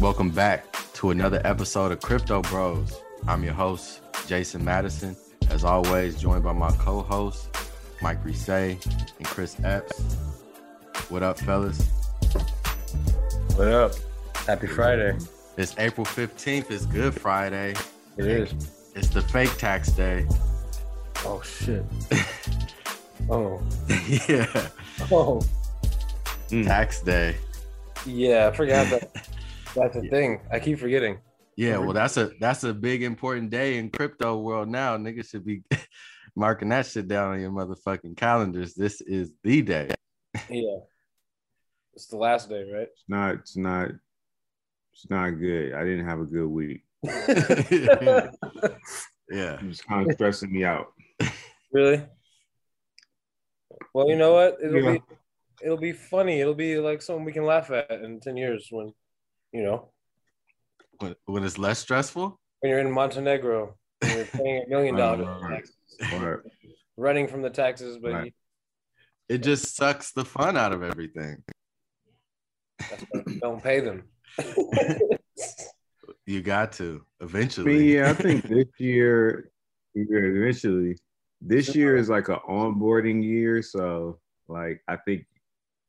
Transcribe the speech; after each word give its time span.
Welcome 0.00 0.30
back 0.30 0.64
to 0.94 1.10
another 1.10 1.42
episode 1.44 1.92
of 1.92 2.00
Crypto 2.00 2.40
Bros. 2.40 3.02
I'm 3.28 3.44
your 3.44 3.52
host, 3.52 4.00
Jason 4.26 4.64
Madison. 4.64 5.14
As 5.50 5.62
always, 5.62 6.18
joined 6.18 6.42
by 6.42 6.54
my 6.54 6.70
co-hosts, 6.78 7.50
Mike 8.00 8.24
Risce 8.24 8.82
and 9.18 9.26
Chris 9.26 9.58
Epps. 9.62 10.00
What 11.10 11.22
up, 11.22 11.38
fellas? 11.40 11.86
What 13.56 13.68
up? 13.68 13.92
Happy 14.46 14.68
Friday. 14.68 15.18
It's 15.58 15.74
April 15.76 16.06
15th. 16.06 16.70
It's 16.70 16.86
Good 16.86 17.12
Friday. 17.12 17.74
It 18.16 18.24
is. 18.24 18.54
It's 18.94 19.08
the 19.08 19.20
fake 19.20 19.54
tax 19.58 19.92
day. 19.92 20.26
Oh 21.26 21.42
shit. 21.42 21.84
oh. 23.28 23.60
yeah. 24.26 24.68
Oh. 25.12 25.42
Tax 26.48 27.02
day. 27.02 27.36
Yeah, 28.06 28.48
I 28.50 28.56
forgot 28.56 28.88
that. 28.88 29.26
That's 29.74 29.96
a 29.96 30.02
thing. 30.02 30.40
I 30.50 30.58
keep 30.58 30.78
forgetting. 30.78 31.18
Yeah, 31.56 31.78
well, 31.78 31.92
that's 31.92 32.16
a 32.16 32.30
that's 32.40 32.64
a 32.64 32.72
big 32.72 33.02
important 33.02 33.50
day 33.50 33.76
in 33.78 33.90
crypto 33.90 34.38
world 34.38 34.68
now. 34.68 34.96
Niggas 34.96 35.30
should 35.30 35.44
be 35.44 35.62
marking 36.36 36.70
that 36.70 36.86
shit 36.86 37.06
down 37.08 37.32
on 37.32 37.40
your 37.40 37.50
motherfucking 37.50 38.16
calendars. 38.16 38.74
This 38.74 39.00
is 39.00 39.30
the 39.44 39.62
day. 39.62 39.90
Yeah. 40.48 40.78
It's 41.94 42.06
the 42.06 42.16
last 42.16 42.48
day, 42.48 42.64
right? 42.72 42.88
It's 42.90 43.04
not. 43.08 43.34
It's 43.34 43.56
not. 43.56 43.90
It's 44.92 45.10
not 45.10 45.30
good. 45.30 45.74
I 45.74 45.84
didn't 45.84 46.06
have 46.06 46.20
a 46.20 46.24
good 46.24 46.48
week. 46.48 46.82
yeah. 47.04 48.30
It's 49.30 49.82
kind 49.82 50.06
of 50.08 50.12
stressing 50.14 50.52
me 50.52 50.64
out. 50.64 50.92
Really? 51.72 52.02
Well, 53.92 54.08
you 54.08 54.16
know 54.16 54.32
what? 54.32 54.58
It'll 54.62 54.82
Yeah. 54.82 54.92
be 54.92 55.02
it'll 55.62 55.76
be 55.76 55.92
funny. 55.92 56.40
It'll 56.40 56.54
be 56.54 56.78
like 56.78 57.02
something 57.02 57.24
we 57.24 57.32
can 57.32 57.44
laugh 57.44 57.70
at 57.70 57.90
in 57.90 58.18
10 58.20 58.36
years 58.36 58.68
when 58.70 58.94
you 59.52 59.62
know, 59.62 59.90
When, 60.98 61.14
when 61.26 61.44
it's 61.44 61.58
less 61.58 61.78
stressful. 61.78 62.38
when 62.60 62.70
you're 62.70 62.78
in 62.80 62.90
Montenegro 62.90 63.74
and 64.02 64.12
you're 64.14 64.24
paying 64.26 64.64
a 64.66 64.68
million 64.68 64.96
dollars 65.02 65.26
in 65.42 65.48
taxes, 65.50 65.76
Or 66.14 66.44
running 66.96 67.26
from 67.28 67.42
the 67.42 67.50
taxes, 67.50 67.98
but 68.00 68.12
Right. 68.12 68.24
you, 68.26 69.34
It 69.36 69.38
just 69.42 69.74
sucks 69.76 70.12
the 70.12 70.24
fun 70.24 70.56
out 70.56 70.72
of 70.72 70.82
everything. 70.82 71.42
that's 72.90 73.04
don't 73.40 73.62
pay 73.62 73.80
them. 73.80 74.04
You 76.26 76.42
got 76.42 76.72
to 76.74 77.04
I 77.20 77.24
eventually. 77.24 77.78
mean, 77.78 77.88
yeah, 77.88 78.10
I 78.10 78.14
think 78.14 78.46
this 78.46 78.66
year, 78.78 79.50
eventually, 79.94 80.96
this 81.40 81.74
year 81.74 81.96
is 81.96 82.08
like 82.08 82.28
an 82.28 82.38
onboarding 82.48 83.22
year. 83.22 83.62
So, 83.62 84.18
like, 84.48 84.80
I 84.86 84.96
think 84.96 85.26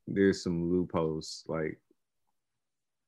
there's 0.08 0.42
some 0.42 0.70
loopholes. 0.70 1.44
Like, 1.46 1.78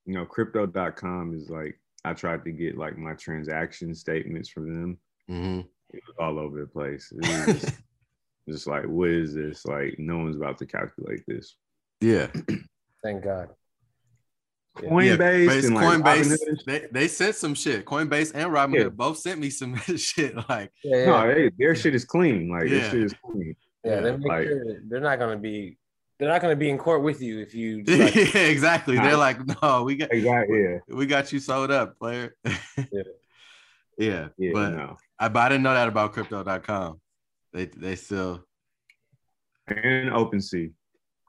you 0.05 0.13
know, 0.13 0.25
crypto.com 0.25 1.33
is 1.35 1.49
like, 1.49 1.79
I 2.03 2.13
tried 2.13 2.43
to 2.45 2.51
get 2.51 2.77
like 2.77 2.97
my 2.97 3.13
transaction 3.13 3.95
statements 3.95 4.49
from 4.49 4.73
them. 4.73 4.97
Mhm. 5.29 5.65
It 5.93 6.01
was 6.07 6.15
all 6.19 6.39
over 6.39 6.59
the 6.59 6.67
place. 6.67 7.11
It 7.11 7.17
was 7.47 7.61
just, 7.61 7.75
just 8.49 8.67
like, 8.67 8.85
what 8.85 9.09
is 9.09 9.33
this? 9.33 9.65
Like, 9.65 9.95
no 9.97 10.17
one's 10.19 10.35
about 10.35 10.57
to 10.59 10.65
calculate 10.65 11.23
this. 11.27 11.55
Yeah. 12.01 12.27
Thank 13.03 13.23
God. 13.23 13.49
Yeah. 14.83 14.89
Coinbase 14.89 15.47
Base- 15.47 15.65
and 15.65 15.75
like 15.75 15.85
Coinbase, 15.85 16.65
they, 16.65 16.85
they 16.91 17.07
sent 17.07 17.35
some 17.35 17.55
shit. 17.55 17.85
Coinbase 17.85 18.33
and 18.35 18.51
Robinhood 18.51 18.83
Yeah. 18.83 18.89
both 18.89 19.17
sent 19.17 19.39
me 19.39 19.49
some 19.49 19.75
shit. 19.95 20.35
Like, 20.49 20.71
Yeah, 20.83 20.97
yeah. 20.97 21.05
No, 21.05 21.33
they, 21.33 21.49
their 21.57 21.75
shit 21.75 21.95
is 21.95 22.03
clean. 22.05 22.49
Like 22.49 22.63
Yeah. 22.69 22.79
their 22.79 22.89
shit 22.91 23.03
is 23.03 23.15
clean. 23.25 23.55
Yeah, 23.85 24.01
they 24.01 24.17
make 24.17 24.27
like- 24.27 24.47
sure 24.47 24.63
they're 24.87 24.99
not 24.99 25.17
gonna 25.19 25.37
be 25.37 25.77
they're 26.17 26.29
not 26.29 26.41
gonna 26.41 26.55
be 26.55 26.69
in 26.69 26.77
court 26.77 27.01
with 27.03 27.21
you 27.21 27.39
if 27.39 27.53
you 27.53 27.77
yeah, 27.87 28.09
decide- 28.09 28.35
exactly. 28.49 28.95
They're 28.97 29.17
like, 29.17 29.39
no, 29.61 29.83
we 29.83 29.95
got 29.95 30.11
Exactly. 30.13 30.61
Yeah. 30.63 30.77
we 30.87 31.05
got 31.05 31.31
you 31.33 31.39
sold 31.39 31.71
up, 31.71 31.97
player. 31.99 32.35
Yeah. 32.77 33.03
yeah. 33.97 34.27
Yeah. 34.37 34.51
but 34.53 34.69
no. 34.71 34.97
I 35.19 35.29
but 35.29 35.39
I 35.39 35.49
didn't 35.49 35.63
know 35.63 35.73
that 35.73 35.87
about 35.87 36.13
crypto.com. 36.13 36.99
They 37.53 37.65
they 37.65 37.95
still 37.95 38.43
And 39.67 40.09
OpenSea. 40.11 40.71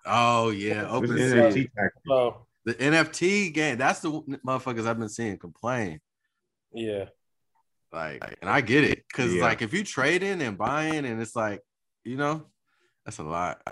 oh 0.05 0.51
yeah, 0.51 0.83
With 0.99 1.11
open 1.11 1.17
NFT. 1.17 1.69
Oh, 2.11 2.47
the 2.65 2.75
NFT 2.75 3.53
game. 3.55 3.79
That's 3.79 4.01
the 4.01 4.11
motherfuckers 4.45 4.87
I've 4.87 4.99
been 4.99 5.09
seeing 5.09 5.39
complain. 5.39 6.01
yeah. 6.73 7.07
Like, 7.93 8.37
and 8.43 8.51
I 8.51 8.61
get 8.61 8.83
it 8.85 9.05
because 9.09 9.33
Yeah. 9.33 9.43
like 9.43 9.63
if 9.63 9.73
you 9.73 9.85
trading 9.85 10.43
and 10.43 10.59
buying 10.59 11.07
and 11.07 11.23
it's 11.23 11.37
like, 11.37 11.61
you 12.05 12.17
know, 12.17 12.47
that's 13.05 13.19
a 13.19 13.23
lot. 13.23 13.63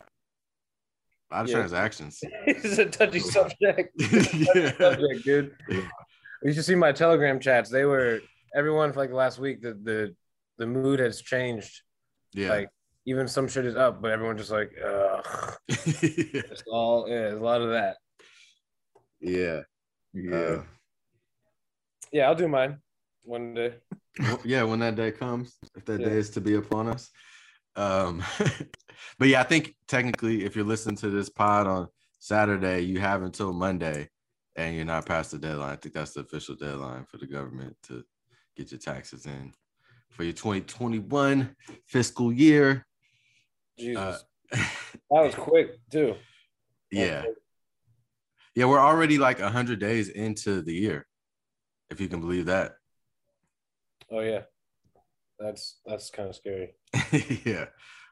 A 1.30 1.36
lot 1.36 1.44
of 1.44 1.50
Yeah. 1.50 1.56
transactions. 1.56 2.18
it's 2.46 2.78
a 2.78 2.86
touchy 2.86 3.18
subject. 3.36 3.90
yeah. 3.98 4.76
subject, 4.76 5.24
dude. 5.24 5.56
You 6.42 6.52
should 6.52 6.64
see 6.64 6.74
my 6.74 6.92
Telegram 6.92 7.40
chats. 7.40 7.70
They 7.70 7.84
were 7.84 8.20
everyone 8.54 8.92
for 8.92 9.00
like 9.00 9.10
last 9.12 9.38
week. 9.38 9.62
The 9.62 9.74
the 9.82 10.14
the 10.58 10.66
mood 10.66 11.00
has 11.00 11.20
changed. 11.22 11.82
Yeah. 12.32 12.50
Like 12.50 12.68
even 13.06 13.26
some 13.28 13.48
shit 13.48 13.64
is 13.66 13.76
up, 13.76 14.00
but 14.02 14.10
everyone 14.10 14.36
just 14.38 14.50
like, 14.50 14.72
ugh. 14.84 15.54
It's 15.68 16.62
all 16.70 17.08
yeah. 17.08 17.32
A 17.32 17.36
lot 17.36 17.60
of 17.62 17.70
that. 17.70 17.96
yeah. 19.20 19.60
Yeah. 20.12 20.36
Uh, 20.36 20.62
Yeah, 22.12 22.28
I'll 22.28 22.34
do 22.36 22.46
mine 22.48 22.78
one 23.24 23.54
day. 23.54 23.74
Yeah, 24.44 24.62
when 24.62 24.78
that 24.80 24.94
day 24.94 25.10
comes, 25.10 25.56
if 25.74 25.84
that 25.86 26.00
Yeah. 26.00 26.08
day 26.10 26.16
is 26.18 26.30
to 26.30 26.40
be 26.40 26.54
upon 26.54 26.86
us. 26.88 27.10
Um, 27.76 28.22
but 29.18 29.28
yeah, 29.28 29.40
I 29.40 29.44
think 29.44 29.74
technically, 29.88 30.44
if 30.44 30.56
you're 30.56 30.64
listening 30.64 30.96
to 30.96 31.10
this 31.10 31.28
pod 31.28 31.66
on 31.66 31.88
Saturday, 32.18 32.80
you 32.80 33.00
have 33.00 33.22
until 33.22 33.52
Monday, 33.52 34.08
and 34.56 34.74
you're 34.74 34.84
not 34.84 35.06
past 35.06 35.32
the 35.32 35.38
deadline. 35.38 35.72
I 35.72 35.76
think 35.76 35.94
that's 35.94 36.12
the 36.12 36.20
official 36.20 36.54
deadline 36.54 37.04
for 37.04 37.18
the 37.18 37.26
government 37.26 37.76
to 37.84 38.04
get 38.56 38.70
your 38.70 38.78
taxes 38.78 39.26
in 39.26 39.52
for 40.10 40.22
your 40.22 40.32
2021 40.32 41.54
fiscal 41.86 42.32
year. 42.32 42.86
Jesus, 43.78 43.96
Uh, 43.96 44.18
that 44.52 45.24
was 45.24 45.34
quick 45.34 45.78
too. 45.90 46.14
yeah, 46.90 47.24
yeah, 48.54 48.66
we're 48.66 48.78
already 48.78 49.18
like 49.18 49.40
hundred 49.40 49.80
days 49.80 50.08
into 50.08 50.62
the 50.62 50.72
year, 50.72 51.06
if 51.90 52.00
you 52.00 52.08
can 52.08 52.20
believe 52.20 52.46
that. 52.46 52.74
Oh 54.10 54.20
yeah, 54.20 54.42
that's 55.44 55.80
that's 55.86 56.10
kind 56.10 56.28
of 56.28 56.36
scary. 56.36 56.74
yeah, 57.44 57.66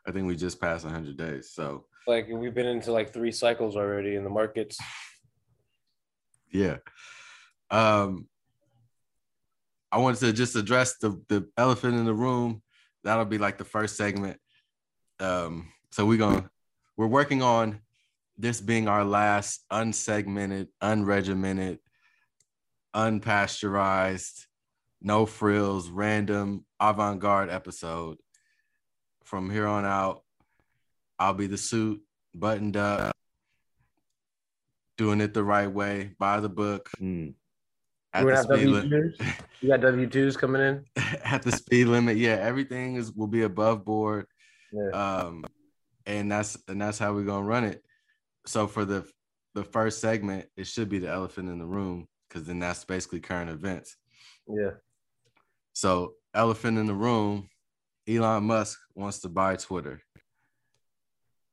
I 0.07 0.13
think 0.13 0.27
we 0.27 0.37
just 0.37 0.61
passed 0.61 0.85
100 0.85 1.17
days. 1.17 1.51
So, 1.51 1.87
Like 2.07 2.29
we've 2.29 2.55
been 2.55 2.67
into 2.67 2.93
like 2.93 3.13
three 3.13 3.33
cycles 3.33 3.77
already 3.77 4.17
in 4.17 4.25
the 4.25 4.31
markets. 4.31 4.79
yeah. 6.53 6.77
Um, 7.71 8.29
I 9.91 9.99
wanted 9.99 10.21
to 10.21 10.33
just 10.33 10.57
address 10.57 10.99
the 10.99 11.21
the 11.29 11.49
elephant 11.57 11.95
in 11.95 12.05
the 12.05 12.15
room. 12.15 12.63
That'll 13.05 13.25
be 13.25 13.39
like 13.39 13.59
the 13.59 13.65
first 13.65 13.97
segment. 13.97 14.39
Um, 15.19 15.73
so 15.91 16.05
we're 16.05 16.19
gonna 16.19 16.51
we're 16.97 17.07
working 17.07 17.43
on 17.43 17.81
this 18.37 18.61
being 18.61 18.89
our 18.89 19.05
last 19.05 19.65
unsegmented, 19.71 20.69
unregimented 20.83 21.79
unpasteurized, 22.95 24.47
no 25.03 25.27
frills, 25.27 25.89
random 25.91 26.65
avant 26.81 27.21
garde 27.21 27.51
episode. 27.51 28.19
From 29.25 29.51
here 29.51 29.67
on 29.67 29.85
out, 29.85 30.23
I'll 31.19 31.35
be 31.35 31.47
the 31.47 31.59
suit, 31.59 32.01
buttoned 32.35 32.77
up, 32.77 33.15
doing 34.97 35.21
it 35.21 35.35
the 35.35 35.45
right 35.45 35.71
way, 35.71 36.15
by 36.19 36.41
the 36.41 36.49
book. 36.49 36.91
Mm. 37.01 37.35
At 38.13 38.23
You 38.23 38.29
the, 38.29 38.35
have 38.37 38.45
speed 38.45 38.55
W 38.55 38.71
limit, 38.71 38.91
twos. 38.91 39.29
You 39.61 39.69
got 39.69 39.81
W 39.81 40.07
twos 40.07 40.37
coming 40.37 40.63
in. 40.63 40.85
at 41.25 41.43
the 41.43 41.53
speed 41.53 41.87
limit. 41.87 42.17
Yeah, 42.17 42.35
everything 42.35 42.97
is 42.97 43.13
will 43.13 43.27
be 43.27 43.43
above 43.43 43.85
board. 43.85 44.27
Yeah. 44.73 44.91
Um, 44.91 45.45
and 46.07 46.31
that's 46.31 46.59
and 46.69 46.81
that's 46.81 46.99
how 46.99 47.15
we're 47.15 47.25
gonna 47.25 47.47
run 47.47 47.65
it. 47.65 47.83
So 48.47 48.67
for 48.67 48.85
the 48.85 49.07
the 49.55 49.65
first 49.65 50.01
segment, 50.01 50.47
it 50.57 50.67
should 50.67 50.89
be 50.89 50.99
the 50.99 51.09
elephant 51.09 51.49
in 51.49 51.59
the 51.59 51.67
room 51.67 52.07
because 52.29 52.47
then 52.47 52.59
that's 52.59 52.85
basically 52.85 53.21
current 53.21 53.51
events. 53.51 53.97
yeah. 54.49 54.71
So 55.73 56.15
elephant 56.35 56.79
in 56.79 56.87
the 56.87 56.95
room, 56.95 57.49
Elon 58.09 58.45
Musk 58.45 58.79
wants 58.95 59.21
to 59.21 59.29
buy 59.29 59.57
Twitter. 59.57 60.01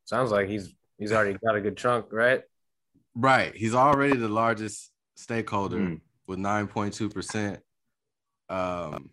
Sounds 0.06 0.32
like 0.32 0.48
he's 0.50 0.74
he's 0.98 1.12
already 1.12 1.38
got 1.46 1.56
a 1.56 1.62
good 1.62 1.78
chunk, 1.78 2.08
right? 2.12 2.42
Right. 3.16 3.56
He's 3.56 3.76
already 3.76 4.16
the 4.18 4.30
largest 4.30 4.92
stakeholder 5.16 5.78
Mm. 5.78 6.02
with 6.28 6.40
9.2%. 6.40 7.60
Um, 8.50 9.12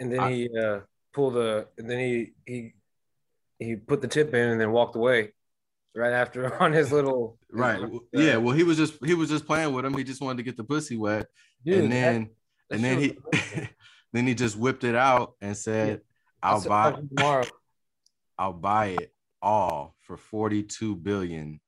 And 0.00 0.12
then 0.12 0.20
I- 0.20 0.32
he 0.32 0.58
uh 0.58 0.80
pulled 1.12 1.34
the 1.34 1.68
and 1.78 1.88
then 1.88 1.98
he 1.98 2.32
he 2.44 2.74
he 3.58 3.76
put 3.76 4.02
the 4.02 4.08
tip 4.08 4.34
in 4.34 4.48
and 4.50 4.60
then 4.60 4.70
walked 4.70 4.96
away 4.96 5.32
right 5.94 6.12
after 6.12 6.54
on 6.62 6.72
his 6.72 6.92
little 6.92 7.38
right. 7.50 7.80
uh, 7.80 7.88
Yeah. 8.12 8.36
Well, 8.36 8.54
he 8.54 8.64
was 8.64 8.76
just 8.76 9.02
he 9.04 9.14
was 9.14 9.28
just 9.30 9.46
playing 9.46 9.72
with 9.72 9.84
him. 9.84 9.96
He 9.96 10.04
just 10.04 10.20
wanted 10.20 10.38
to 10.38 10.42
get 10.42 10.56
the 10.56 10.64
pussy 10.64 10.96
wet. 10.96 11.26
dude, 11.64 11.84
and 11.84 11.92
then 11.92 12.30
and 12.70 12.82
then 12.82 12.98
he 12.98 13.18
then 14.12 14.26
he 14.26 14.34
just 14.34 14.56
whipped 14.56 14.84
it 14.84 14.94
out 14.94 15.34
and 15.40 15.56
said, 15.56 16.00
I'll 16.42 16.60
buy 16.60 16.92
tomorrow. 16.92 17.46
I'll 18.38 18.52
buy 18.52 18.86
it 18.86 19.14
all 19.40 19.94
for 20.00 20.16
42 20.16 20.96
billion, 20.96 21.60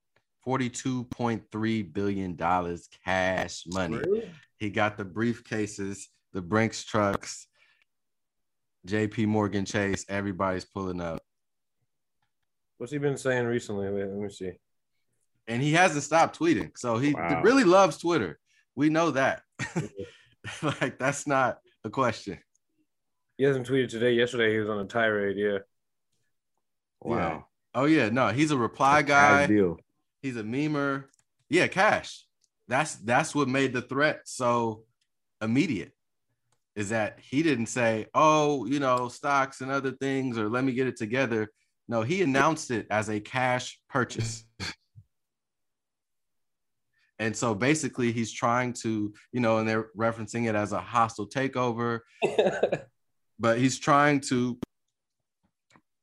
42.3 0.47 1.93
billion 1.93 2.37
dollars 2.37 2.89
cash 3.05 3.65
money. 3.67 3.97
Really? 3.97 4.31
He 4.59 4.71
got 4.71 4.97
the 4.99 5.05
briefcases, 5.05 6.05
the 6.33 6.43
Brinks 6.43 6.85
trucks, 6.85 7.47
JP 8.87 9.27
Morgan 9.29 9.65
Chase, 9.65 10.05
everybody's 10.09 10.65
pulling 10.65 11.01
up. 11.01 11.21
What's 12.79 12.93
he 12.93 12.99
been 12.99 13.17
saying 13.17 13.47
recently? 13.47 13.89
Wait, 13.91 14.07
let 14.07 14.19
me 14.19 14.29
see. 14.31 14.53
And 15.47 15.63
he 15.63 15.73
hasn't 15.73 16.05
stopped 16.05 16.39
tweeting. 16.39 16.77
So 16.77 16.99
he 16.99 17.15
Wow. 17.15 17.41
really 17.43 17.65
loves 17.65 17.99
Twitter. 17.99 18.39
We 18.75 18.91
know 18.91 19.11
that. 19.13 19.43
like 20.63 20.99
that's 20.99 21.27
not 21.27 21.59
a 21.85 21.91
question. 21.91 22.39
He 23.37 23.45
hasn't 23.45 23.69
tweeted 23.69 23.89
today. 23.89 24.13
Yesterday 24.13 24.53
he 24.53 24.59
was 24.59 24.69
on 24.69 24.81
a 24.81 24.85
tirade. 24.85 25.37
Yeah. 25.37 25.59
Wow. 27.01 27.47
Oh 27.75 27.85
yeah, 27.85 28.09
no, 28.09 28.29
he's 28.29 28.51
a 28.51 28.59
reply 28.59 29.03
guy. 29.03 29.43
Ideal. 29.43 29.79
he's 30.23 30.37
a 30.37 30.43
memer. 30.43 31.05
Yeah, 31.49 31.69
cash. 31.69 32.25
That's 32.67 32.97
that's 32.97 33.35
what 33.35 33.49
made 33.49 33.73
the 33.73 33.83
threat 33.83 34.23
so 34.25 34.85
immediate. 35.41 35.93
Is 36.75 36.91
that 36.91 37.19
he 37.21 37.43
didn't 37.43 37.67
say, 37.67 38.07
"Oh, 38.15 38.67
you 38.67 38.81
know, 38.81 39.09
stocks 39.09 39.61
and 39.61 39.71
other 39.71 39.93
things," 39.93 40.39
or 40.39 40.49
"Let 40.49 40.65
me 40.65 40.73
get 40.73 40.87
it 40.87 40.97
together." 40.97 41.51
No, 41.89 42.03
he 42.03 42.23
announced 42.23 42.71
it 42.71 42.87
as 42.91 43.09
a 43.09 43.21
cash 43.21 43.81
purchase. 43.89 44.45
and 47.19 47.37
so 47.37 47.55
basically, 47.55 48.13
he's 48.13 48.33
trying 48.33 48.73
to, 48.75 49.13
you 49.33 49.41
know, 49.41 49.59
and 49.59 49.69
they're 49.69 49.89
referencing 49.97 50.49
it 50.49 50.55
as 50.55 50.73
a 50.73 50.81
hostile 50.81 51.29
takeover, 51.29 52.01
but 53.39 53.59
he's 53.59 53.79
trying 53.79 54.21
to 54.21 54.59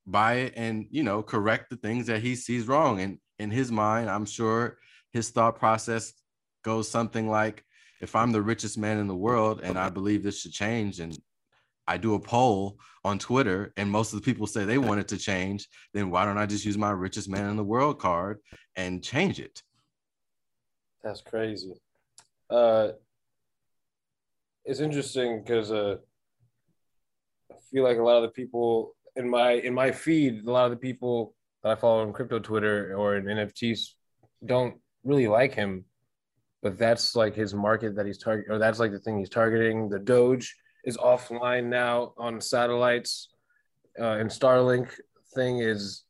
buy 0.08 0.36
it 0.36 0.54
and 0.56 0.86
you 0.92 1.02
know 1.02 1.24
correct 1.24 1.72
the 1.72 1.78
things 1.78 2.06
that 2.08 2.22
he 2.22 2.36
sees 2.36 2.68
wrong. 2.68 3.02
And 3.02 3.18
in 3.40 3.52
his 3.52 3.72
mind 3.72 4.10
i'm 4.10 4.26
sure 4.26 4.78
his 5.12 5.30
thought 5.30 5.58
process 5.58 6.14
goes 6.64 6.90
something 6.90 7.30
like 7.30 7.64
if 8.02 8.16
i'm 8.16 8.32
the 8.32 8.42
richest 8.42 8.78
man 8.78 8.98
in 8.98 9.08
the 9.08 9.16
world 9.16 9.62
and 9.64 9.78
i 9.78 9.90
believe 9.90 10.24
this 10.24 10.42
should 10.42 10.52
change 10.52 11.00
and 11.00 11.18
i 11.88 11.98
do 11.98 12.16
a 12.16 12.20
poll 12.20 12.80
on 13.04 13.20
twitter 13.20 13.74
and 13.78 13.90
most 13.90 14.14
of 14.14 14.20
the 14.20 14.26
people 14.26 14.48
say 14.48 14.64
they 14.64 14.78
want 14.78 15.00
it 15.00 15.08
to 15.08 15.18
change 15.18 15.68
then 15.94 16.10
why 16.10 16.26
don't 16.26 16.38
i 16.38 16.46
just 16.46 16.66
use 16.66 16.78
my 16.78 16.92
richest 16.92 17.30
man 17.30 17.50
in 17.50 17.58
the 17.58 17.64
world 17.64 18.00
card 18.00 18.40
and 18.76 19.04
change 19.04 19.40
it 19.40 19.62
That's 21.06 21.22
crazy. 21.22 21.75
Uh, 22.50 22.90
it's 24.66 24.80
interesting 24.80 25.44
because 25.44 25.72
uh, 25.72 25.98
I 27.52 27.56
feel 27.72 27.84
like 27.84 28.00
a 28.00 28.02
lot 28.02 28.18
of 28.18 28.24
the 28.24 28.30
people 28.30 28.96
in 29.16 29.30
my 29.30 29.52
in 29.52 29.72
my 29.72 29.92
feed, 29.92 30.48
a 30.48 30.52
lot 30.52 30.66
of 30.66 30.72
the 30.72 30.78
people 30.78 31.36
that 31.62 31.74
I 31.74 31.75
follow 31.75 32.02
on 32.02 32.12
crypto 32.12 32.40
Twitter 32.40 32.96
or 32.98 33.18
in 33.18 33.25
NFTs 33.25 33.90
don't 34.44 34.78
really 35.04 35.28
like 35.28 35.54
him, 35.54 35.86
but 36.63 36.80
that's 36.80 37.16
like 37.16 37.36
his 37.36 37.54
market 37.54 37.96
that 37.98 38.07
he's 38.07 38.18
target 38.18 38.48
or 38.50 38.57
that's 38.57 38.80
like 38.80 38.92
the 38.92 39.00
thing 39.00 39.19
he's 39.19 39.30
targeting. 39.30 39.90
The 39.90 40.00
Doge 40.00 40.56
is 40.86 40.98
offline 40.98 41.66
now 41.66 42.13
on 42.18 42.42
satellites, 42.42 43.30
uh, 44.00 44.18
and 44.18 44.28
Starlink 44.28 44.90
thing 45.36 45.60
is 45.60 46.05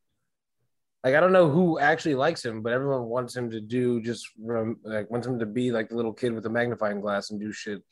like 1.06 1.13
I 1.13 1.19
don't 1.19 1.31
know 1.31 1.48
who 1.48 1.78
actually 1.78 2.16
likes 2.16 2.44
him, 2.44 2.63
but 2.63 2.74
everyone 2.74 3.04
wants 3.04 3.36
him 3.36 3.52
to 3.52 3.62
do 3.62 4.02
just 4.02 4.28
like 4.40 5.10
wants 5.12 5.28
him 5.28 5.38
to 5.38 5.46
be 5.46 5.72
like 5.72 5.90
the 5.90 5.96
little 5.96 6.12
kid 6.12 6.34
with 6.34 6.48
a 6.48 6.50
magnifying 6.50 7.00
glass 7.00 7.30
and 7.30 7.40
do 7.40 7.52
shit 7.52 7.84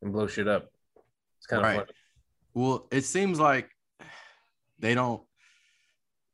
and 0.00 0.10
blow 0.10 0.26
shit 0.26 0.48
up. 0.48 0.68
It's 1.38 1.46
kind 1.46 1.60
of 1.60 1.68
Right. 1.68 1.76
fun. 1.76 1.86
Well, 2.54 2.88
it 2.90 3.02
seems 3.04 3.38
like 3.38 3.68
they 4.78 4.94
don't, 4.94 5.22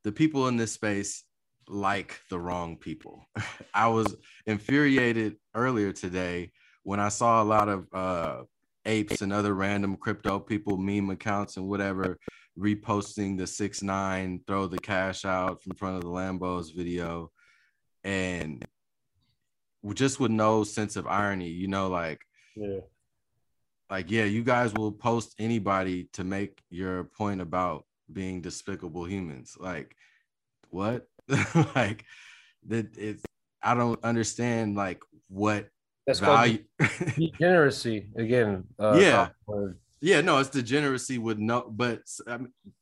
the 0.05 0.13
people 0.13 0.47
in 0.47 0.55
this 0.55 0.71
space 0.71 1.25
like 1.67 2.21
the 2.29 2.39
wrong 2.39 2.77
people. 2.77 3.27
I 3.73 3.87
was 3.87 4.15
infuriated 4.45 5.35
earlier 5.53 5.91
today 5.91 6.51
when 6.83 7.01
I 7.01 7.09
saw 7.09 7.43
a 7.43 7.45
lot 7.45 7.67
of 7.67 7.87
uh, 7.93 8.43
apes 8.85 9.21
and 9.21 9.31
other 9.33 9.53
random 9.53 9.95
crypto 9.97 10.39
people, 10.39 10.77
meme 10.77 11.09
accounts 11.09 11.57
and 11.57 11.67
whatever, 11.67 12.17
reposting 12.57 13.37
the 13.37 13.47
six 13.47 13.81
nine 13.81 14.41
throw 14.47 14.67
the 14.67 14.79
cash 14.79 15.25
out 15.25 15.61
in 15.65 15.75
front 15.75 15.97
of 15.97 16.01
the 16.01 16.09
Lambos 16.09 16.75
video. 16.75 17.31
And 18.03 18.65
just 19.93 20.19
with 20.19 20.31
no 20.31 20.63
sense 20.63 20.95
of 20.95 21.07
irony, 21.07 21.49
you 21.49 21.67
know, 21.67 21.89
like, 21.89 22.21
Yeah. 22.55 22.79
like 23.89 24.11
yeah 24.11 24.25
you 24.25 24.43
guys 24.43 24.73
will 24.73 24.91
post 24.91 25.35
anybody 25.39 26.09
to 26.13 26.23
make 26.23 26.61
your 26.69 27.05
point 27.05 27.41
about 27.41 27.85
being 28.11 28.41
despicable 28.41 29.05
humans 29.05 29.55
like 29.59 29.95
what 30.69 31.07
like 31.75 32.03
that 32.67 32.97
it's 32.97 33.23
i 33.63 33.73
don't 33.73 34.03
understand 34.03 34.75
like 34.75 35.01
what 35.27 35.69
That's 36.09 36.19
value 36.19 36.59
called 36.77 36.89
degeneracy 37.17 38.07
again. 38.15 38.63
Uh, 38.77 38.99
Yeah. 38.99 39.29
yeah 40.01 40.21
no 40.21 40.37
it's 40.39 40.49
degeneracy 40.49 41.17
with 41.17 41.37
no 41.37 41.69
but 41.69 42.01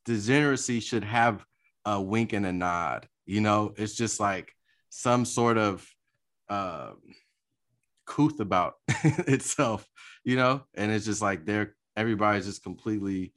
degeneracy 0.04 0.80
should 0.80 1.04
have 1.04 1.44
a 1.84 2.00
wink 2.00 2.32
and 2.32 2.46
a 2.46 2.52
nod 2.52 3.08
you 3.26 3.40
know 3.40 3.72
it's 3.76 3.94
just 3.94 4.20
like 4.20 4.52
some 4.90 5.24
sort 5.24 5.58
of 5.58 5.86
uh 6.48 6.92
couth 8.06 8.40
about 8.40 8.74
itself 9.26 9.86
you 10.24 10.36
know 10.36 10.62
and 10.74 10.90
it's 10.92 11.04
just 11.04 11.20
like 11.20 11.44
they're 11.44 11.74
everybody's 11.96 12.46
just 12.46 12.62
completely 12.62 13.32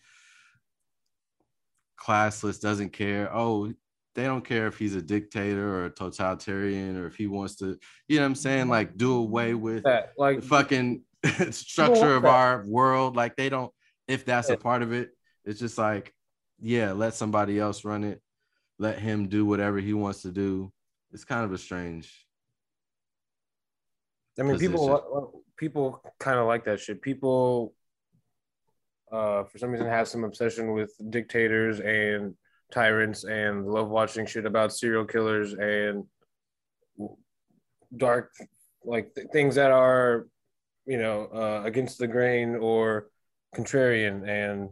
classless 2.00 2.60
doesn't 2.60 2.92
care 2.94 3.30
oh 3.36 3.74
they 4.14 4.24
don't 4.24 4.44
care 4.44 4.68
if 4.68 4.78
he's 4.78 4.96
a 4.96 5.02
dictator 5.02 5.76
or 5.76 5.86
a 5.86 5.90
totalitarian 5.90 6.98
or 6.98 7.08
if 7.08 7.16
he 7.16 7.28
wants 7.28 7.56
to 7.56 7.78
you 8.08 8.18
know 8.18 8.24
what 8.24 8.28
i'm 8.28 8.36
saying 8.36 8.68
like 8.68 8.98
do 8.98 9.14
away 9.14 9.54
with 9.54 9.84
That 9.84 10.12
like 10.18 10.42
the 10.42 10.48
fucking 10.48 11.04
structure 11.52 12.16
of 12.16 12.24
that. 12.24 12.30
our 12.30 12.66
world. 12.66 13.16
Like 13.16 13.36
they 13.36 13.50
don't, 13.50 13.72
if 14.08 14.26
that's 14.26 14.50
a 14.50 14.58
part 14.58 14.82
of 14.82 14.92
it, 14.92 15.12
it's 15.46 15.60
just 15.60 15.78
like, 15.78 16.14
yeah, 16.60 16.92
let 16.92 17.14
somebody 17.14 17.60
else 17.60 17.86
run 17.86 18.04
it. 18.04 18.22
Let 18.80 19.00
him 19.00 19.28
do 19.28 19.46
whatever 19.46 19.80
he 19.80 19.94
wants 19.94 20.24
to 20.24 20.32
do. 20.32 20.72
It's 21.12 21.24
kind 21.24 21.46
of 21.46 21.52
a 21.54 21.58
strange. 21.58 22.26
I 24.40 24.44
mean, 24.44 24.54
position. 24.54 24.72
people 24.72 25.44
people 25.58 26.02
kind 26.20 26.40
of 26.40 26.48
like 26.48 26.66
that 26.66 26.80
shit. 26.80 27.02
People, 27.02 27.74
uh, 29.12 29.44
for 29.44 29.58
some 29.58 29.70
reason, 29.72 29.88
have 29.88 30.08
some 30.08 30.24
obsession 30.24 30.72
with 30.74 30.92
dictators 31.10 31.80
and 31.80 32.34
tyrants, 32.72 33.24
and 33.24 33.68
love 33.68 33.90
watching 33.90 34.26
shit 34.26 34.46
about 34.46 34.74
serial 34.74 35.06
killers 35.06 35.54
and 35.54 36.06
dark, 37.96 38.32
like 38.84 39.14
th- 39.14 39.28
things 39.32 39.56
that 39.56 39.72
are, 39.72 40.28
you 40.86 40.98
know, 40.98 41.26
uh, 41.34 41.62
against 41.66 41.98
the 41.98 42.08
grain 42.08 42.56
or 42.56 43.08
contrarian 43.56 44.28
and 44.28 44.70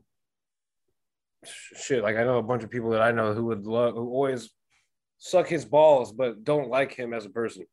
sh- 1.45 1.73
shit. 1.75 2.03
Like 2.03 2.15
I 2.15 2.23
know 2.23 2.37
a 2.37 2.43
bunch 2.43 2.63
of 2.63 2.69
people 2.69 2.91
that 2.91 3.01
I 3.01 3.11
know 3.11 3.33
who 3.33 3.45
would 3.45 3.65
love, 3.65 3.95
who 3.95 4.09
always 4.09 4.49
suck 5.17 5.47
his 5.47 5.65
balls, 5.65 6.11
but 6.13 6.43
don't 6.43 6.69
like 6.69 6.93
him 6.93 7.13
as 7.13 7.25
a 7.25 7.29
person 7.29 7.65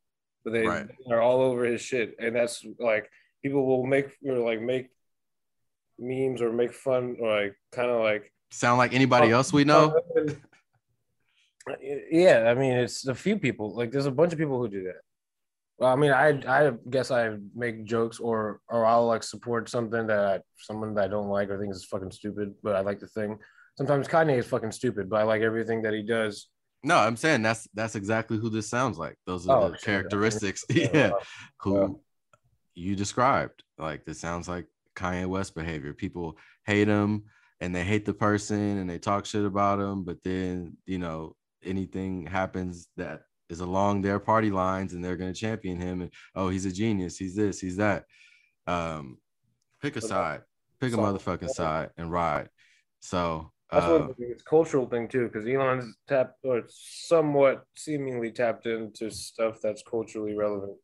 but 0.47 0.53
they 0.53 0.65
Right. 0.65 0.87
are 1.11 1.19
all 1.19 1.41
over 1.41 1.65
his 1.65 1.81
shit. 1.81 2.15
And 2.19 2.33
that's 2.33 2.65
like 2.79 3.09
people 3.43 3.65
will 3.65 3.85
make 3.85 4.15
or 4.25 4.37
like 4.37 4.61
make 4.61 4.87
memes 5.99 6.41
or 6.41 6.53
make 6.53 6.71
fun 6.73 7.17
or 7.19 7.41
like 7.41 7.55
kind 7.73 7.91
of 7.91 7.99
like 8.01 8.31
Sound 8.51 8.77
like 8.77 8.93
anybody 8.93 9.33
oh, 9.33 9.37
else 9.37 9.51
we 9.53 9.63
know? 9.63 9.99
Yeah, 12.11 12.47
I 12.49 12.53
mean 12.53 12.73
it's 12.73 13.07
a 13.07 13.15
few 13.15 13.37
people. 13.37 13.75
Like 13.75 13.91
there's 13.91 14.05
a 14.05 14.11
bunch 14.11 14.31
of 14.31 14.39
people 14.39 14.57
who 14.57 14.69
do 14.69 14.83
that. 14.83 15.01
Well, 15.77 15.91
I 15.91 15.95
mean, 15.95 16.11
I 16.11 16.29
I 16.47 16.71
guess 16.89 17.11
I 17.11 17.35
make 17.53 17.83
jokes 17.83 18.19
or 18.19 18.61
or 18.69 18.85
I'll 18.85 19.05
like 19.05 19.23
support 19.23 19.69
something 19.69 20.07
that 20.07 20.19
I, 20.19 20.39
someone 20.57 20.95
that 20.95 21.03
I 21.03 21.07
don't 21.09 21.27
like 21.27 21.49
or 21.49 21.59
think 21.59 21.73
is 21.73 21.85
fucking 21.85 22.11
stupid, 22.11 22.53
but 22.63 22.75
I 22.75 22.79
like 22.81 22.99
the 22.99 23.07
thing. 23.07 23.37
Sometimes 23.77 24.07
Kanye 24.07 24.37
is 24.39 24.47
fucking 24.47 24.71
stupid, 24.71 25.09
but 25.09 25.17
I 25.19 25.23
like 25.23 25.41
everything 25.41 25.81
that 25.83 25.93
he 25.93 26.03
does. 26.03 26.47
No, 26.83 26.95
I'm 26.97 27.17
saying 27.17 27.41
that's 27.41 27.67
that's 27.73 27.95
exactly 27.95 28.37
who 28.37 28.49
this 28.49 28.69
sounds 28.69 28.97
like. 28.97 29.17
Those 29.25 29.47
are 29.47 29.61
Oh, 29.63 29.69
the 29.69 29.75
shit. 29.75 29.83
characteristics, 29.85 30.63
Yeah. 30.69 30.89
yeah, 30.93 31.11
who 31.61 31.79
Yeah. 31.81 31.87
you 32.75 32.95
described. 32.95 33.63
Like 33.77 34.05
this 34.05 34.19
sounds 34.19 34.47
like 34.47 34.67
Kanye 34.95 35.27
West 35.27 35.53
behavior. 35.53 35.93
People 35.93 36.37
hate 36.65 36.87
him 36.87 37.25
and 37.59 37.73
they 37.75 37.83
hate 37.83 38.05
the 38.05 38.13
person 38.13 38.77
and 38.77 38.89
they 38.89 38.99
talk 38.99 39.25
shit 39.25 39.45
about 39.45 39.79
him, 39.79 40.03
but 40.03 40.17
then 40.23 40.77
you 40.85 40.99
know 40.99 41.35
anything 41.63 42.25
happens 42.25 42.87
that 42.97 43.21
is 43.49 43.59
along 43.61 44.01
their 44.01 44.19
party 44.19 44.51
lines 44.51 44.93
and 44.93 45.03
they're 45.03 45.15
gonna 45.15 45.33
champion 45.33 45.79
him 45.79 46.01
and 46.01 46.11
oh 46.35 46.49
he's 46.49 46.65
a 46.65 46.71
genius, 46.71 47.17
he's 47.17 47.35
this, 47.35 47.59
he's 47.59 47.77
that. 47.77 48.03
Um, 48.67 49.17
pick 49.81 49.95
a 49.95 50.01
side, 50.01 50.41
pick 50.79 50.93
a 50.93 50.97
motherfucking 50.97 51.49
side 51.49 51.89
and 51.97 52.11
ride. 52.11 52.49
So 52.99 53.51
That's 53.71 53.85
uh, 53.85 53.91
one 53.91 54.13
thing. 54.13 54.29
It's 54.31 54.41
a 54.41 54.45
cultural 54.45 54.87
thing 54.87 55.07
too, 55.07 55.27
because 55.27 55.47
Elon's 55.47 55.95
tapped 56.07 56.39
or 56.43 56.63
somewhat 56.67 57.65
seemingly 57.75 58.31
tapped 58.31 58.65
into 58.65 59.09
stuff 59.09 59.59
that's 59.61 59.83
culturally 59.83 60.35
relevant. 60.35 60.77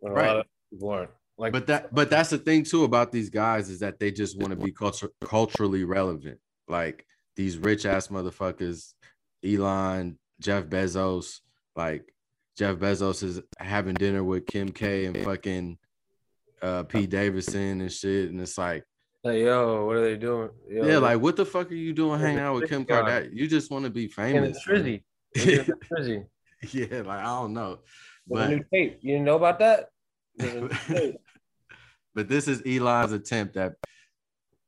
When 0.00 0.12
a 0.12 0.14
Right. 0.16 0.26
lot 0.28 0.36
of 0.38 0.46
people 0.70 0.90
aren't. 0.90 1.10
Like, 1.40 1.52
but 1.52 1.66
that 1.68 1.94
but 1.94 2.10
that's 2.10 2.30
the 2.30 2.38
thing 2.38 2.64
too 2.64 2.82
about 2.84 3.12
these 3.12 3.30
guys 3.30 3.70
is 3.70 3.78
that 3.80 4.00
they 4.00 4.10
just 4.10 4.36
want 4.38 4.50
to 4.50 4.56
be 4.56 4.72
culture, 4.72 5.10
culturally 5.24 5.84
relevant 5.84 6.40
like 6.66 7.06
these 7.36 7.56
rich 7.58 7.86
ass 7.86 8.08
motherfuckers 8.08 8.94
elon 9.44 10.18
jeff 10.40 10.64
bezos 10.64 11.38
like 11.76 12.12
jeff 12.56 12.74
bezos 12.76 13.22
is 13.22 13.40
having 13.58 13.94
dinner 13.94 14.24
with 14.24 14.46
kim 14.46 14.68
k 14.68 15.04
and 15.06 15.16
fucking 15.18 15.78
uh 16.60 16.82
pete 16.82 17.08
davidson 17.10 17.80
and 17.82 17.92
shit 17.92 18.30
and 18.30 18.40
it's 18.40 18.58
like 18.58 18.82
hey, 19.22 19.44
yo, 19.44 19.84
what 19.86 19.96
are 19.96 20.00
they 20.02 20.16
doing? 20.16 20.50
Yo, 20.68 20.86
yeah 20.86 20.98
like 20.98 21.20
what 21.20 21.36
the 21.36 21.46
fuck 21.46 21.70
are 21.70 21.74
you 21.74 21.92
doing 21.92 22.18
Yeah, 22.18 22.26
hanging 22.26 22.40
out 22.40 22.54
with 22.56 22.68
kim 22.68 22.82
God. 22.82 23.04
kardashian 23.04 23.30
you 23.32 23.46
just 23.46 23.70
want 23.70 23.84
to 23.84 23.90
be 23.90 24.04
and 24.04 24.12
famous 24.12 24.56
it's 24.56 24.66
Trizzy. 24.66 25.02
They're 25.34 25.62
doing 25.64 25.66
the 25.66 25.96
Trizzy. 25.96 26.24
yeah 26.74 27.02
like 27.02 27.20
i 27.20 27.24
don't 27.26 27.52
know 27.52 27.78
There's 28.26 28.44
a 28.44 28.48
but 28.48 28.50
new 28.50 28.64
tape. 28.74 28.98
You 29.02 29.12
didn't 29.12 29.24
know 29.26 29.36
about 29.36 29.60
that? 29.60 29.90
There's 30.36 30.54
a 30.54 30.60
new 30.62 30.68
tape. 30.88 31.16
But 32.18 32.28
this 32.28 32.48
is 32.48 32.60
Elon's 32.66 33.12
attempt 33.12 33.56
at 33.56 33.74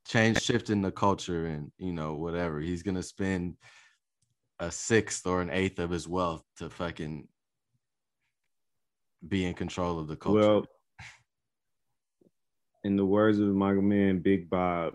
change 0.06 0.40
shifting 0.40 0.82
the 0.82 0.92
culture 0.92 1.46
and 1.46 1.72
you 1.78 1.92
know 1.92 2.14
whatever 2.14 2.60
he's 2.60 2.84
gonna 2.84 3.02
spend 3.02 3.56
a 4.60 4.70
sixth 4.70 5.26
or 5.26 5.42
an 5.42 5.50
eighth 5.50 5.80
of 5.80 5.90
his 5.90 6.06
wealth 6.06 6.44
to 6.58 6.70
fucking 6.70 7.26
be 9.26 9.44
in 9.44 9.54
control 9.54 9.98
of 9.98 10.06
the 10.06 10.14
culture. 10.14 10.38
Well, 10.38 10.66
in 12.84 12.94
the 12.94 13.04
words 13.04 13.40
of 13.40 13.48
my 13.48 13.72
man 13.72 14.20
Big 14.20 14.48
Bob, 14.48 14.94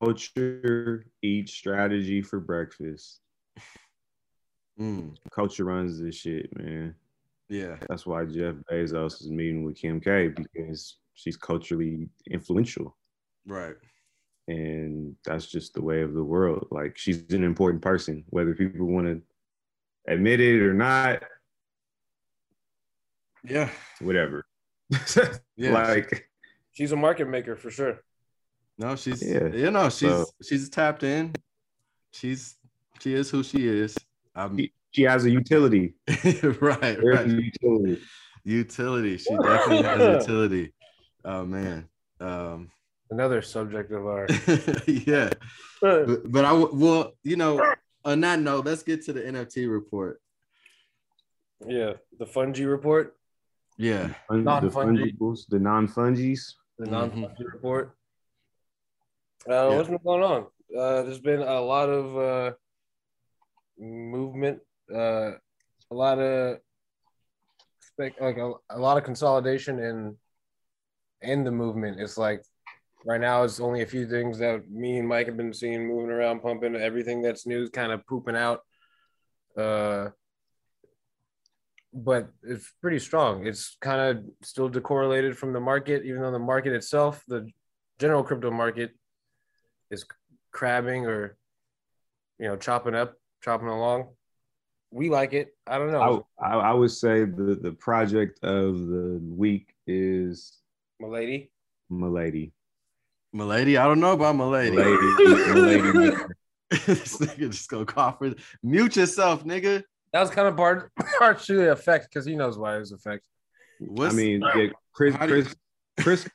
culture 0.00 1.04
eats 1.20 1.52
strategy 1.52 2.22
for 2.22 2.40
breakfast. 2.40 3.20
Mm, 4.80 5.14
Culture 5.30 5.64
runs 5.64 6.00
this 6.00 6.14
shit, 6.14 6.48
man. 6.56 6.94
Yeah, 7.48 7.76
That's 7.88 8.06
why 8.06 8.24
Jeff 8.24 8.54
Bezos 8.70 9.20
is 9.20 9.30
meeting 9.30 9.64
with 9.64 9.76
Kim 9.76 10.00
K 10.00 10.28
because 10.28 10.96
she's 11.14 11.36
culturally 11.36 12.08
influential. 12.30 12.96
right. 13.46 13.74
And 14.46 15.16
that's 15.24 15.46
just 15.46 15.72
the 15.72 15.80
way 15.82 16.02
of 16.02 16.12
the 16.12 16.22
world. 16.22 16.68
Like 16.70 16.98
she's 16.98 17.22
an 17.32 17.44
important 17.44 17.80
person, 17.82 18.24
whether 18.28 18.54
people 18.54 18.84
want 18.86 19.06
to 19.06 19.22
admit 20.12 20.38
it 20.40 20.60
or 20.60 20.74
not, 20.74 21.22
Yeah, 23.42 23.70
whatever. 24.00 24.44
yeah. 25.56 25.72
Like 25.72 26.28
She's 26.72 26.92
a 26.92 26.96
market 26.96 27.28
maker 27.28 27.56
for 27.56 27.70
sure. 27.70 28.02
no, 28.78 28.96
she's 28.96 29.22
Yeah. 29.22 29.48
you 29.48 29.70
know 29.70 29.88
she's 29.88 30.10
So- 30.10 30.26
she's 30.42 30.68
tapped 30.68 31.02
in. 31.04 31.34
She's 32.12 32.56
she 33.00 33.14
is 33.14 33.30
who 33.30 33.42
she 33.42 33.66
is. 33.66 33.96
Um, 34.34 34.58
she, 34.94 35.02
she 35.02 35.06
has 35.06 35.24
a 35.24 35.30
utility. 35.30 35.94
right, 36.08 36.80
There's 37.00 37.02
right. 37.02 37.26
utility. 37.28 38.00
Utility. 38.44 39.16
She 39.18 39.34
definitely 39.36 39.82
has 39.82 40.26
utility. 40.26 40.72
Oh 41.24 41.44
man. 41.44 41.88
Um, 42.20 42.70
Another 43.10 43.42
subject 43.42 43.92
of 43.92 44.06
our. 44.06 44.26
yeah. 44.86 45.30
But, 45.80 46.30
but 46.30 46.44
I 46.44 46.50
w- 46.50 46.70
well, 46.72 47.12
you 47.22 47.36
know, 47.36 47.60
on 48.04 48.20
that 48.20 48.40
note, 48.40 48.64
let's 48.66 48.82
get 48.82 49.04
to 49.06 49.12
the 49.12 49.20
NFT 49.22 49.70
report. 49.70 50.20
yeah, 51.66 51.94
the 52.18 52.26
fungi 52.26 52.64
report, 52.64 53.16
Yeah. 53.78 54.14
The 54.30 54.36
Non-fungi. 54.38 55.02
fungibles, 55.02 55.40
the 55.48 55.58
non-fungies. 55.58 56.54
the 56.78 56.86
non-fungi 56.90 57.42
report. 57.52 57.96
Uh, 59.48 59.52
Yeah. 59.52 59.76
What's 59.76 59.88
been 59.88 59.98
going 60.04 60.22
on? 60.22 60.46
Uh, 60.76 61.02
there's 61.02 61.20
been 61.20 61.40
a 61.42 61.60
lot 61.60 61.88
of 61.88 62.16
uh, 62.16 62.52
movement, 63.78 64.60
uh, 64.92 65.32
a 65.90 65.94
lot 65.94 66.18
of 66.18 66.58
like 67.98 68.18
a, 68.20 68.52
a 68.70 68.78
lot 68.78 68.98
of 68.98 69.04
consolidation 69.04 69.78
in 69.78 70.16
in 71.22 71.44
the 71.44 71.50
movement. 71.50 72.00
It's 72.00 72.18
like 72.18 72.42
right 73.04 73.20
now, 73.20 73.44
it's 73.44 73.60
only 73.60 73.82
a 73.82 73.86
few 73.86 74.08
things 74.08 74.38
that 74.38 74.70
me 74.70 74.98
and 74.98 75.08
Mike 75.08 75.26
have 75.26 75.36
been 75.36 75.52
seeing 75.52 75.86
moving 75.86 76.10
around, 76.10 76.40
pumping 76.40 76.76
everything 76.76 77.22
that's 77.22 77.46
new, 77.46 77.68
kind 77.68 77.92
of 77.92 78.06
pooping 78.06 78.36
out. 78.36 78.60
Uh, 79.56 80.08
but 81.92 82.28
it's 82.42 82.72
pretty 82.80 82.98
strong. 82.98 83.46
It's 83.46 83.76
kind 83.80 84.00
of 84.00 84.24
still 84.42 84.68
decorrelated 84.68 85.36
from 85.36 85.52
the 85.52 85.60
market, 85.60 86.04
even 86.04 86.22
though 86.22 86.32
the 86.32 86.38
market 86.38 86.72
itself, 86.72 87.22
the 87.28 87.48
general 87.98 88.24
crypto 88.24 88.50
market, 88.50 88.90
is 89.90 90.04
crabbing 90.52 91.06
or 91.06 91.36
you 92.38 92.48
know 92.48 92.56
chopping 92.56 92.94
up, 92.94 93.14
chopping 93.42 93.68
along. 93.68 94.08
We 94.94 95.10
like 95.10 95.32
it. 95.32 95.56
I 95.66 95.78
don't 95.78 95.90
know, 95.90 96.24
I, 96.38 96.52
I 96.54 96.72
would 96.72 96.92
say 96.92 97.24
the, 97.24 97.58
the 97.60 97.72
project 97.72 98.38
of 98.44 98.86
the 98.86 99.20
week 99.20 99.74
is 99.88 100.58
my 101.00 101.08
lady. 101.08 101.50
Milady. 101.90 102.52
Milady, 103.32 103.76
I 103.76 103.86
don't 103.86 103.98
know 103.98 104.12
about 104.12 104.36
Milady. 104.36 104.70
Milady, 104.70 105.82
Milady. 105.82 106.16
this 106.70 107.18
nigga 107.18 107.50
just 107.50 107.68
go 107.68 107.84
cough 107.84 108.18
for 108.18 108.34
mute 108.62 108.94
yourself, 108.94 109.44
nigga. 109.44 109.82
That 110.12 110.20
was 110.20 110.30
kind 110.30 110.46
of 110.46 110.56
part 110.56 110.92
partially 111.18 111.66
effect 111.66 112.08
because 112.08 112.24
he 112.24 112.36
knows 112.36 112.56
why 112.56 112.76
it 112.76 112.78
was 112.78 112.92
effect. 112.92 113.26
What's, 113.80 114.14
I 114.14 114.16
mean, 114.16 114.44
yeah, 114.54 114.68
Chris, 114.92 115.16
How 115.16 115.24
you- 115.24 115.42
Chris, 115.42 115.56
Chris. 115.98 116.28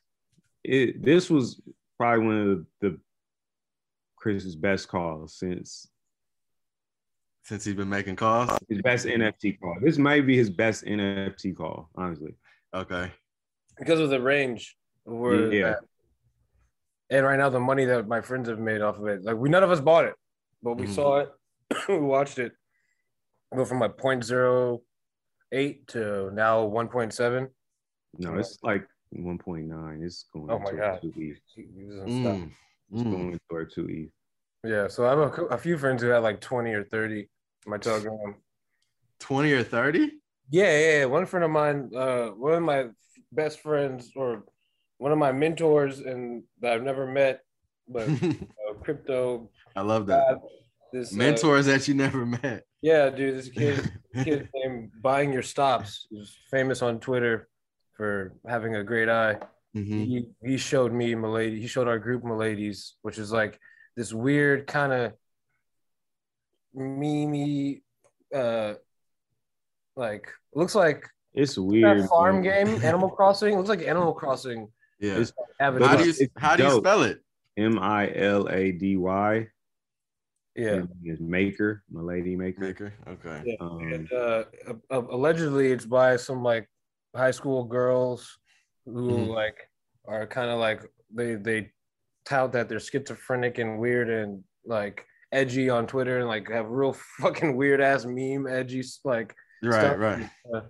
It, 0.65 1.01
this 1.01 1.29
was 1.29 1.61
probably 1.97 2.25
one 2.25 2.41
of 2.41 2.47
the, 2.81 2.89
the 2.89 2.99
Chris's 4.17 4.57
best 4.57 4.89
calls 4.89 5.33
since 5.33 5.87
since 7.49 7.65
he's 7.65 7.73
been 7.73 7.89
making 7.89 8.15
calls. 8.15 8.47
his 8.69 8.79
best 8.83 9.07
NFT 9.07 9.59
call. 9.59 9.75
This 9.81 9.97
might 9.97 10.25
be 10.27 10.37
his 10.37 10.51
best 10.51 10.85
NFT 10.85 11.55
call, 11.57 11.89
honestly. 11.95 12.35
Okay. 12.73 13.11
because 13.79 13.99
of 14.01 14.09
the 14.11 14.21
range 14.21 14.77
where 15.05 15.51
Yeah. 15.53 15.75
and 17.09 17.25
right 17.25 17.37
now 17.39 17.49
the 17.49 17.59
money 17.61 17.85
that 17.85 18.07
my 18.07 18.19
friends 18.21 18.47
have 18.49 18.59
made 18.59 18.81
off 18.81 18.99
of 18.99 19.07
it 19.07 19.23
like 19.23 19.37
we 19.37 19.49
none 19.49 19.63
of 19.63 19.71
us 19.71 19.79
bought 19.79 20.03
it 20.05 20.13
but 20.61 20.73
we 20.75 20.85
Mhm. 20.85 20.93
saw 20.95 21.19
it 21.21 21.29
we 21.89 21.97
watched 21.97 22.37
it 22.39 22.51
go 23.55 23.63
from 23.65 23.79
like 23.79 23.95
0.08 23.97 25.87
to 25.87 26.29
now 26.31 26.61
1.7 26.67 27.47
No, 28.19 28.35
it's 28.37 28.59
like 28.63 28.85
1.9. 29.15 30.03
It's 30.03 30.25
going 30.33 30.51
Oh 30.51 30.59
my 30.59 30.73
God. 30.73 30.99
2 31.01 31.13
ETH. 31.15 31.39
Mm, 31.57 32.51
It's 32.91 33.01
mm. 33.03 33.11
going 33.11 33.39
toward 33.49 33.71
2 33.73 33.87
ETH. 33.89 34.11
yeah 34.65 34.87
so 34.89 35.05
i 35.07 35.09
have 35.11 35.19
a, 35.39 35.45
a 35.45 35.57
few 35.57 35.77
friends 35.77 36.03
who 36.03 36.09
had 36.09 36.21
like 36.21 36.39
20 36.41 36.71
or 36.73 36.83
30 36.83 37.21
in 37.21 37.27
my 37.67 37.77
telegram 37.77 38.35
20 39.19 39.51
or 39.53 39.63
30? 39.63 40.11
yeah 40.51 40.63
yeah, 40.79 40.97
yeah. 40.99 41.05
one 41.05 41.25
friend 41.25 41.43
of 41.43 41.51
mine 41.51 41.89
uh 41.95 42.27
one 42.29 42.53
of 42.53 42.63
my 42.63 42.85
best 43.31 43.59
friends 43.59 44.11
or 44.15 44.43
one 44.97 45.11
of 45.11 45.17
my 45.17 45.31
mentors 45.31 45.99
and 45.99 46.43
that 46.61 46.73
i've 46.73 46.83
never 46.83 47.05
met 47.05 47.41
but 47.87 48.07
uh, 48.23 48.73
crypto 48.83 49.49
I 49.75 49.81
love 49.81 50.07
that. 50.07 50.25
god, 50.29 50.39
this 50.91 51.13
uh, 51.13 51.17
Mentors 51.17 51.65
that 51.67 51.87
you 51.87 51.93
never 51.93 52.25
met. 52.25 52.63
yeah 52.81 53.09
dude 53.09 53.37
this 53.37 53.49
kid 53.49 53.91
kid 54.23 54.49
named 54.55 54.91
Buying 55.01 55.31
Your 55.31 55.43
Stops. 55.43 56.07
He's 56.09 56.35
famous 56.49 56.81
on 56.81 56.99
Twitter 56.99 57.47
for 57.95 58.33
having 58.47 58.75
a 58.75 58.83
great 58.83 59.07
eye. 59.09 59.37
Mhm. 59.77 60.05
He 60.07 60.25
he 60.43 60.57
showed 60.57 60.91
me 60.91 61.13
Milady. 61.13 61.61
He 61.61 61.67
showed 61.67 61.87
our 61.87 61.99
group 61.99 62.23
Miladies, 62.23 62.93
which 63.03 63.19
is 63.19 63.31
like 63.31 63.59
this 63.95 64.11
weird 64.11 64.65
kind 64.65 64.91
of 64.91 65.13
memey, 66.75 67.81
uh, 68.35 68.73
like 69.95 70.27
looks 70.53 70.75
like 70.75 71.05
It's 71.33 71.57
weird. 71.57 71.99
That 72.01 72.09
farm 72.09 72.41
man. 72.41 72.65
game, 72.67 72.83
Animal 72.83 73.09
Crossing. 73.17 73.53
It 73.53 73.57
looks 73.57 73.69
like 73.69 73.81
Animal 73.81 74.13
Crossing. 74.13 74.67
Yeah. 74.99 75.17
It's 75.17 75.33
Avatar. 75.59 75.87
How 75.89 75.95
do 75.97 76.09
you 76.09 76.27
how 76.37 76.55
do 76.55 76.63
you 76.63 76.77
spell 76.77 77.03
it? 77.03 77.21
M 77.57 77.79
I 77.79 78.13
L 78.15 78.47
A 78.49 78.71
D 78.71 78.95
Y. 78.97 79.47
yeah. 80.55 80.81
Is 81.03 81.19
Maker, 81.19 81.83
Milady 81.89 82.35
maker. 82.35 82.61
Maker. 82.61 82.93
Okay. 83.07 83.41
Yeah. 83.45 83.55
Um, 83.59 83.79
And 83.79 84.11
uh, 84.13 84.43
uh, 84.91 85.01
allegedly, 85.09 85.71
it's 85.71 85.85
by 85.85 86.15
some 86.17 86.43
like 86.43 86.69
high 87.15 87.31
school 87.31 87.63
girls 87.63 88.37
who 88.85 89.11
Mhm. 89.11 89.27
like 89.29 89.69
are 90.05 90.25
kind 90.27 90.49
of 90.49 90.59
like 90.59 90.81
they 91.13 91.35
they 91.35 91.71
tout 92.25 92.51
that 92.53 92.67
they're 92.69 92.79
schizophrenic 92.79 93.57
and 93.57 93.79
weird 93.79 94.09
and 94.09 94.43
like 94.65 95.05
edgy 95.31 95.69
on 95.69 95.87
Twitter 95.87 96.19
and 96.19 96.27
like 96.27 96.49
have 96.49 96.67
real 96.69 96.93
fucking 97.19 97.55
weird 97.55 97.81
ass 97.81 98.05
meme 98.05 98.47
edgy 98.47 98.83
like 99.03 99.35
Right, 99.61 99.73
stuff. 99.73 99.97
right. 99.99 100.29
Uh, 100.53 100.61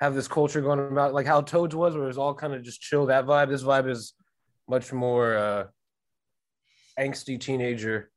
have 0.00 0.14
this 0.14 0.26
culture 0.26 0.60
going 0.60 0.80
about 0.80 1.14
like 1.14 1.26
how 1.26 1.42
Toads 1.42 1.76
was, 1.76 1.94
where 1.94 2.04
it 2.04 2.08
was 2.08 2.18
all 2.18 2.34
kind 2.34 2.54
of 2.54 2.62
just 2.62 2.80
chill. 2.80 3.06
That 3.06 3.26
vibe. 3.26 3.48
This 3.50 3.62
vibe 3.62 3.88
is 3.88 4.14
much 4.68 4.92
more 4.92 5.36
uh, 5.36 5.64
angsty 6.98 7.38
teenager 7.38 8.10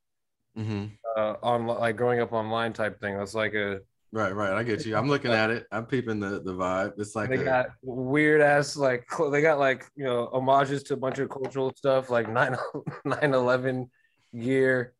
hmm 0.55 0.85
uh, 1.17 1.35
on 1.43 1.67
like 1.67 1.95
growing 1.97 2.19
up 2.21 2.33
online 2.33 2.73
type 2.73 2.99
thing. 2.99 3.17
That's 3.17 3.35
like 3.35 3.53
a 3.53 3.79
Right, 4.11 4.33
right. 4.33 4.53
I 4.53 4.63
get 4.63 4.85
you. 4.85 4.95
I'm 4.95 5.09
looking 5.09 5.31
at 5.31 5.49
it. 5.49 5.65
I'm 5.73 5.85
peeping 5.85 6.21
the 6.21 6.41
the 6.41 6.53
vibe. 6.53 6.93
It's 6.97 7.15
like 7.15 7.29
they 7.29 7.35
a, 7.41 7.43
got 7.43 7.65
weird 7.83 8.39
ass 8.39 8.77
like 8.77 9.05
they 9.31 9.41
got 9.41 9.59
like 9.59 9.85
you 9.95 10.05
know 10.05 10.29
homages 10.31 10.83
to 10.83 10.93
a 10.93 10.97
bunch 10.97 11.19
of 11.19 11.29
cultural 11.29 11.73
stuff 11.75 12.09
like 12.09 12.29
9 12.29 12.55
11 13.21 13.91
gear 14.39 14.93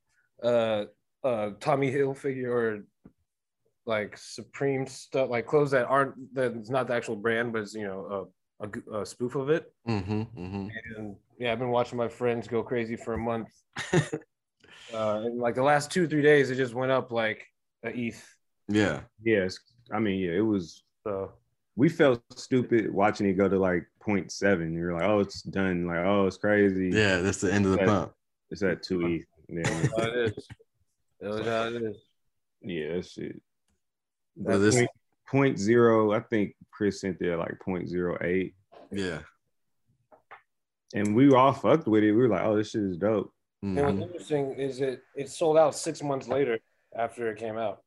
uh 0.44 0.86
uh 1.24 1.52
tommy 1.60 1.92
hilfiger 1.92 2.48
or 2.50 2.86
like 3.86 4.18
supreme 4.18 4.86
stuff 4.88 5.30
like 5.30 5.46
clothes 5.46 5.72
that 5.72 5.86
aren't 5.86 6.14
that's 6.34 6.70
not 6.70 6.88
the 6.88 6.94
actual 6.94 7.16
brand 7.16 7.54
but 7.54 7.62
it's 7.62 7.74
you 7.74 7.84
know 7.86 8.30
a, 8.62 8.68
a, 8.68 9.02
a 9.02 9.06
spoof 9.06 9.36
of 9.36 9.50
it 9.50 9.72
hmm 9.86 10.22
hmm 10.24 10.68
and 10.98 11.16
yeah 11.40 11.52
i've 11.52 11.60
been 11.60 11.70
watching 11.70 11.98
my 11.98 12.08
friends 12.08 12.48
go 12.48 12.64
crazy 12.64 12.96
for 12.96 13.14
a 13.14 13.18
month 13.18 13.50
uh 13.94 15.22
and 15.26 15.40
like 15.40 15.56
the 15.56 15.64
last 15.64 15.92
two 15.92 16.08
three 16.08 16.22
days 16.22 16.50
it 16.50 16.56
just 16.56 16.74
went 16.74 16.92
up 16.92 17.12
like 17.12 17.46
a 17.86 17.90
eth 17.96 18.28
Yeah. 18.68 19.02
yes. 19.24 19.60
I 19.92 20.00
mean, 20.00 20.20
yeah, 20.20 20.32
it 20.32 20.42
was 20.42 20.84
so 21.04 21.32
we 21.76 21.88
felt 21.90 22.20
stupid 22.36 22.92
watching 22.92 23.28
it 23.28 23.34
go 23.34 23.48
to 23.48 23.60
like 23.60 23.86
0.7. 24.04 24.74
You're 24.74 24.94
like, 24.94 25.04
oh, 25.04 25.20
it's 25.20 25.44
done. 25.44 25.86
Like, 25.86 26.00
oh, 26.00 26.26
it's 26.26 26.38
crazy. 26.38 26.90
Yeah. 26.90 27.18
That's 27.20 27.40
the 27.42 27.54
end 27.54 27.66
of 27.66 27.72
the 27.74 27.78
That- 27.78 27.88
pump. 27.88 28.14
It's 28.50 28.64
at 28.64 28.82
two 28.82 29.06
E. 29.08 29.24
Yeah, 29.48 29.70
how 29.98 30.04
it 30.04 30.16
is 30.16 30.48
That's 31.20 31.48
how 31.48 31.64
it 31.68 31.82
is 31.82 31.98
yeah, 32.62 32.96
that 32.96 33.06
shit. 33.06 33.42
That 34.38 34.58
this- 34.58 34.76
point, 34.76 34.90
point 35.28 35.60
zero, 35.60 36.12
I 36.14 36.20
think 36.20 36.56
Chris 36.72 37.02
sent 37.02 37.20
there 37.20 37.38
like 37.38 37.60
point 37.60 37.88
zero 37.88 38.18
eight. 38.22 38.56
Yeah. 38.92 39.20
And 40.94 41.16
we 41.16 41.28
were 41.30 41.38
all 41.38 41.52
fucked 41.54 41.88
with 41.88 42.04
it. 42.04 42.12
We 42.12 42.22
were 42.24 42.30
like, 42.30 42.44
oh, 42.44 42.56
this 42.56 42.72
shit 42.72 42.84
is 42.84 42.98
dope. 42.98 43.32
And 43.62 43.78
Mhm. 43.78 43.86
what's 44.00 44.02
interesting 44.12 44.54
is 44.56 44.80
it 44.82 45.02
it 45.16 45.30
sold 45.30 45.58
out 45.58 45.76
six 45.76 46.02
months 46.04 46.28
later 46.28 46.60
after 46.96 47.30
it 47.32 47.38
came 47.38 47.58
out. 47.58 47.84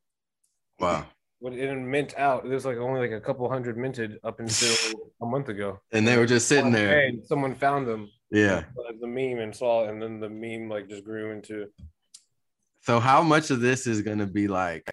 Wow. 0.79 1.07
When 1.41 1.53
it 1.53 1.57
didn't 1.57 1.89
mint 1.89 2.15
out, 2.19 2.49
there's 2.49 2.65
like 2.65 2.79
only 2.79 3.01
like 3.01 3.13
a 3.13 3.21
couple 3.21 3.49
hundred 3.49 3.77
minted 3.77 4.19
up 4.25 4.41
until 4.41 4.75
a 5.23 5.27
month 5.27 5.49
ago. 5.49 5.81
And 5.93 6.07
they 6.07 6.17
were 6.17 6.27
just 6.27 6.49
sitting 6.49 6.73
there. 6.73 7.07
And 7.07 7.25
someone 7.25 7.55
found 7.55 7.87
them, 7.87 8.11
Yeah. 8.31 8.65
the 9.01 9.07
meme, 9.07 9.39
and 9.39 9.55
saw 9.55 9.89
and 9.89 10.03
then 10.03 10.21
the 10.21 10.29
meme 10.29 10.69
like 10.69 10.89
just 10.89 11.05
grew 11.05 11.33
into. 11.33 11.67
So 12.83 13.01
how 13.01 13.23
much 13.23 13.51
of 13.51 13.61
this 13.61 13.87
is 13.87 14.03
gonna 14.03 14.27
be 14.27 14.49
like 14.49 14.91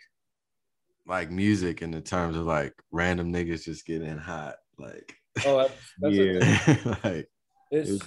like 1.08 1.30
music 1.30 1.82
in 1.82 1.92
the 1.92 2.01
terms 2.01 2.36
of 2.36 2.46
like 2.46 2.74
random 2.92 3.32
niggas 3.32 3.63
just 3.63 3.86
getting 3.86 4.18
hot? 4.18 4.56
Like 4.77 5.15
Oh, 5.46 5.58
that's, 5.58 5.94
that's 6.00 6.15
Yeah. 6.77 6.96
like 7.04 7.30
it's. 7.72 8.04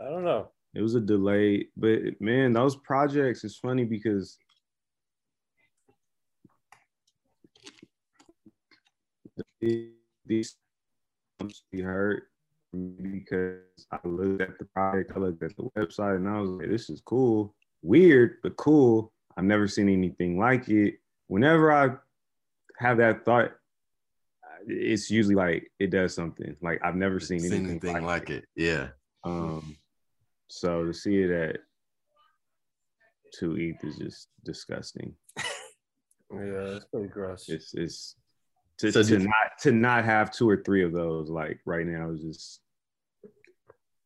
I 0.00 0.10
don't 0.10 0.24
know. 0.24 0.50
It 0.74 0.82
was 0.82 0.94
a 0.94 1.00
delay, 1.00 1.66
but 1.76 1.98
man, 2.20 2.52
those 2.52 2.76
projects 2.76 3.42
is 3.42 3.58
funny 3.58 3.84
because 3.84 4.38
these 9.60 10.56
be 11.72 11.80
hurt 11.80 12.24
because 12.72 13.60
I 13.90 13.98
looked 14.04 14.42
at 14.42 14.58
the 14.58 14.64
project, 14.66 15.12
I 15.14 15.18
looked 15.18 15.42
at 15.42 15.56
the 15.56 15.70
website, 15.76 16.16
and 16.16 16.28
I 16.28 16.40
was 16.40 16.50
like, 16.50 16.68
"This 16.68 16.90
is 16.90 17.00
cool, 17.00 17.54
weird 17.82 18.36
but 18.42 18.56
cool." 18.56 19.12
I've 19.36 19.44
never 19.44 19.68
seen 19.68 19.88
anything 19.88 20.38
like 20.38 20.68
it. 20.68 20.98
Whenever 21.28 21.72
I 21.72 21.96
have 22.78 22.98
that 22.98 23.24
thought, 23.24 23.52
it's 24.66 25.10
usually 25.10 25.34
like 25.34 25.70
it 25.78 25.90
does 25.90 26.14
something. 26.14 26.56
Like 26.60 26.80
I've 26.84 26.96
never 26.96 27.20
seen 27.20 27.40
seen 27.40 27.52
anything, 27.52 27.70
anything 27.70 27.92
like, 28.04 28.28
like 28.28 28.30
it. 28.30 28.44
Yeah. 28.56 28.88
um, 29.24 29.76
so 30.48 30.84
to 30.84 30.92
see 30.92 31.22
it 31.22 31.30
at 31.30 31.60
two 33.34 33.56
ETH 33.56 33.82
is 33.84 33.96
just 33.96 34.28
disgusting. 34.44 35.14
Yeah, 36.30 36.76
it's 36.76 36.84
pretty 36.84 37.08
gross. 37.08 37.48
It's 37.48 37.72
it's 37.72 38.16
to, 38.78 38.92
So 38.92 39.02
to 39.02 39.08
did- 39.18 39.22
not 39.22 39.58
to 39.62 39.72
not 39.72 40.04
have 40.04 40.30
two 40.30 40.48
or 40.48 40.56
three 40.62 40.82
of 40.84 40.92
those 40.92 41.28
like 41.28 41.60
right 41.64 41.86
now 41.86 42.10
is 42.10 42.20
just 42.22 42.60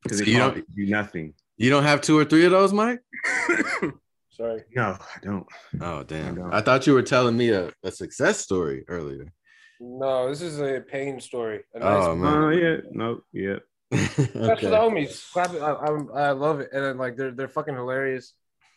because 0.03 0.19
So 0.19 0.25
you 0.25 0.39
don't- 0.39 0.55
do 0.75 0.87
nothing. 0.87 1.35
You 1.59 1.71
don't 1.71 1.85
have 1.85 2.01
two 2.01 2.19
or 2.19 2.25
three 2.25 2.45
of 2.45 2.51
those, 2.51 2.73
Mike? 2.73 3.01
Sorry. 4.31 4.63
No, 4.75 4.97
I 5.01 5.19
don't. 5.23 5.47
Oh 5.81 6.03
damn. 6.03 6.35
don't. 6.37 6.53
I 6.55 6.61
thought 6.63 6.87
you 6.87 6.95
were 6.95 7.03
telling 7.03 7.37
me 7.37 7.51
a, 7.51 7.71
a 7.85 7.91
success 7.93 8.41
story 8.41 8.85
earlier. 8.89 9.33
No, 9.79 10.29
this 10.29 10.41
is 10.43 10.59
a 10.61 10.81
pain 10.81 11.21
story. 11.21 11.61
A 11.75 11.79
oh, 11.79 11.81
nice 11.81 12.05
Oh 12.07 12.11
Oh 12.13 12.17
man. 12.17 12.59
yeah, 12.59 12.77
no, 12.93 13.21
yeah. 13.33 13.57
That's 13.91 14.15
for 14.63 14.69
the 14.71 14.77
homies. 14.77 15.31
Clap 15.33 15.53
it. 15.55 15.61
I, 15.61 15.73
I, 15.73 16.29
I 16.29 16.31
love 16.31 16.61
it, 16.61 16.71
and 16.73 16.83
then 16.85 16.97
like 16.99 17.17
they're 17.17 17.31
they're 17.33 17.49
fucking 17.49 17.75
hilarious, 17.75 18.33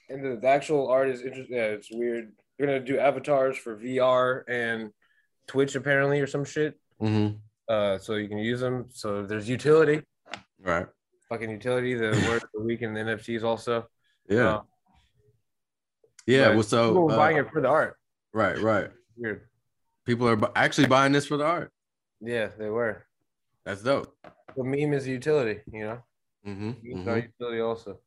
and 0.10 0.24
the, 0.24 0.40
the 0.42 0.48
actual 0.48 0.90
art 0.90 1.10
is 1.10 1.22
interesting. 1.22 1.56
Yeah, 1.56 1.68
it's 1.68 1.90
weird. 1.92 2.34
They're 2.60 2.68
gonna 2.68 2.80
do 2.82 3.00
avatars 3.00 3.58
for 3.58 3.78
VR 3.78 4.44
and 4.50 4.92
Twitch 5.48 5.76
apparently 5.76 6.20
or 6.22 6.28
some 6.28 6.44
shit. 6.46 6.80
Mhm. 7.02 7.40
Uh, 7.68 7.98
so 7.98 8.16
you 8.16 8.28
can 8.28 8.38
use 8.38 8.60
them. 8.60 8.86
So 8.90 9.26
there's 9.26 9.50
utility, 9.50 10.04
Right. 10.62 10.88
fucking 11.30 11.50
utility. 11.50 11.94
The 11.96 12.12
word 12.30 12.44
of 12.44 12.50
the 12.54 12.62
week 12.62 12.82
and 12.82 12.96
the 12.96 13.02
NFTs 13.02 13.44
also. 13.44 13.88
Yeah. 14.30 14.56
Uh, 14.58 14.62
yeah. 16.28 16.50
Well, 16.50 16.64
so 16.64 16.90
people 16.90 17.06
were 17.06 17.14
uh, 17.14 17.18
buying 17.18 17.38
it 17.38 17.50
for 17.52 17.62
the 17.62 17.68
art. 17.70 17.98
right, 18.34 18.58
right. 18.60 18.90
Weird. 19.18 19.48
People 20.06 20.28
are 20.28 20.36
bu- 20.36 20.52
actually 20.56 20.88
buying 20.88 21.12
this 21.12 21.26
for 21.26 21.38
the 21.38 21.46
art. 21.46 21.72
Yeah, 22.22 22.50
they 22.58 22.70
were. 22.70 23.06
That's 23.66 23.82
dope. 23.82 24.16
The 24.56 24.64
meme 24.64 24.94
is 24.94 25.08
utility. 25.08 25.62
You 25.72 25.84
know, 25.86 26.04
hmm 26.44 26.72
memes 26.84 27.08
are 27.08 27.18
utility 27.18 27.60
also. 27.62 28.00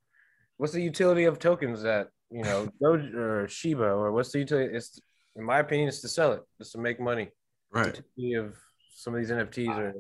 What's 0.57 0.73
the 0.73 0.83
utility 0.83 1.25
of 1.25 1.39
tokens 1.39 1.83
that 1.83 2.09
you 2.31 2.43
know, 2.43 2.69
Doge 2.81 3.15
or 3.15 3.49
Shiba, 3.49 3.85
or 3.85 4.13
what's 4.13 4.33
the 4.33 4.41
utility? 4.41 4.75
It's 4.77 5.01
in 5.39 5.45
my 5.45 5.61
opinion, 5.61 5.89
is 5.89 6.01
to 6.03 6.09
sell 6.09 6.33
it, 6.33 6.43
just 6.59 6.73
to 6.73 6.79
make 6.79 7.01
money. 7.01 7.31
Right. 7.71 7.99
of 8.37 8.55
some 8.95 9.15
of 9.15 9.21
these 9.21 9.31
NFTs 9.31 9.69
are. 9.77 9.95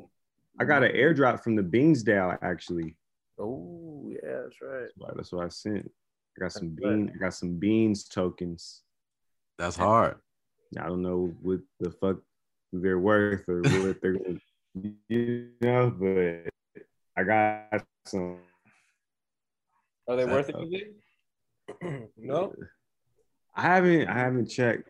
I 0.61 0.65
got 0.65 0.83
an 0.83 0.93
airdrop 0.93 1.43
from 1.43 1.55
the 1.55 1.63
Beansdale 1.63 2.37
actually. 2.43 2.97
Oh 3.39 4.05
yeah, 4.11 4.43
that's 4.43 4.61
right. 4.61 4.81
That's 4.81 4.93
why, 4.97 5.11
that's 5.15 5.33
what 5.33 5.45
I 5.45 5.49
sent. 5.49 5.91
I 6.37 6.41
got 6.41 6.53
some 6.53 6.71
That's 6.75 6.81
good. 6.81 7.07
bean. 7.07 7.13
I 7.15 7.19
got 7.19 7.35
some 7.35 7.55
beans 7.55 8.05
tokens. 8.09 8.83
That's 9.59 9.77
hard. 9.77 10.17
I 10.79 10.87
don't 10.87 11.03
know 11.03 11.33
what 11.41 11.61
the 11.81 11.91
fuck 11.91 12.17
they're 12.73 12.99
worth 12.99 13.49
or 13.49 13.61
what 13.63 14.01
they're 14.03 14.15
gonna, 14.15 14.41
you 15.09 15.51
know, 15.61 15.91
but 15.91 16.51
I 17.17 17.25
got 17.25 17.85
some. 18.07 18.39
Are 20.09 20.17
they 20.17 20.25
That- 20.25 20.33
worth 20.33 20.51
anything? 20.55 22.09
no. 22.17 22.53
I 23.55 23.63
haven't. 23.63 24.09
I 24.09 24.15
haven't 24.19 24.47
checked. 24.47 24.89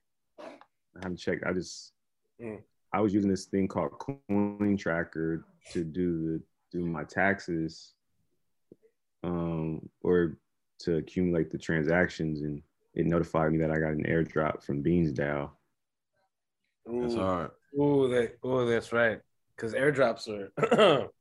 I 0.99 1.05
haven't 1.05 1.19
checked. 1.19 1.45
I 1.47 1.53
just. 1.53 1.93
Mm. 2.43 2.59
I 2.93 3.01
was 3.01 3.13
using 3.13 3.31
this 3.31 3.45
thing 3.47 3.69
called 3.69 3.91
Coin 3.99 4.77
Tracker 4.79 5.45
to 5.73 5.85
do 5.85 6.27
the 6.39 6.43
do 6.73 6.87
my 6.87 7.05
taxes, 7.05 7.93
um, 9.23 9.89
or 10.03 10.39
to 10.81 10.97
accumulate 10.97 11.51
the 11.51 11.59
transactions, 11.59 12.43
and 12.43 12.63
it 12.95 13.07
notified 13.07 13.53
me 13.53 13.59
that 13.59 13.71
I 13.71 13.79
got 13.79 13.93
an 13.93 14.05
airdrop 14.05 14.63
from 14.63 14.83
Beansdale. 14.83 15.51
That's 16.87 17.15
hard. 17.15 17.51
ooh, 17.79 18.09
they, 18.09 18.31
ooh, 18.49 18.69
that's 18.69 18.93
right. 18.93 19.21
Because 19.55 19.75
airdrops 19.75 20.29
are. 20.29 21.09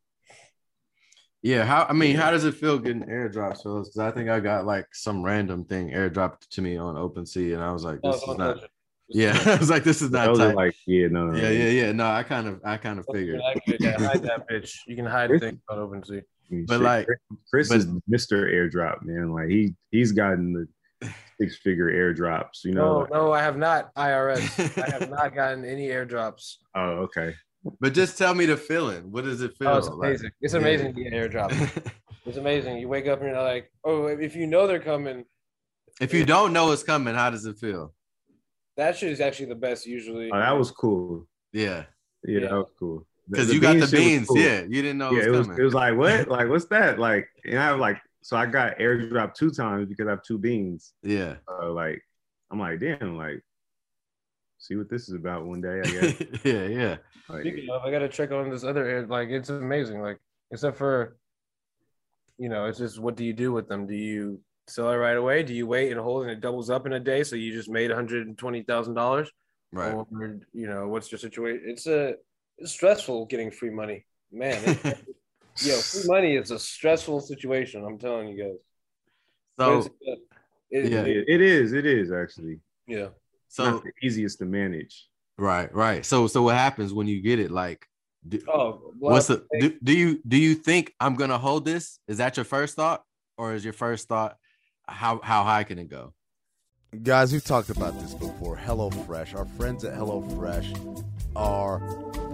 Yeah. 1.44 1.66
How? 1.66 1.86
I 1.88 1.94
mean, 1.94 2.16
how 2.16 2.32
does 2.32 2.46
it 2.46 2.56
feel 2.56 2.80
getting 2.80 3.04
airdrops? 3.04 3.58
Because 3.60 3.98
I 4.00 4.12
think 4.12 4.28
I 4.28 4.40
got 4.40 4.66
like 4.66 4.88
some 4.92 5.22
random 5.24 5.64
thing 5.66 5.92
airdropped 5.92 6.48
to 6.50 6.62
me 6.62 6.78
on 6.78 6.96
OpenSea, 6.96 7.54
and 7.54 7.64
I 7.64 7.72
was 7.72 7.84
like, 7.86 8.00
Oh, 8.04 8.12
this 8.12 8.22
is 8.22 8.28
don't 8.28 8.38
not. 8.40 8.54
touch 8.56 8.64
it. 8.64 8.72
Yeah. 9.10 9.38
I 9.46 9.56
was 9.56 9.70
like, 9.70 9.84
this 9.84 10.02
is 10.02 10.12
not 10.12 10.36
tight. 10.36 10.56
like, 10.56 10.76
yeah, 10.86 11.08
no, 11.08 11.28
no. 11.28 11.38
Yeah, 11.42 11.50
yeah, 11.50 11.70
yeah. 11.70 11.92
No, 11.92 12.08
I 12.08 12.24
kind 12.24 12.48
of, 12.48 12.62
I 12.66 12.78
kind 12.78 13.00
of 13.00 13.06
figured. 13.12 13.40
activate 13.56 13.80
that, 13.82 14.02
hide 14.02 14.24
that 14.24 14.50
bitch. 14.50 14.74
You 14.88 14.96
can 14.96 15.06
hide 15.06 15.30
Chris- 15.30 15.42
things 15.42 15.60
on 15.70 15.78
OpenSea. 15.78 16.22
I 16.22 16.54
mean, 16.54 16.66
But 16.66 16.76
shit, 16.76 16.82
like- 16.84 17.06
Chris, 17.06 17.20
Chris 17.50 17.70
but- 17.70 17.78
is 17.78 17.86
Mr. 18.10 18.52
Airdrop, 18.54 19.04
man. 19.04 19.32
Like 19.32 19.50
he 19.50 19.74
he's 19.92 20.12
gotten 20.12 20.54
the 20.54 21.10
six 21.40 21.58
figure 21.58 21.92
airdrops. 21.92 22.64
You 22.64 22.74
know. 22.74 22.86
No, 22.86 23.00
like- 23.00 23.10
no, 23.12 23.32
I 23.32 23.42
have 23.42 23.58
not. 23.58 23.94
IRS. 23.96 24.84
I 24.84 24.90
have 25.00 25.10
not 25.10 25.34
gotten 25.36 25.64
any 25.66 25.88
airdrops. 25.88 26.56
oh, 26.76 27.08
okay. 27.08 27.34
But 27.82 27.94
just 27.94 28.18
tell 28.18 28.34
me 28.34 28.46
the 28.46 28.56
feeling. 28.56 29.12
What 29.12 29.26
does 29.26 29.42
it 29.42 29.56
feel? 29.58 29.68
Oh, 29.70 29.78
it's 29.78 29.88
like? 29.90 30.08
amazing. 30.10 30.32
It's 30.42 30.54
amazing 30.54 30.94
to 30.96 31.04
get 31.04 31.14
airdrop. 31.14 31.92
It's 32.26 32.36
amazing. 32.36 32.78
You 32.80 32.90
wake 32.90 33.08
up 33.08 33.22
and 33.22 33.30
you're 33.30 33.42
like, 33.42 33.72
oh, 33.86 34.08
if 34.08 34.36
you 34.36 34.48
know 34.48 34.68
they're 34.68 34.82
coming, 34.82 35.24
if 36.02 36.14
you 36.14 36.26
don't 36.26 36.52
know 36.52 36.74
it's 36.74 36.84
coming, 36.84 37.16
how 37.16 37.30
does 37.30 37.46
it 37.46 37.58
feel? 37.58 37.94
That 38.78 38.96
shit 38.98 39.12
is 39.12 39.20
actually 39.22 39.48
the 39.48 39.56
best 39.56 39.86
usually. 39.86 40.32
Oh, 40.32 40.38
that 40.40 40.58
was 40.58 40.72
cool. 40.72 41.28
Yeah, 41.54 41.86
Yeah, 42.24 42.40
Yeah. 42.42 42.48
that 42.50 42.56
was 42.56 42.72
cool. 42.80 43.06
Because 43.30 43.54
you 43.54 43.60
got 43.60 43.78
the 43.80 43.88
beans. 43.88 44.28
cool. 44.28 44.38
Yeah, 44.38 44.62
you 44.62 44.82
didn't 44.82 45.00
know 45.00 45.12
yeah, 45.12 45.24
it 45.24 45.28
it 45.28 45.30
was 45.32 45.40
was 45.40 45.48
coming. 45.48 45.62
it 45.62 45.66
was 45.66 45.74
like 45.74 45.98
what? 46.02 46.28
like 46.30 46.48
what's 46.50 46.66
that? 46.68 46.98
Like, 47.00 47.28
and 47.46 47.60
I 47.60 47.72
was 47.74 47.82
like, 47.82 47.98
so 48.22 48.38
I 48.38 48.46
got 48.46 48.78
airdrop 48.80 49.34
two 49.34 49.52
times 49.52 49.88
because 49.90 50.08
I 50.08 50.12
have 50.12 50.24
two 50.24 50.38
beans. 50.38 50.94
yeah, 51.04 51.36
Uh, 51.48 51.72
like, 51.72 52.02
I'm 52.52 52.60
like, 52.60 52.80
damn, 52.80 53.18
like, 53.18 53.42
see 54.60 54.76
what 54.76 54.90
this 54.90 55.08
is 55.10 55.16
about 55.16 55.46
one 55.46 55.60
day. 55.62 55.80
I 55.84 55.84
guess. 55.90 56.22
yeah, 56.46 56.64
yeah. 56.68 56.98
Like, 57.30 57.42
Speaking 57.42 57.70
of, 57.70 57.84
I 57.84 57.92
gotta 57.92 58.08
check 58.10 58.32
on 58.32 58.50
this 58.50 58.64
other 58.64 58.86
air. 58.86 59.06
Like, 59.06 59.30
it's 59.30 59.50
amazing. 59.50 60.02
Like, 60.02 60.20
except 60.52 60.78
for, 60.78 61.18
you 62.38 62.48
know, 62.50 62.66
it's 62.66 62.78
just 62.78 63.00
what 63.00 63.16
do 63.18 63.26
you 63.26 63.34
do 63.34 63.52
with 63.52 63.68
them? 63.68 63.88
Do 63.88 63.96
you 63.96 64.40
sell 64.68 64.92
it 64.92 64.96
right 64.96 65.18
away? 65.18 65.44
Do 65.44 65.54
you 65.54 65.68
wait 65.68 65.92
and 65.92 66.00
hold 66.00 66.24
and 66.24 66.32
it 66.32 66.42
doubles 66.42 66.70
up 66.70 66.86
in 66.86 66.94
a 66.94 67.00
day? 67.00 67.24
So 67.24 67.36
you 67.36 67.52
just 67.52 67.70
made 67.70 67.90
one 67.90 67.96
hundred 67.98 68.28
and 68.28 68.38
twenty 68.38 68.64
thousand 68.64 68.94
dollars, 68.96 69.30
Right. 69.72 69.94
or 69.94 70.06
you 70.54 70.68
know, 70.68 70.88
what's 70.88 71.12
your 71.12 71.20
situation? 71.20 71.64
It's 71.66 71.88
a 71.88 72.16
it's 72.58 72.72
stressful 72.72 73.26
getting 73.28 73.52
free 73.52 73.70
money, 73.70 74.06
man. 74.32 74.62
It's, 74.66 75.02
yo, 75.68 75.76
free 75.78 76.08
money 76.08 76.36
is 76.36 76.52
a 76.52 76.60
stressful 76.60 77.22
situation. 77.22 77.84
I'm 77.86 77.98
telling 77.98 78.30
you 78.30 78.44
guys. 78.44 78.58
So, 79.60 79.78
it's, 79.80 79.88
uh, 79.88 80.16
it- 80.72 80.92
Yeah. 80.92 81.02
it- 81.02 81.08
it- 81.18 81.26
it 81.30 81.42
is, 81.42 81.74
it 81.74 81.86
is 81.86 82.12
actually 82.12 82.60
yeah. 82.88 83.10
so 83.48 83.64
not 83.72 83.84
the 83.84 83.92
easiest 84.06 84.40
to 84.40 84.46
manage. 84.46 85.08
right, 85.38 85.74
right. 85.74 86.06
So, 86.06 86.28
so 86.28 86.42
what 86.44 86.56
happens 86.56 86.94
when 86.94 87.08
you 87.08 87.22
get 87.22 87.40
it? 87.40 87.52
Like, 87.52 87.88
do, 88.28 88.40
Oh, 88.48 88.92
what's 89.00 89.28
the? 89.28 89.46
Do, 89.60 89.74
do 89.84 89.98
you 89.98 90.20
do 90.28 90.36
you 90.38 90.54
think 90.56 90.94
I'm 91.00 91.16
gonna 91.16 91.38
hold 91.38 91.64
this? 91.64 92.00
Is 92.08 92.18
that 92.18 92.36
your 92.38 92.44
first 92.44 92.76
thought, 92.76 93.04
or 93.38 93.54
is 93.54 93.64
your 93.64 93.74
first 93.74 94.08
thought 94.10 94.38
how 94.88 95.20
how 95.24 95.44
high 95.44 95.64
can 95.64 95.80
it 95.80 95.90
go? 95.90 96.14
Guys, 97.04 97.34
we've 97.34 97.44
talked 97.44 97.70
about 97.70 98.00
this 98.00 98.14
before. 98.14 98.56
HelloFresh, 98.56 99.36
our 99.36 99.46
friends 99.46 99.84
at 99.84 99.94
HelloFresh 99.94 101.06
are 101.36 101.80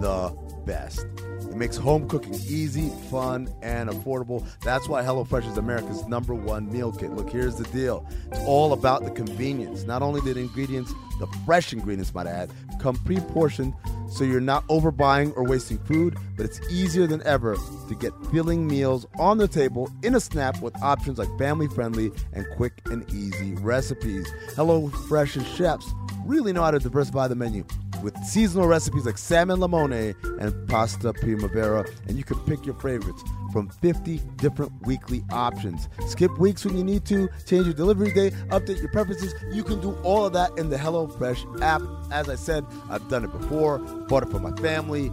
the 0.00 0.34
best. 0.64 1.06
It 1.40 1.56
makes 1.56 1.76
home 1.76 2.08
cooking 2.08 2.34
easy, 2.34 2.90
fun, 3.10 3.52
and 3.62 3.90
affordable. 3.90 4.46
That's 4.60 4.88
why 4.88 5.02
HelloFresh 5.02 5.50
is 5.50 5.58
America's 5.58 6.06
number 6.06 6.34
one 6.34 6.72
meal 6.72 6.92
kit. 6.92 7.10
Look, 7.10 7.30
here's 7.30 7.56
the 7.56 7.64
deal 7.64 8.08
it's 8.30 8.40
all 8.46 8.72
about 8.72 9.04
the 9.04 9.10
convenience. 9.10 9.82
Not 9.84 10.02
only 10.02 10.20
the 10.20 10.38
ingredients, 10.38 10.92
the 11.18 11.26
fresh 11.44 11.72
ingredients, 11.72 12.14
might 12.14 12.28
add, 12.28 12.50
come 12.80 12.96
pre 12.96 13.18
portioned 13.18 13.74
so 14.14 14.24
you're 14.24 14.40
not 14.40 14.66
overbuying 14.68 15.36
or 15.36 15.44
wasting 15.44 15.78
food, 15.78 16.16
but 16.36 16.46
it's 16.46 16.60
easier 16.70 17.06
than 17.06 17.22
ever 17.26 17.56
to 17.88 17.94
get 17.94 18.12
filling 18.30 18.66
meals 18.66 19.06
on 19.18 19.38
the 19.38 19.48
table 19.48 19.90
in 20.02 20.14
a 20.14 20.20
snap 20.20 20.60
with 20.62 20.74
options 20.82 21.18
like 21.18 21.28
family 21.38 21.68
friendly 21.68 22.12
and 22.32 22.46
quick 22.56 22.80
and 22.86 23.08
easy 23.10 23.54
recipes. 23.56 24.26
Hello, 24.54 24.88
HelloFresh's 24.88 25.46
chefs 25.56 25.92
really 26.24 26.52
know 26.52 26.62
how 26.62 26.70
to 26.70 26.78
diversify 26.78 27.28
the 27.28 27.34
menu 27.34 27.64
with 28.02 28.16
seasonal 28.24 28.66
recipes 28.66 29.06
like 29.06 29.18
salmon 29.18 29.60
limone 29.60 30.14
and 30.40 30.68
pasta 30.68 31.12
primavera, 31.12 31.84
and 32.06 32.16
you 32.16 32.24
can 32.24 32.38
pick 32.40 32.64
your 32.66 32.74
favorites 32.76 33.22
from 33.54 33.68
50 33.68 34.20
different 34.38 34.72
weekly 34.84 35.22
options. 35.30 35.88
Skip 36.08 36.36
weeks 36.38 36.64
when 36.64 36.76
you 36.76 36.82
need 36.82 37.04
to, 37.04 37.28
change 37.46 37.66
your 37.66 37.72
delivery 37.72 38.12
day, 38.12 38.30
update 38.48 38.80
your 38.80 38.88
preferences. 38.88 39.32
You 39.52 39.62
can 39.62 39.80
do 39.80 39.94
all 40.02 40.26
of 40.26 40.32
that 40.32 40.50
in 40.58 40.70
the 40.70 40.76
HelloFresh 40.76 41.62
app. 41.62 41.80
As 42.10 42.28
I 42.28 42.34
said, 42.34 42.64
I've 42.90 43.08
done 43.08 43.24
it 43.24 43.30
before, 43.30 43.78
bought 43.78 44.24
it 44.24 44.30
for 44.30 44.40
my 44.40 44.50
family. 44.60 45.12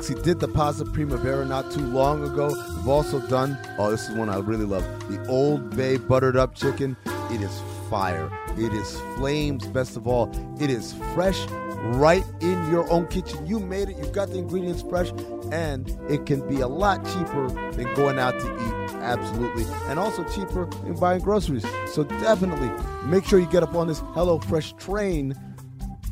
See, 0.00 0.14
did 0.14 0.40
the 0.40 0.48
pasta 0.48 0.84
primavera 0.84 1.44
not 1.44 1.70
too 1.70 1.86
long 1.86 2.24
ago. 2.24 2.48
We've 2.48 2.88
also 2.88 3.24
done, 3.28 3.56
oh, 3.78 3.92
this 3.92 4.08
is 4.08 4.16
one 4.16 4.28
I 4.28 4.38
really 4.38 4.66
love 4.66 4.82
the 5.08 5.24
Old 5.28 5.76
Bay 5.76 5.96
buttered 5.96 6.36
up 6.36 6.56
chicken. 6.56 6.96
It 7.30 7.40
is 7.40 7.62
fire. 7.88 8.28
It 8.58 8.72
is 8.72 9.00
flames, 9.14 9.68
best 9.68 9.96
of 9.96 10.08
all. 10.08 10.28
It 10.60 10.70
is 10.70 10.92
fresh 11.14 11.46
right 11.74 12.24
in 12.40 12.70
your 12.70 12.90
own 12.90 13.06
kitchen. 13.08 13.46
You 13.46 13.60
made 13.60 13.88
it, 13.88 13.96
You've 13.98 14.12
got 14.12 14.28
the 14.28 14.38
ingredients 14.38 14.82
fresh, 14.82 15.10
and 15.52 15.88
it 16.08 16.26
can 16.26 16.46
be 16.48 16.60
a 16.60 16.68
lot 16.68 17.04
cheaper 17.04 17.48
than 17.72 17.92
going 17.94 18.18
out 18.18 18.38
to 18.40 18.46
eat. 18.46 18.94
Absolutely. 18.96 19.64
And 19.88 19.98
also 19.98 20.24
cheaper 20.24 20.66
than 20.66 20.94
buying 20.94 21.20
groceries. 21.20 21.66
So 21.92 22.04
definitely 22.04 22.70
make 23.06 23.24
sure 23.24 23.38
you 23.38 23.46
get 23.46 23.62
up 23.62 23.74
on 23.74 23.86
this 23.88 24.00
HelloFresh 24.00 24.78
train. 24.78 25.34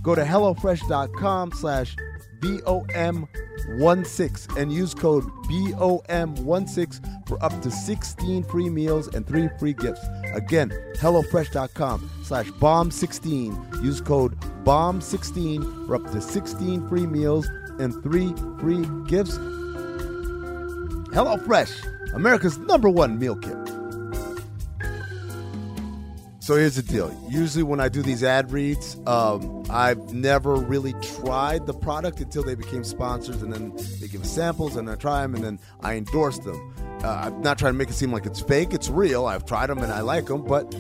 Go 0.03 0.15
to 0.15 0.25
HelloFresh.com 0.25 1.53
slash 1.53 1.97
BOM16 3.67 4.57
and 4.57 4.73
use 4.73 4.95
code 4.95 5.25
BOM16 5.49 7.29
for 7.29 7.43
up 7.43 7.61
to 7.63 7.71
16 7.71 8.45
free 8.45 8.69
meals 8.69 9.09
and 9.09 9.27
3 9.27 9.49
free 9.59 9.73
gifts. 9.73 10.05
Again, 10.35 10.71
HelloFresh.com 10.97 12.11
slash 12.23 12.47
BOM16. 12.53 13.83
Use 13.83 14.01
code 14.01 14.39
BOM16 14.65 15.87
for 15.87 15.97
up 15.97 16.11
to 16.13 16.21
16 16.21 16.89
free 16.89 17.07
meals 17.07 17.49
and 17.79 17.95
3 18.03 18.35
free 18.61 18.87
gifts. 19.09 19.39
HelloFresh, 21.13 22.15
America's 22.15 22.59
number 22.59 22.89
one 22.89 23.19
meal 23.19 23.37
kit. 23.37 23.62
So 26.43 26.57
here's 26.57 26.75
the 26.75 26.83
deal. 26.83 27.17
Usually, 27.29 27.63
when 27.63 27.79
I 27.79 27.89
do 27.89 28.03
these 28.03 28.25
ad 28.25 28.51
reads, 28.51 28.97
um, 29.07 29.63
I've 29.71 30.13
never 30.13 30.57
really 30.57 30.93
tried 30.95 31.67
the 31.67 31.73
product 31.73 32.19
until 32.19 32.43
they 32.43 32.57
became 32.57 32.83
sponsors, 32.83 33.43
and 33.43 33.53
then 33.53 33.73
they 34.01 34.09
give 34.09 34.23
us 34.23 34.31
samples, 34.33 34.75
and 34.75 34.91
I 34.91 34.97
try 34.97 35.23
them, 35.23 35.37
and 35.37 35.45
then 35.45 35.61
I 35.83 35.95
endorse 35.95 36.41
them. 36.41 36.75
Uh, 37.05 37.27
I'm 37.27 37.43
not 37.43 37.61
trying 37.61 37.75
to 37.75 37.79
make 37.79 37.91
it 37.91 37.93
seem 37.93 38.11
like 38.11 38.27
it's 38.27 38.41
fake. 38.41 38.75
It's 38.75 38.89
real. 38.89 39.27
I've 39.27 39.47
tried 39.47 39.69
them, 39.69 39.79
and 39.79 39.93
I 39.93 40.01
like 40.01 40.27
them, 40.27 40.43
but 40.43 40.75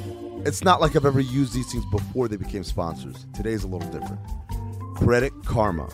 it's 0.45 0.65
not 0.65 0.81
like 0.81 0.97
I've 0.97 1.07
ever 1.07 1.21
used 1.21 1.55
these 1.55 1.71
things 1.71 1.85
before 1.93 2.27
they 2.27 2.37
became 2.37 2.65
sponsors. 2.65 3.25
Today's 3.33 3.63
a 3.63 3.69
little 3.69 3.89
different. 3.89 4.19
Credit 4.97 5.33
Karma. 5.45 5.89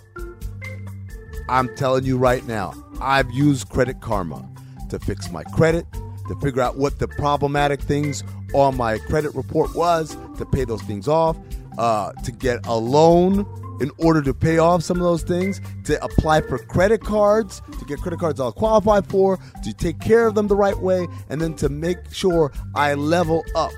I'm 1.51 1.77
telling 1.77 2.07
you 2.07 2.17
right 2.17 2.47
now, 2.47 2.73
I've 3.03 3.31
used 3.33 3.69
Credit 3.69 4.01
Karma 4.01 4.49
to 4.89 4.99
fix 4.99 5.31
my 5.31 5.45
credit, 5.45 5.85
to 6.29 6.37
figure 6.37 6.63
out 6.63 6.77
what 6.77 6.99
the 6.99 7.09
problematic 7.09 7.81
things 7.81 8.23
on 8.55 8.77
my 8.77 8.99
credit 8.99 9.35
report 9.35 9.75
was, 9.75 10.17
to 10.37 10.47
pay 10.47 10.65
those 10.65 10.83
things 10.83 11.09
off, 11.09 11.37
uh, 11.79 12.13
to 12.25 12.33
get 12.33 12.67
a 12.67 12.77
loan 12.77 13.47
in 13.81 13.91
order 13.99 14.21
to 14.23 14.35
pay 14.35 14.59
off 14.59 14.83
some 14.83 14.97
of 14.97 15.05
those 15.05 15.23
things, 15.23 15.61
to 15.85 16.03
apply 16.03 16.41
for 16.41 16.59
credit 16.59 17.01
cards, 17.01 17.63
to 17.79 17.85
get 17.85 17.99
credit 18.01 18.19
cards 18.19 18.41
I'll 18.41 18.53
qualify 18.53 19.01
for, 19.03 19.39
to 19.63 19.73
take 19.73 20.01
care 20.01 20.27
of 20.27 20.35
them 20.35 20.49
the 20.49 20.57
right 20.57 20.77
way, 20.77 21.07
and 21.29 21.41
then 21.41 21.55
to 21.57 21.69
make 21.69 21.99
sure 22.13 22.53
I 22.75 22.95
level 22.95 23.45
up. 23.55 23.71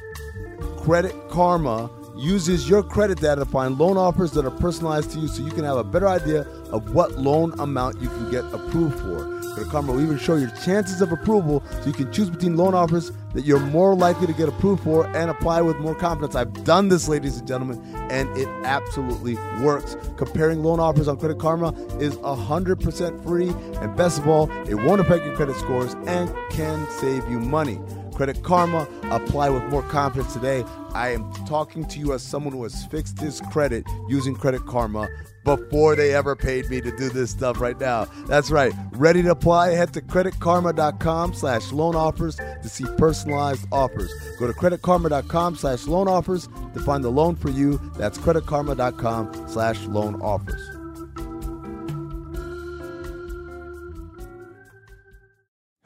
Credit 0.78 1.14
Karma 1.28 1.90
uses 2.16 2.68
your 2.68 2.82
credit 2.82 3.20
data 3.20 3.44
to 3.44 3.50
find 3.50 3.78
loan 3.78 3.96
offers 3.96 4.32
that 4.32 4.44
are 4.44 4.50
personalized 4.50 5.10
to 5.12 5.18
you 5.18 5.28
so 5.28 5.42
you 5.42 5.50
can 5.50 5.64
have 5.64 5.76
a 5.76 5.84
better 5.84 6.08
idea 6.08 6.42
of 6.70 6.94
what 6.94 7.18
loan 7.18 7.58
amount 7.60 8.00
you 8.00 8.08
can 8.08 8.30
get 8.30 8.44
approved 8.52 8.98
for. 9.00 9.39
Credit 9.52 9.70
Karma 9.70 9.92
will 9.92 10.00
even 10.02 10.18
show 10.18 10.36
your 10.36 10.50
chances 10.50 11.00
of 11.02 11.12
approval 11.12 11.62
so 11.80 11.86
you 11.86 11.92
can 11.92 12.12
choose 12.12 12.30
between 12.30 12.56
loan 12.56 12.74
offers 12.74 13.12
that 13.34 13.44
you're 13.44 13.60
more 13.60 13.94
likely 13.94 14.26
to 14.26 14.32
get 14.32 14.48
approved 14.48 14.82
for 14.82 15.06
and 15.16 15.30
apply 15.30 15.60
with 15.60 15.76
more 15.78 15.94
confidence. 15.94 16.34
I've 16.34 16.64
done 16.64 16.88
this, 16.88 17.08
ladies 17.08 17.38
and 17.38 17.46
gentlemen, 17.46 17.80
and 18.10 18.28
it 18.36 18.48
absolutely 18.64 19.36
works. 19.62 19.96
Comparing 20.16 20.62
loan 20.62 20.80
offers 20.80 21.08
on 21.08 21.16
Credit 21.16 21.38
Karma 21.38 21.72
is 21.98 22.16
100% 22.16 23.22
free, 23.22 23.50
and 23.80 23.96
best 23.96 24.18
of 24.18 24.28
all, 24.28 24.50
it 24.68 24.74
won't 24.74 25.00
affect 25.00 25.24
your 25.24 25.34
credit 25.36 25.56
scores 25.56 25.94
and 26.06 26.34
can 26.50 26.86
save 26.90 27.28
you 27.30 27.38
money. 27.38 27.78
Credit 28.20 28.42
Karma. 28.42 28.86
Apply 29.04 29.48
with 29.48 29.62
more 29.70 29.82
confidence 29.82 30.34
today. 30.34 30.62
I 30.92 31.08
am 31.08 31.32
talking 31.46 31.86
to 31.86 31.98
you 31.98 32.12
as 32.12 32.22
someone 32.22 32.52
who 32.52 32.64
has 32.64 32.84
fixed 32.84 33.18
his 33.18 33.40
credit 33.50 33.82
using 34.10 34.36
Credit 34.36 34.60
Karma 34.66 35.08
before 35.42 35.96
they 35.96 36.14
ever 36.14 36.36
paid 36.36 36.68
me 36.68 36.82
to 36.82 36.94
do 36.98 37.08
this 37.08 37.30
stuff 37.30 37.62
right 37.62 37.80
now. 37.80 38.04
That's 38.26 38.50
right. 38.50 38.74
Ready 38.92 39.22
to 39.22 39.30
apply? 39.30 39.70
Head 39.70 39.94
to 39.94 40.02
creditkarma.com 40.02 41.32
slash 41.32 41.72
loan 41.72 41.96
offers 41.96 42.36
to 42.36 42.68
see 42.68 42.84
personalized 42.98 43.66
offers. 43.72 44.12
Go 44.38 44.46
to 44.46 44.52
creditkarma.com 44.52 45.56
slash 45.56 45.86
loan 45.86 46.06
offers 46.06 46.46
to 46.74 46.80
find 46.80 47.02
the 47.02 47.08
loan 47.08 47.36
for 47.36 47.48
you. 47.48 47.78
That's 47.96 48.18
creditkarma.com 48.18 49.48
slash 49.48 49.80
loan 49.86 50.20
offers. 50.20 50.60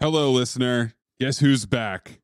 Hello, 0.01 0.33
listener. 0.33 0.95
Guess 1.21 1.39
who's 1.39 1.65
back? 1.65 2.24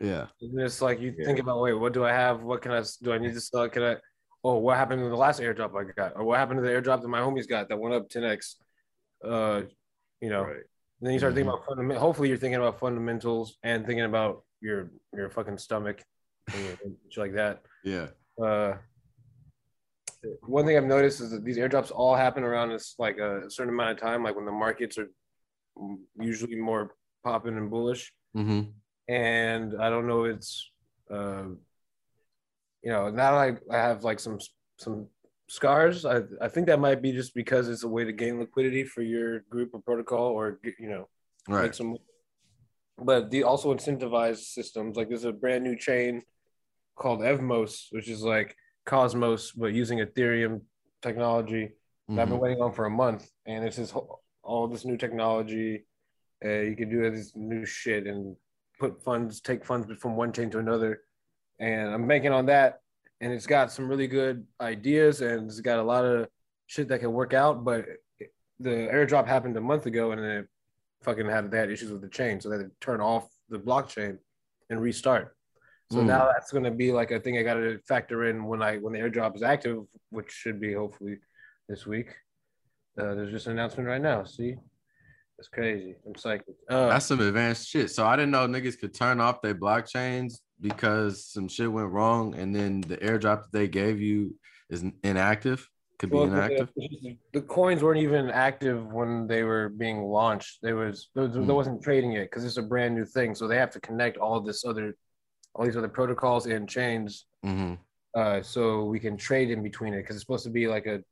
Yeah. 0.00 0.26
And 0.40 0.60
it's 0.60 0.80
like 0.82 1.00
you 1.00 1.14
Yeah. 1.16 1.24
think 1.26 1.38
about, 1.38 1.60
wait, 1.60 1.74
what 1.74 1.92
do 1.92 2.04
I 2.04 2.12
have? 2.12 2.42
What 2.42 2.62
can 2.62 2.72
I 2.72 2.82
do? 3.02 3.12
I 3.12 3.18
need 3.18 3.34
to 3.34 3.40
sell? 3.40 3.68
Can 3.68 3.82
I? 3.82 3.96
Oh, 4.44 4.56
what 4.58 4.76
happened 4.76 5.02
to 5.02 5.08
the 5.08 5.16
last 5.16 5.40
airdrop 5.40 5.74
I 5.78 5.90
got? 5.92 6.12
Or 6.16 6.24
what 6.24 6.38
happened 6.38 6.58
to 6.58 6.62
the 6.62 6.70
airdrop 6.72 7.02
that 7.02 7.08
my 7.08 7.20
homies 7.20 7.48
got 7.48 7.68
that 7.68 7.76
went 7.78 7.94
up 7.94 8.08
10x? 8.08 8.54
Uh, 9.24 9.62
you 10.20 10.30
know. 10.30 10.42
Right. 10.44 10.62
Then 11.00 11.12
you 11.12 11.18
start 11.18 11.34
thinking 11.34 11.48
about 11.52 11.64
fundament. 11.66 11.98
Hopefully, 12.00 12.28
you're 12.28 12.38
thinking 12.38 12.60
about 12.60 12.78
fundamentals 12.80 13.56
and 13.62 13.86
thinking 13.86 14.04
about 14.04 14.44
your 14.60 14.90
your 15.14 15.30
fucking 15.30 15.58
stomach 15.58 16.02
and 16.52 16.64
your- 16.64 17.24
like 17.24 17.34
that. 17.34 17.62
Yeah. 17.84 18.08
Uh, 18.42 18.78
one 20.42 20.66
thing 20.66 20.76
I've 20.76 20.84
noticed 20.84 21.20
is 21.20 21.30
that 21.30 21.44
these 21.44 21.56
airdrops 21.58 21.92
all 21.94 22.16
happen 22.16 22.42
around 22.42 22.70
this 22.70 22.94
like 22.98 23.18
a 23.18 23.48
certain 23.48 23.72
amount 23.72 23.90
of 23.92 23.98
time, 23.98 24.24
like 24.24 24.34
when 24.34 24.44
the 24.44 24.52
markets 24.52 24.98
are 24.98 25.08
usually 26.20 26.56
more 26.56 26.94
popping 27.24 27.56
and 27.56 27.70
bullish 27.70 28.12
Mm-hmm. 28.36 28.70
And 29.08 29.74
I 29.80 29.88
don't 29.90 30.06
know. 30.06 30.24
It's, 30.24 30.70
uh, 31.10 31.44
you 32.82 32.90
know, 32.92 33.10
now 33.10 33.34
I 33.34 33.56
I 33.70 33.76
have 33.76 34.04
like 34.04 34.20
some 34.20 34.38
some 34.76 35.06
scars. 35.48 36.04
I 36.04 36.20
I 36.40 36.48
think 36.48 36.66
that 36.66 36.78
might 36.80 37.02
be 37.02 37.12
just 37.12 37.34
because 37.34 37.68
it's 37.68 37.84
a 37.84 37.88
way 37.88 38.04
to 38.04 38.12
gain 38.12 38.38
liquidity 38.38 38.84
for 38.84 39.02
your 39.02 39.40
group 39.50 39.70
or 39.72 39.80
protocol, 39.80 40.26
or 40.32 40.60
you 40.62 40.88
know, 40.88 41.08
make 41.48 41.56
Right. 41.58 41.74
some. 41.74 41.96
But 42.98 43.30
the 43.30 43.44
also 43.44 43.72
incentivized 43.74 44.44
systems 44.52 44.96
like 44.96 45.08
there's 45.08 45.24
a 45.24 45.32
brand 45.32 45.64
new 45.64 45.76
chain 45.76 46.22
called 46.96 47.20
Evmos, 47.20 47.86
which 47.92 48.08
is 48.08 48.22
like 48.22 48.56
Cosmos 48.84 49.52
but 49.52 49.72
using 49.72 49.98
Ethereum 49.98 50.62
technology. 51.02 51.72
that 52.08 52.22
I've 52.22 52.28
been 52.30 52.38
Mhm. 52.38 52.40
waiting 52.40 52.62
on 52.62 52.72
for 52.72 52.86
a 52.86 52.90
month, 52.90 53.30
and 53.44 53.66
it's 53.66 53.76
just 53.76 53.92
whole- 53.92 54.22
all 54.42 54.66
this 54.66 54.86
new 54.86 54.96
technology. 54.96 55.84
Uh, 56.42 56.60
you 56.68 56.74
can 56.74 56.88
do 56.88 57.02
this 57.10 57.36
new 57.36 57.66
shit 57.66 58.06
and 58.06 58.34
put 58.78 59.02
funds, 59.02 59.40
take 59.40 59.64
funds 59.64 59.90
from 60.00 60.16
one 60.16 60.32
chain 60.32 60.50
to 60.50 60.58
another, 60.58 61.00
and 61.58 61.88
I'm 61.90 62.06
banking 62.06 62.32
on 62.32 62.46
that. 62.46 62.80
And 63.20 63.32
it's 63.32 63.46
got 63.46 63.72
some 63.72 63.88
really 63.88 64.06
good 64.06 64.46
ideas, 64.60 65.20
and 65.22 65.48
it's 65.48 65.60
got 65.60 65.80
a 65.80 65.82
lot 65.82 66.04
of 66.04 66.28
shit 66.66 66.88
that 66.88 67.00
can 67.00 67.12
work 67.12 67.34
out. 67.34 67.64
But 67.64 67.86
the 68.60 68.70
airdrop 68.70 69.26
happened 69.26 69.56
a 69.56 69.60
month 69.60 69.86
ago, 69.86 70.12
and 70.12 70.20
it 70.20 70.46
fucking 71.02 71.26
had 71.26 71.50
they 71.50 71.58
had 71.58 71.70
issues 71.70 71.90
with 71.90 72.00
the 72.00 72.08
chain, 72.08 72.40
so 72.40 72.48
they 72.48 72.56
had 72.58 72.66
to 72.66 72.72
turn 72.80 73.00
off 73.00 73.28
the 73.48 73.58
blockchain 73.58 74.18
and 74.70 74.80
restart. 74.80 75.34
So 75.90 75.98
Mm. 76.00 76.06
now 76.06 76.26
that's 76.32 76.52
going 76.52 76.64
to 76.64 76.70
be 76.70 76.92
like 76.92 77.10
a 77.10 77.18
thing 77.18 77.38
I 77.38 77.42
got 77.42 77.54
to 77.54 77.78
factor 77.88 78.24
in 78.26 78.44
when 78.44 78.62
I 78.62 78.76
when 78.76 78.92
the 78.92 78.98
airdrop 79.00 79.34
is 79.34 79.42
active, 79.42 79.78
which 80.10 80.30
should 80.30 80.60
be 80.60 80.74
hopefully 80.74 81.18
this 81.68 81.86
week. 81.86 82.14
Uh, 82.98 83.14
there's 83.14 83.30
just 83.30 83.46
an 83.46 83.52
announcement 83.52 83.88
right 83.88 84.02
now. 84.02 84.22
See, 84.24 84.56
it's 85.38 85.48
crazy. 85.48 85.94
I'm 86.06 86.14
psyched. 86.14 86.42
Uh, 86.68 86.88
That's 86.88 87.06
some 87.06 87.20
advanced 87.20 87.68
shit. 87.68 87.90
So 87.90 88.06
I 88.06 88.16
didn't 88.16 88.32
know 88.32 88.46
niggas 88.46 88.78
could 88.78 88.94
turn 88.94 89.20
off 89.20 89.40
their 89.42 89.54
blockchains 89.54 90.34
because 90.60 91.24
some 91.26 91.48
shit 91.48 91.70
went 91.70 91.90
wrong, 91.90 92.34
and 92.34 92.54
then 92.54 92.80
the 92.82 92.96
airdrop 92.98 93.42
that 93.42 93.52
they 93.52 93.68
gave 93.68 94.00
you 94.00 94.34
is 94.70 94.84
inactive. 95.04 95.68
Could 95.98 96.10
be 96.10 96.20
inactive. 96.22 96.70
the, 96.76 97.16
the 97.32 97.40
coins 97.40 97.82
weren't 97.82 98.00
even 98.00 98.30
active 98.30 98.86
when 98.92 99.26
they 99.26 99.42
were 99.42 99.68
being 99.68 100.02
launched. 100.02 100.58
There 100.62 100.76
was 100.76 101.08
there, 101.14 101.24
was- 101.24 101.32
there 101.32 101.42
Mm. 101.42 101.54
wasn't 101.54 101.82
trading 101.82 102.12
it 102.12 102.24
because 102.30 102.44
it's 102.44 102.56
a 102.56 102.62
brand 102.62 102.94
new 102.94 103.04
thing. 103.04 103.34
So 103.34 103.48
they 103.48 103.56
have 103.56 103.70
to 103.72 103.80
connect 103.80 104.16
all 104.16 104.40
this 104.40 104.64
other, 104.64 104.94
all 105.54 105.64
these 105.64 105.76
other 105.76 105.88
protocols 105.88 106.46
and 106.46 106.68
chains 106.68 107.26
Mm-hmm. 107.44 107.74
uh, 108.16 108.42
so 108.42 108.84
we 108.84 108.98
can 108.98 109.16
trade 109.16 109.50
in 109.50 109.62
between 109.62 109.94
it 109.94 109.98
because 110.02 110.16
it's 110.16 110.24
supposed 110.24 110.44
to 110.44 110.50
be 110.50 110.66
like 110.66 110.86
a, 110.86 111.02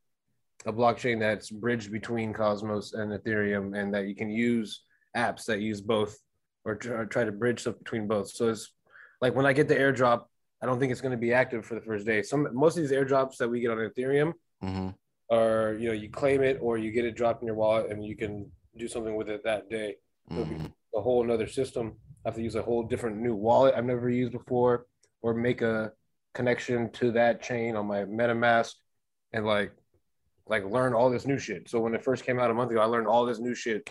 a 0.67 0.73
blockchain 0.73 1.17
that's 1.19 1.49
bridged 1.49 1.91
between 1.91 2.33
Cosmos 2.33 2.93
and 2.93 3.11
Ethereum, 3.11 3.75
and 3.77 3.93
that 3.93 4.07
you 4.07 4.15
can 4.15 4.29
use 4.29 4.83
apps 5.15 5.45
that 5.45 5.61
use 5.61 5.81
both 5.81 6.17
or, 6.65 6.75
try 6.75 7.23
to 7.23 7.31
bridge 7.31 7.61
stuff 7.61 7.77
between 7.79 8.05
both. 8.07 8.29
So 8.29 8.49
it's 8.49 8.69
like 9.21 9.33
when 9.33 9.45
I 9.45 9.53
get 9.53 9.69
the 9.69 9.75
airdrop, 9.75 10.25
I 10.61 10.65
don't 10.65 10.79
think 10.79 10.91
it's 10.91 10.99
going 10.99 11.13
to 11.13 11.17
be 11.17 11.31
active 11.33 11.65
for 11.65 11.75
the 11.75 11.81
first 11.81 12.05
day. 12.05 12.21
Some 12.21 12.49
most 12.53 12.75
of 12.77 12.83
these 12.83 12.91
airdrops 12.91 13.37
that 13.37 13.47
we 13.49 13.61
get 13.61 13.71
on 13.71 13.77
Ethereum 13.77 14.33
Mm-hmm. 14.63 14.89
are 15.31 15.73
you 15.79 15.87
know 15.87 15.93
you 15.93 16.09
claim 16.09 16.41
it 16.41 16.57
or 16.61 16.77
you 16.79 16.91
get 16.91 17.05
it 17.05 17.15
dropped 17.15 17.41
in 17.43 17.47
your 17.47 17.55
wallet 17.55 17.91
and 17.91 18.03
you 18.03 18.15
can 18.17 18.51
do 18.75 18.87
something 18.87 19.15
with 19.15 19.29
it 19.29 19.43
that 19.43 19.69
day. 19.69 19.95
So 20.31 20.37
it'd 20.41 20.49
be 20.49 20.55
Mhm. 20.55 20.71
a 20.95 21.01
whole 21.01 21.23
another 21.23 21.47
system. 21.47 21.95
I 22.25 22.29
have 22.29 22.35
to 22.35 22.41
use 22.41 22.55
a 22.55 22.61
whole 22.61 22.83
different 22.83 23.17
new 23.17 23.35
wallet 23.35 23.75
I've 23.75 23.85
never 23.85 24.09
used 24.09 24.33
before, 24.33 24.87
or 25.21 25.33
make 25.33 25.61
a 25.61 25.93
connection 26.33 26.91
to 26.93 27.11
that 27.11 27.41
chain 27.41 27.75
on 27.75 27.85
my 27.85 27.99
MetaMask, 28.05 28.73
and 29.31 29.45
like 29.45 29.71
like 30.49 30.65
learn 30.65 30.93
all 30.93 31.09
this 31.09 31.25
new 31.25 31.37
shit. 31.37 31.69
So 31.69 31.79
when 31.79 31.93
it 31.93 32.03
first 32.03 32.23
came 32.25 32.39
out 32.39 32.51
a 32.51 32.53
month 32.53 32.71
ago, 32.71 32.81
I 32.81 32.85
learned 32.85 33.07
all 33.07 33.25
this 33.25 33.39
new 33.39 33.55
shit 33.55 33.89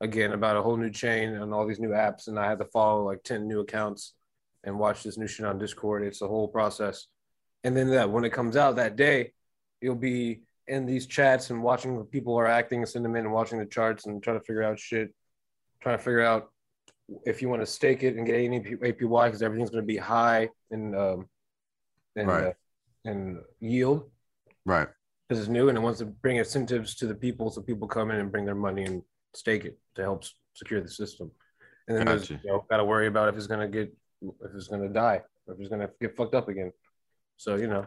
again 0.00 0.32
about 0.32 0.56
a 0.56 0.62
whole 0.62 0.76
new 0.76 0.90
chain 0.90 1.30
and 1.34 1.54
all 1.54 1.66
these 1.66 1.78
new 1.80 1.90
apps, 1.90 2.26
and 2.28 2.38
I 2.38 2.48
had 2.48 2.58
to 2.58 2.64
follow 2.66 3.04
like 3.04 3.22
ten 3.22 3.46
new 3.46 3.60
accounts 3.60 4.14
and 4.64 4.78
watch 4.78 5.02
this 5.02 5.18
new 5.18 5.26
shit 5.26 5.46
on 5.46 5.58
Discord. 5.58 6.02
It's 6.04 6.22
a 6.22 6.28
whole 6.28 6.48
process, 6.48 7.06
and 7.64 7.76
then 7.76 7.90
that 7.90 8.10
when 8.10 8.24
it 8.24 8.32
comes 8.32 8.56
out 8.56 8.76
that 8.76 8.96
day, 8.96 9.32
you'll 9.80 9.94
be 9.94 10.42
in 10.68 10.86
these 10.86 11.06
chats 11.06 11.50
and 11.50 11.62
watching 11.62 11.96
what 11.96 12.10
people 12.10 12.36
are 12.36 12.46
acting 12.46 12.78
and 12.80 12.88
send 12.88 13.04
them 13.04 13.16
in 13.16 13.24
and 13.24 13.34
watching 13.34 13.58
the 13.58 13.66
charts 13.66 14.06
and 14.06 14.22
trying 14.22 14.38
to 14.38 14.44
figure 14.44 14.62
out 14.62 14.78
shit, 14.78 15.12
trying 15.80 15.98
to 15.98 16.02
figure 16.02 16.22
out 16.22 16.50
if 17.26 17.42
you 17.42 17.48
want 17.48 17.60
to 17.60 17.66
stake 17.66 18.04
it 18.04 18.16
and 18.16 18.26
get 18.26 18.36
any 18.36 18.60
APY 18.60 19.24
because 19.26 19.42
everything's 19.42 19.70
going 19.70 19.82
to 19.82 19.86
be 19.86 19.96
high 19.96 20.48
in 20.70 20.94
um, 20.94 21.28
in, 22.16 22.26
Right. 22.26 22.44
uh, 22.44 22.52
in 23.04 23.40
yield 23.60 24.08
Right. 24.64 24.88
Because 25.32 25.46
it's 25.46 25.50
new 25.50 25.70
and 25.70 25.78
it 25.78 25.80
wants 25.80 25.98
to 25.98 26.04
bring 26.04 26.36
incentives 26.36 26.94
to 26.94 27.06
the 27.06 27.14
people 27.14 27.50
so 27.50 27.62
people 27.62 27.88
come 27.88 28.10
in 28.10 28.18
and 28.20 28.30
bring 28.30 28.44
their 28.44 28.54
money 28.54 28.84
and 28.84 29.02
stake 29.34 29.64
it 29.64 29.78
to 29.94 30.02
help 30.02 30.24
secure 30.52 30.78
the 30.82 30.88
system. 30.88 31.30
And 31.88 31.96
then 31.96 32.04
Gotcha. 32.04 32.38
you 32.44 32.50
know, 32.50 32.66
got 32.68 32.76
to 32.76 32.84
worry 32.84 33.06
about 33.06 33.30
if 33.30 33.36
it's 33.36 33.46
going 33.46 33.60
to 33.60 33.66
get 33.68 33.94
if 34.20 34.50
it's 34.54 34.68
going 34.68 34.82
to 34.82 34.90
die 34.90 35.22
or 35.46 35.54
if 35.54 35.60
it's 35.60 35.70
going 35.70 35.80
to 35.80 35.90
get 36.02 36.14
fucked 36.16 36.34
up 36.34 36.48
again. 36.50 36.70
So 37.38 37.56
you 37.56 37.66
know, 37.66 37.86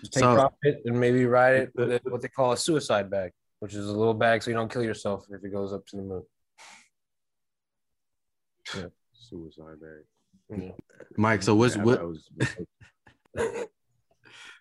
just 0.00 0.12
take 0.12 0.20
So- 0.20 0.34
profit 0.34 0.82
and 0.84 1.00
maybe 1.00 1.24
ride 1.24 1.54
it 1.54 1.70
with 1.74 2.02
what 2.04 2.20
they 2.20 2.28
call 2.28 2.52
a 2.52 2.58
suicide 2.58 3.10
bag, 3.10 3.32
which 3.60 3.72
is 3.72 3.88
a 3.88 3.92
little 3.96 4.12
bag 4.12 4.42
so 4.42 4.50
you 4.50 4.56
don't 4.56 4.70
kill 4.70 4.84
yourself 4.84 5.24
if 5.30 5.42
it 5.42 5.50
goes 5.50 5.72
up 5.72 5.86
to 5.86 5.96
the 5.96 6.02
moon. 6.02 6.22
Yeah. 8.76 8.84
Suicide 9.14 9.80
bag. 9.80 10.60
Yeah. 10.62 10.72
Mike, 11.16 11.42
so 11.42 11.54
what's 11.54 11.76
Yeah, 11.76 11.84
what 11.84 12.00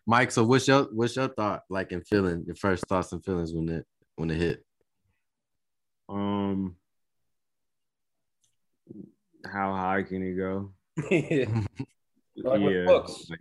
Mike, 0.09 0.31
so 0.31 0.43
what's 0.43 0.67
your 0.67 0.87
what's 0.91 1.15
your 1.15 1.27
thought 1.27 1.61
like 1.69 1.91
and 1.91 2.03
feeling, 2.07 2.43
your 2.47 2.55
first 2.55 2.83
thoughts 2.87 3.11
and 3.11 3.23
feelings 3.23 3.53
when 3.53 3.69
it 3.69 3.85
when 4.15 4.31
it 4.31 4.37
hit? 4.37 4.65
um, 6.09 6.75
how 9.45 9.75
high 9.75 10.01
can 10.01 10.23
it 10.23 10.33
go? 10.33 10.71
Like 12.41 12.61
with 12.61 12.85
books. 12.87 13.27
like, 13.29 13.39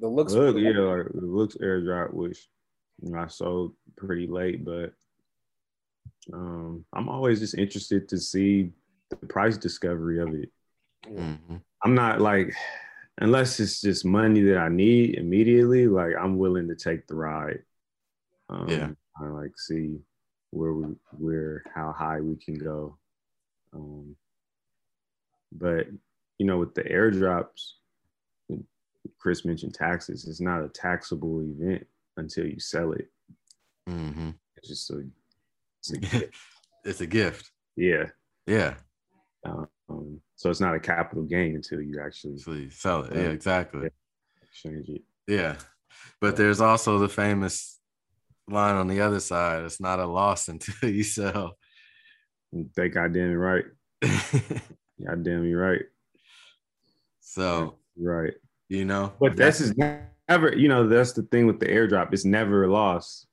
the 0.00 0.06
looks. 0.06 0.32
look, 0.32 0.56
yeah, 0.56 0.78
like 0.78 1.06
it 1.06 1.22
looks 1.24 1.56
airdrop, 1.56 2.12
which 2.12 2.46
you 3.02 3.10
know, 3.10 3.18
I 3.18 3.26
sold 3.26 3.74
pretty 3.96 4.28
late, 4.28 4.64
but 4.64 4.92
Um, 6.32 6.84
I'm 6.92 7.08
always 7.08 7.40
just 7.40 7.58
interested 7.58 8.08
to 8.10 8.18
see 8.18 8.70
the 9.10 9.16
price 9.16 9.56
discovery 9.58 10.20
of 10.20 10.34
it. 10.34 10.52
Mhm. 11.06 11.60
I'm 11.82 11.94
not 11.96 12.20
like, 12.20 12.54
unless 13.18 13.60
it's 13.60 13.80
just 13.80 14.04
money 14.04 14.42
that 14.42 14.58
I 14.58 14.68
need 14.68 15.14
immediately, 15.16 15.86
like 15.86 16.12
I'm 16.18 16.36
willing 16.38 16.68
to 16.68 16.74
take 16.76 17.06
the 17.06 17.14
ride. 17.14 17.62
Um, 18.48 18.68
Yeah. 18.68 18.90
I 19.20 19.26
like 19.28 19.52
see 19.56 19.98
where 20.50 20.72
we, 20.72 20.86
where, 21.18 21.62
how 21.74 21.92
high 21.92 22.20
we 22.20 22.36
can 22.36 22.54
go. 22.54 22.98
Um, 23.72 24.16
but 25.52 25.86
you 26.38 26.46
know, 26.46 26.58
with 26.58 26.74
the 26.74 26.82
airdrops, 26.82 27.72
Chris 29.18 29.44
mentioned 29.44 29.74
taxes. 29.74 30.26
It's 30.26 30.40
not 30.40 30.64
a 30.64 30.68
taxable 30.68 31.40
event 31.42 31.86
until 32.16 32.46
you 32.46 32.58
sell 32.58 32.92
it. 32.92 33.08
Mhm. 33.88 34.34
It's 34.56 34.68
just 34.68 34.90
a, 34.90 35.04
it's 35.80 35.92
a 35.92 35.98
gift. 35.98 36.34
it's 36.84 37.00
a 37.00 37.06
gift. 37.06 37.50
yeah. 37.76 38.06
Yeah. 38.46 38.74
Um, 39.44 40.20
so 40.36 40.50
it's 40.50 40.60
not 40.60 40.74
a 40.74 40.80
capital 40.80 41.22
gain 41.24 41.54
until 41.54 41.80
you 41.80 42.00
actually 42.04 42.34
Actually 42.34 42.70
sell 42.70 43.02
it. 43.04 43.14
Yeah, 43.14 43.28
exactly. 43.28 43.88
exchange 44.42 44.88
it. 44.88 45.02
Yeah. 45.26 45.56
But 46.20 46.36
there's 46.36 46.60
also 46.60 46.98
the 46.98 47.08
famous 47.08 47.78
line 48.48 48.76
on 48.76 48.88
the 48.88 49.00
other 49.00 49.20
side. 49.20 49.64
It's 49.64 49.80
not 49.80 50.00
a 50.00 50.06
loss 50.06 50.48
until 50.48 50.90
you 50.90 51.02
sell. 51.04 51.56
They 52.76 52.88
goddamn 52.88 53.30
it 53.30 53.34
right. 53.34 53.64
Goddamn 55.04 55.44
you 55.44 55.58
right. 55.58 55.82
so, 57.20 57.78
Right. 57.98 58.34
you 58.68 58.84
know, 58.84 59.12
But 59.18 59.36
this 59.36 59.60
is 59.60 59.74
never, 59.76 60.56
you 60.56 60.68
know, 60.68 60.86
that's 60.88 61.12
the 61.12 61.22
thing 61.22 61.46
with 61.46 61.58
the 61.58 61.66
airdrop. 61.66 62.12
It's 62.12 62.24
never 62.24 62.64
a 62.64 62.72
loss 62.72 63.26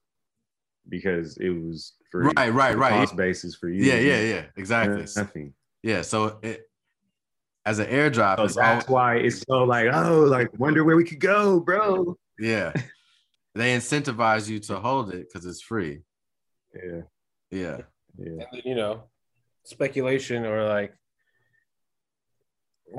because 0.89 1.37
it 1.37 1.49
was 1.49 1.93
free. 2.11 2.31
Right, 2.35 2.51
right, 2.53 2.75
right. 2.77 2.91
Cost 2.91 3.15
basis 3.15 3.55
for 3.55 3.69
you. 3.69 3.83
yeah, 3.83 3.99
yeah, 3.99 4.21
yeah. 4.21 4.43
Exactly. 4.57 5.05
Nothing. 5.15 5.53
Yeah. 5.83 6.01
So 6.01 6.39
it 6.41 6.63
as 7.65 7.79
an 7.79 7.87
airdrop, 7.87 8.37
So 8.37 8.59
that's 8.59 8.87
all, 8.87 8.95
why 8.95 9.17
it's 9.17 9.41
so 9.41 9.63
like, 9.63 9.87
oh, 9.93 10.21
like 10.21 10.49
wonder 10.59 10.83
where 10.83 10.95
we 10.95 11.03
could 11.03 11.19
go, 11.19 11.59
bro. 11.59 12.17
yeah. 12.39 12.73
They 13.53 13.75
incentivize 13.75 14.47
you 14.47 14.59
to 14.59 14.79
hold 14.79 15.13
it 15.13 15.27
because 15.27 15.45
it's 15.45 15.61
free. 15.61 16.03
Yeah, 16.73 17.01
Yeah. 17.49 17.77
yeah. 18.17 18.25
And 18.29 18.39
then, 18.53 18.61
you 18.63 18.75
know, 18.75 19.03
speculation 19.65 20.45
or 20.45 20.63
like 20.69 20.93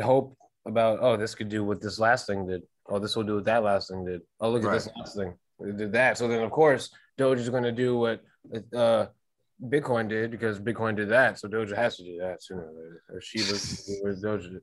hope 0.03 0.37
about 0.67 0.99
oh 1.01 1.17
this 1.17 1.35
could 1.35 1.49
do 1.49 1.65
what 1.65 1.81
this 1.81 1.99
last 1.99 2.27
thing 2.27 2.47
did. 2.47 2.63
Oh, 2.87 2.99
this 2.99 3.17
will 3.17 3.23
do 3.25 3.37
what 3.37 3.45
that 3.47 3.63
last 3.63 3.89
thing 3.91 4.05
did. 4.05 4.21
Oh, 4.41 4.51
look 4.51 4.63
at 4.65 4.73
this 4.73 4.89
last 4.95 5.17
thing. 5.17 5.33
It 5.61 5.77
did 5.79 5.93
that. 5.93 6.19
So 6.19 6.29
then 6.29 6.43
of 6.43 6.51
course 6.51 6.91
Doge 7.17 7.41
is 7.41 7.49
gonna 7.49 7.73
do 7.73 7.97
what 7.97 8.21
uh 8.77 9.07
Bitcoin 9.63 10.09
did 10.09 10.31
because 10.31 10.59
Bitcoin 10.59 10.97
did 10.97 11.09
that. 11.11 11.39
So 11.39 11.49
Doge 11.49 11.71
has 11.73 11.97
to 11.97 12.05
do 12.05 12.19
that 12.19 12.43
sooner 12.43 12.63
or 12.63 12.73
later. 12.73 13.03
Or 13.11 13.21
Shiba 13.21 13.55
what 14.03 14.21
Doge 14.21 14.51
did. 14.51 14.63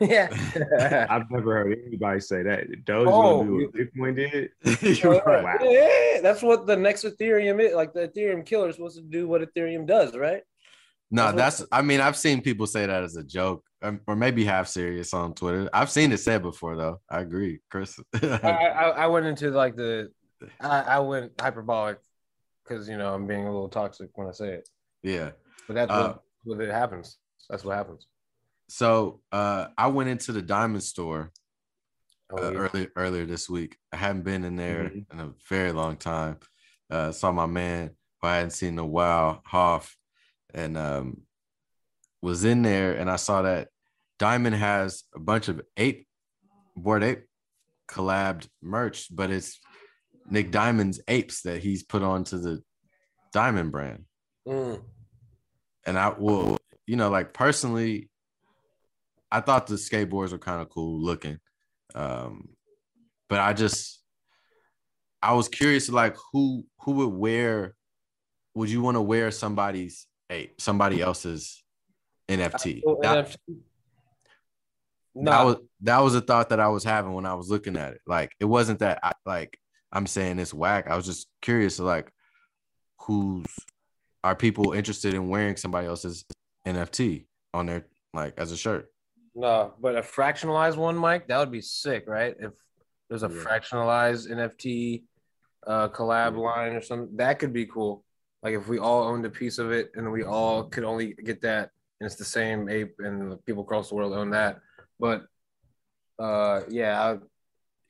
yeah. 0.00 1.06
I've 1.10 1.30
never 1.30 1.54
heard 1.54 1.78
anybody 1.86 2.20
say 2.20 2.42
that. 2.42 2.84
Doge 2.84 3.08
Oh, 3.08 3.38
gonna 3.38 3.48
do 3.48 3.56
what 3.56 3.74
Bitcoin 3.74 4.16
did. 4.16 4.98
You're 5.02 5.20
right. 5.20 5.44
Wow. 5.44 5.58
Yeah, 5.62 6.20
that's 6.20 6.42
what 6.42 6.66
the 6.66 6.76
next 6.76 7.04
Ethereum 7.04 7.60
is. 7.62 7.74
Like 7.74 7.92
the 7.92 8.08
Ethereum 8.08 8.44
killer 8.44 8.68
is 8.68 8.76
supposed 8.76 8.96
to 8.96 9.02
do 9.02 9.28
what 9.28 9.42
Ethereum 9.42 9.86
does, 9.86 10.16
right? 10.16 10.42
No, 11.10 11.30
That's 11.30 11.58
that's. 11.58 11.68
I 11.70 11.82
mean, 11.82 12.00
I've 12.00 12.16
seen 12.16 12.40
people 12.42 12.66
say 12.66 12.86
that 12.86 13.04
as 13.04 13.14
a 13.14 13.22
joke, 13.22 13.62
um, 13.82 14.00
or 14.08 14.16
maybe 14.16 14.44
half 14.44 14.66
serious 14.66 15.14
on 15.14 15.34
Twitter. 15.34 15.70
I've 15.72 15.90
seen 15.90 16.10
it 16.10 16.18
said 16.18 16.42
before, 16.42 16.76
though. 16.76 17.00
I 17.08 17.20
agree, 17.20 17.60
Chris. 17.70 18.00
I, 18.14 18.38
I, 18.42 18.88
I 18.88 19.06
went 19.06 19.26
into 19.26 19.50
like 19.50 19.76
the, 19.76 20.10
I, 20.60 20.80
I 20.80 20.98
went 21.00 21.32
hyperbolic 21.40 21.98
because 22.66 22.88
you 22.88 22.96
know 22.96 23.12
I'm 23.14 23.26
being 23.26 23.42
a 23.46 23.52
little 23.52 23.68
toxic 23.68 24.10
when 24.14 24.28
I 24.28 24.32
say 24.32 24.54
it, 24.54 24.68
yeah. 25.02 25.30
but 25.68 25.74
that's 25.74 25.90
Uh, 25.90 26.14
what, 26.44 26.58
what 26.58 26.66
it 26.66 26.72
happens. 26.72 27.18
That's 27.48 27.64
what 27.64 27.76
happens. 27.76 28.06
So 28.68 29.20
uh, 29.32 29.68
I 29.76 29.88
went 29.88 30.08
into 30.08 30.32
the 30.32 30.42
diamond 30.42 30.82
store 30.82 31.32
Oh, 32.32 32.38
uh, 32.38 32.50
yeah. 32.50 32.58
earlier 32.58 32.92
earlier 32.96 33.26
this 33.26 33.50
week. 33.50 33.76
I 33.92 33.96
hadn't 33.96 34.22
been 34.22 34.44
in 34.44 34.56
there 34.56 34.84
Mhm. 34.84 35.12
in 35.12 35.20
a 35.20 35.32
very 35.48 35.72
long 35.72 35.96
time. 35.98 36.38
Uh, 36.90 37.12
saw 37.12 37.30
my 37.32 37.44
man 37.46 37.90
who 38.20 38.28
I 38.28 38.36
hadn't 38.36 38.52
seen 38.52 38.70
in 38.74 38.78
a 38.78 38.86
while, 38.86 39.42
Hoff, 39.44 39.94
and 40.54 40.76
um, 40.78 41.22
was 42.22 42.44
in 42.44 42.62
there, 42.62 42.94
and 42.94 43.10
I 43.10 43.16
saw 43.16 43.42
that 43.42 43.68
Diamond 44.18 44.56
has 44.56 45.04
a 45.14 45.18
bunch 45.18 45.48
of 45.48 45.60
ape 45.76 46.08
Bored 46.76 47.04
Ape 47.04 47.26
collabed 47.88 48.48
merch, 48.62 49.14
but 49.14 49.30
it's 49.30 49.60
Nick 50.28 50.50
Diamond's 50.50 51.00
apes 51.08 51.42
that 51.42 51.62
he's 51.62 51.82
put 51.82 52.02
onto 52.02 52.38
the 52.38 52.62
Diamond 53.32 53.72
brand. 53.72 54.04
Mm. 54.46 54.82
And 55.86 55.98
I 55.98 56.10
will, 56.10 56.58
you 56.86 56.96
know, 56.96 57.10
like 57.10 57.32
personally, 57.32 58.08
I 59.30 59.40
thought 59.40 59.66
the 59.66 59.74
skateboards 59.74 60.32
were 60.32 60.38
kind 60.38 60.62
of 60.62 60.70
cool 60.70 61.00
looking. 61.00 61.38
Um, 61.94 62.50
but 63.28 63.40
I 63.40 63.52
just 63.52 64.02
I 65.22 65.34
was 65.34 65.48
curious 65.48 65.88
like 65.88 66.16
who 66.32 66.64
who 66.80 66.92
would 66.92 67.12
wear 67.12 67.74
would 68.54 68.70
you 68.70 68.82
want 68.82 68.96
to 68.96 69.02
wear 69.02 69.30
somebody's 69.30 70.06
ape, 70.30 70.60
somebody 70.60 71.00
else's 71.00 71.62
NFT? 72.28 72.82
That, 73.02 73.26
NFT 73.26 73.36
that 75.14 75.44
was 75.44 75.56
that 75.80 75.98
was 75.98 76.14
a 76.14 76.20
thought 76.20 76.48
that 76.48 76.60
I 76.60 76.68
was 76.68 76.84
having 76.84 77.12
when 77.12 77.26
I 77.26 77.34
was 77.34 77.48
looking 77.48 77.76
at 77.76 77.92
it. 77.92 78.00
Like 78.06 78.32
it 78.40 78.44
wasn't 78.44 78.80
that 78.80 78.98
I 79.02 79.12
like 79.24 79.58
I'm 79.94 80.06
saying 80.06 80.38
it's 80.38 80.52
whack. 80.52 80.90
I 80.90 80.96
was 80.96 81.06
just 81.06 81.28
curious 81.40 81.78
like 81.78 82.10
who's 83.00 83.46
are 84.22 84.34
people 84.34 84.72
interested 84.72 85.14
in 85.14 85.28
wearing 85.28 85.56
somebody 85.56 85.86
else's 85.86 86.24
NFT 86.66 87.26
on 87.52 87.66
their 87.66 87.86
like 88.12 88.34
as 88.38 88.52
a 88.52 88.56
shirt? 88.56 88.90
no, 89.36 89.74
but 89.80 89.96
a 89.96 90.00
fractionalized 90.00 90.76
one, 90.76 90.96
Mike, 90.96 91.26
that 91.26 91.38
would 91.38 91.50
be 91.50 91.60
sick, 91.60 92.04
right? 92.06 92.36
If 92.38 92.52
there's 93.08 93.24
a 93.24 93.28
Yeah. 93.28 93.42
fractionalized 93.42 94.30
NFT 94.30 95.04
uh, 95.66 95.88
collab 95.88 96.36
line 96.36 96.74
or 96.74 96.80
something, 96.80 97.16
that 97.16 97.38
could 97.40 97.52
be 97.52 97.66
cool. 97.66 98.04
Like 98.42 98.54
if 98.54 98.68
we 98.68 98.78
all 98.78 99.04
owned 99.04 99.26
a 99.26 99.30
piece 99.30 99.58
of 99.58 99.72
it 99.72 99.90
and 99.94 100.12
we 100.12 100.22
all 100.22 100.64
could 100.64 100.84
only 100.84 101.14
get 101.14 101.40
that, 101.42 101.70
and 102.00 102.06
it's 102.06 102.16
the 102.16 102.24
same 102.24 102.68
ape, 102.68 102.94
and 102.98 103.32
the 103.32 103.36
people 103.38 103.62
across 103.62 103.88
the 103.88 103.94
world 103.96 104.12
own 104.12 104.30
that. 104.30 104.60
But 105.00 105.26
uh, 106.18 106.62
yeah, 106.68 107.02
I, 107.02 107.18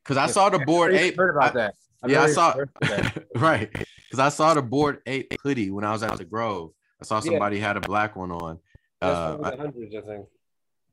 Because 0.05 0.17
I 0.19 0.27
saw 0.27 0.51
the 0.51 0.59
Bored 0.61 0.93
Ape. 0.95 1.17
heard 1.17 1.35
about 1.37 1.55
that. 1.55 1.75
I've 2.03 2.11
yeah, 2.11 2.23
I 2.23 2.31
saw 2.31 2.55
that. 2.83 3.25
right 3.37 3.71
because 3.73 4.19
I 4.19 4.29
saw 4.29 4.53
the 4.53 4.61
Bored 4.63 5.01
Ape 5.07 5.33
hoodie 5.43 5.71
when 5.71 5.85
I 5.85 5.93
was 5.93 6.03
at 6.03 6.17
the 6.19 6.25
Grove. 6.25 6.73
I 7.01 7.05
saw 7.07 7.17
Yeah. 7.17 7.21
somebody 7.23 7.59
had 7.59 7.77
a 7.77 7.81
black 7.81 8.15
one 8.15 8.31
on. 8.31 8.59
Uh, 9.01 9.37
the 9.51 9.57
hundreds, 9.57 9.95
I 9.95 10.01
think. 10.03 10.27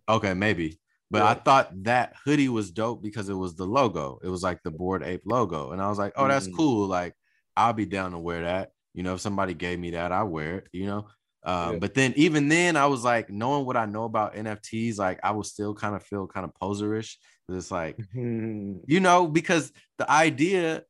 Okay, 0.08 0.34
maybe. 0.34 0.80
But 1.10 1.19
Yeah. 1.19 1.30
I 1.30 1.34
thought 1.36 1.84
that 1.84 2.15
hoodie 2.24 2.47
was 2.50 2.71
dope 2.71 3.04
because 3.04 3.28
it 3.28 3.34
was 3.34 3.56
the 3.56 3.65
logo. 3.65 4.19
It 4.24 4.30
was 4.30 4.41
like 4.43 4.63
the 4.63 4.71
Bored 4.71 5.04
Ape 5.04 5.24
logo. 5.26 5.71
And 5.71 5.82
I 5.82 5.89
was 5.89 6.00
like, 6.00 6.13
oh, 6.15 6.28
that's 6.28 6.47
Mhm. 6.47 6.56
cool. 6.56 6.88
Like, 6.88 7.13
I'll 7.58 7.74
be 7.74 7.86
down 7.86 8.12
to 8.12 8.17
wear 8.19 8.43
that. 8.43 8.71
You 8.93 9.04
know, 9.04 9.15
if 9.15 9.21
somebody 9.21 9.54
gave 9.54 9.78
me 9.80 9.91
that, 9.91 10.12
I 10.13 10.24
wear 10.24 10.60
it, 10.60 10.67
you 10.71 10.86
know. 10.86 11.08
Um, 11.43 11.74
Yeah. 11.74 11.80
but 11.80 11.93
then 11.93 12.13
even 12.15 12.47
then, 12.47 12.78
I 12.78 12.86
was 12.86 13.04
like, 13.04 13.30
knowing 13.30 13.65
what 13.65 13.76
I 13.76 13.86
know 13.86 14.06
about 14.06 14.36
NFTs, 14.36 14.97
like 14.97 15.19
I 15.24 15.32
would 15.32 15.45
still 15.45 15.74
kind 15.74 15.95
of 15.95 16.04
feel 16.04 16.28
kind 16.28 16.45
of 16.45 16.54
poserish. 16.62 17.17
It's 17.52 17.72
like, 17.72 17.98
mm-hmm. 17.98 18.80
you 18.88 19.00
know, 19.00 19.28
because 19.28 19.72
the 19.98 20.10
idea 20.10 20.84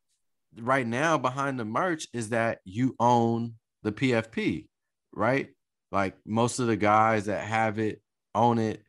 right 0.59 0.85
now 0.85 1.17
behind 1.17 1.59
the 1.59 1.65
merch 1.65 2.07
is 2.13 2.29
that 2.29 2.59
you 2.65 2.95
own 2.99 3.55
the 3.83 3.91
PFP, 3.91 4.67
right? 5.13 5.49
Like 5.91 6.15
most 6.25 6.59
of 6.59 6.67
the 6.67 6.77
guys 6.77 7.25
that 7.25 7.43
have 7.43 7.79
it 7.79 8.01
own 8.35 8.57
it. 8.59 8.83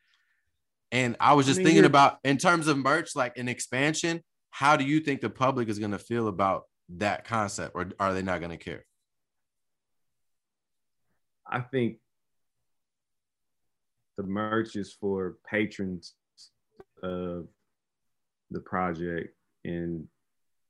And 0.90 1.16
I 1.20 1.34
was 1.34 1.46
I 1.46 1.50
just 1.50 1.58
mean, 1.58 1.66
thinking 1.66 1.84
about 1.84 2.18
in 2.24 2.36
terms 2.36 2.68
of 2.68 2.76
merch, 2.76 3.16
like 3.16 3.38
an 3.38 3.48
expansion, 3.48 4.22
how 4.50 4.76
do 4.76 4.84
you 4.84 5.00
think 5.00 5.20
the 5.20 5.30
public 5.30 5.68
is 5.68 5.78
going 5.78 5.92
to 5.92 5.98
feel 5.98 6.28
about 6.28 6.64
that 6.96 7.24
concept, 7.24 7.72
or 7.74 7.88
are 7.98 8.12
they 8.12 8.22
not 8.22 8.40
going 8.40 8.50
to 8.50 8.58
care? 8.58 8.84
I 11.46 11.60
think 11.60 11.96
the 14.16 14.22
merch 14.22 14.76
is 14.76 14.92
for 14.92 15.36
patrons 15.48 16.14
of 17.02 17.48
the 18.52 18.60
project 18.60 19.34
and 19.64 20.06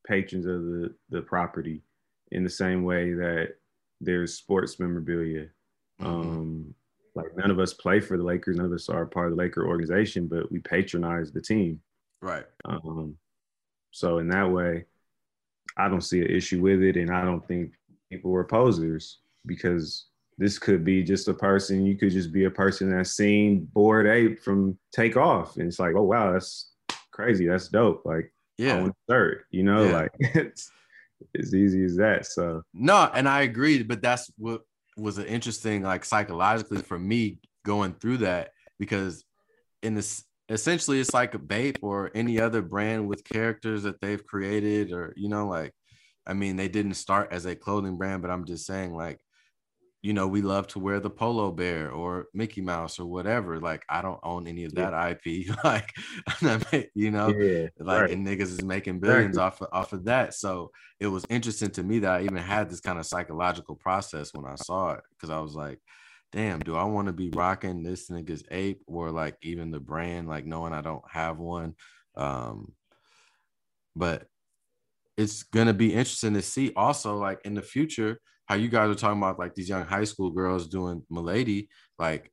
patrons 0.07 0.47
of 0.47 0.63
the, 0.65 0.95
the 1.11 1.23
property 1.23 1.83
in 2.31 2.43
the 2.43 2.51
same 2.51 2.85
way 2.85 3.13
that 3.13 3.55
there's 4.01 4.35
sports 4.35 4.81
memorabilia. 4.81 5.49
Mhm. 6.01 6.07
Um, 6.07 6.75
like 7.15 7.37
none 7.37 7.51
of 7.51 7.59
us 7.59 7.75
play 7.75 8.01
for 8.01 8.17
the 8.17 8.23
Lakers, 8.25 8.57
none 8.57 8.67
of 8.67 8.73
us 8.73 8.89
are 8.89 9.07
part 9.07 9.27
of 9.27 9.37
the 9.37 9.43
Laker 9.43 9.67
organization, 9.67 10.27
but 10.27 10.51
we 10.51 10.59
patronize 10.61 11.33
the 11.33 11.41
team. 11.41 11.81
right. 12.21 12.47
Um, 12.65 13.17
so 13.91 14.19
in 14.19 14.29
that 14.29 14.51
way, 14.51 14.87
I 15.77 15.89
don't 15.89 16.03
see 16.03 16.21
an 16.21 16.31
issue 16.31 16.61
with 16.61 16.81
it, 16.83 16.97
and 16.97 17.11
I 17.11 17.25
don't 17.25 17.47
think 17.47 17.73
people 18.11 18.31
were 18.31 18.45
posers 18.45 19.19
because 19.45 20.07
this 20.39 20.59
could 20.59 20.85
be 20.85 21.03
just 21.03 21.29
a 21.29 21.35
person. 21.35 21.85
You 21.85 21.97
could 21.97 22.11
just 22.11 22.33
be 22.33 22.45
a 22.45 22.51
person 22.51 22.91
that's 22.91 23.13
seen 23.13 23.67
Bored 23.73 24.07
Ape 24.07 24.41
from 24.41 24.79
Take 24.93 25.17
Off, 25.17 25.57
and 25.57 25.67
it's 25.67 25.79
like, 25.79 25.95
oh 25.97 26.03
wow, 26.03 26.33
that's 26.33 26.72
crazy, 27.13 27.47
that's 27.47 27.69
dope. 27.69 28.03
Like, 28.05 28.33
Yeah. 28.59 28.89
a 29.09 29.31
you 29.51 29.63
know, 29.63 29.87
Yeah. 29.87 29.93
like 29.93 30.11
it's 30.19 30.71
as 31.39 31.55
easy 31.55 31.85
as 31.85 31.97
that. 31.97 32.27
So 32.27 32.63
No, 32.75 33.11
and 33.15 33.29
I 33.29 33.43
agree, 33.43 33.83
but 33.83 34.03
that's 34.03 34.31
what 34.37 34.63
was 34.97 35.19
an 35.19 35.27
interesting 35.27 35.83
like 35.83 36.05
psychologically 36.05 36.83
for 36.83 36.99
me 36.99 37.39
going 37.65 37.95
through 37.95 38.19
that 38.19 38.51
because 38.79 39.25
in 39.83 39.95
this 39.95 40.25
essentially 40.51 41.01
it's 41.01 41.15
like 41.15 41.33
a 41.35 41.39
Bape 41.39 41.79
or 41.81 42.11
any 42.15 42.39
other 42.39 42.61
brand 42.61 43.09
with 43.09 43.25
characters 43.25 43.85
that 43.85 44.01
they've 44.03 44.27
created 44.27 44.93
or 44.93 45.15
you 45.17 45.31
know 45.31 45.49
like 45.49 45.73
I 46.27 46.35
mean 46.35 46.57
they 46.57 46.69
didn't 46.69 46.95
start 46.95 47.29
as 47.33 47.47
a 47.47 47.57
clothing 47.57 47.97
brand 47.97 48.21
but 48.21 48.31
I'm 48.31 48.45
just 48.45 48.67
saying 48.67 48.95
like 48.95 49.19
you 50.03 50.13
know, 50.13 50.27
we 50.27 50.43
love 50.43 50.67
to 50.69 50.79
wear 50.81 51.01
the 51.01 51.11
polo 51.11 51.53
bear 51.53 51.91
or 51.93 52.27
Mickey 52.35 52.61
Mouse 52.61 52.99
or 52.99 53.07
whatever. 53.07 53.61
Like, 53.61 53.85
I 53.89 54.03
don't 54.03 54.21
own 54.25 54.47
any 54.49 54.65
of 54.65 54.75
that 54.75 54.93
IP. 54.93 55.47
like, 55.65 55.93
you 56.95 57.11
know, 57.11 57.37
Yeah, 57.39 57.69
like 57.79 58.09
right. 58.09 58.11
and 58.11 58.27
niggas 58.27 58.43
is 58.43 58.63
making 58.65 59.01
billions 59.01 59.37
Exactly. 59.37 59.39
off 59.39 59.61
of, 59.63 59.69
off 59.73 59.93
of 59.93 60.05
that. 60.05 60.35
So 60.35 60.73
it 61.01 61.07
was 61.07 61.25
interesting 61.31 61.71
to 61.71 61.83
me 61.83 62.01
that 62.01 62.21
I 62.21 62.25
even 62.25 62.39
had 62.39 62.69
this 62.69 62.81
kind 62.81 62.99
of 62.99 63.07
psychological 63.07 63.77
process 63.77 64.35
when 64.35 64.45
I 64.47 64.57
saw 64.57 64.93
it 64.93 65.05
because 65.11 65.31
I 65.31 65.39
was 65.41 65.55
like, 65.55 65.79
damn, 66.33 66.61
do 66.61 66.75
I 66.77 66.85
want 66.85 67.07
to 67.07 67.13
be 67.13 67.31
rocking 67.31 67.83
this 67.83 68.11
nigga's 68.11 68.45
ape 68.51 68.83
or 68.87 69.11
like 69.11 69.37
even 69.43 69.71
the 69.71 69.81
brand, 69.81 70.29
like 70.29 70.47
knowing 70.47 70.73
I 70.73 70.81
don't 70.81 71.05
have 71.11 71.39
one. 71.39 71.77
Um, 72.17 72.75
but 73.95 74.29
it's 75.17 75.43
gonna 75.45 75.75
be 75.75 75.93
interesting 75.95 76.35
to 76.35 76.43
see 76.43 76.73
also 76.77 77.17
like 77.19 77.41
in 77.45 77.55
the 77.55 77.63
future 77.63 78.21
how 78.47 78.55
you 78.57 78.69
guys 78.69 78.91
are 78.91 78.95
talking 78.95 79.19
about 79.19 79.39
like 79.39 79.55
these 79.55 79.69
young 79.69 79.85
high 79.85 80.05
school 80.05 80.31
girls 80.31 80.69
doing 80.69 81.03
Milady, 81.11 81.69
like 81.99 82.31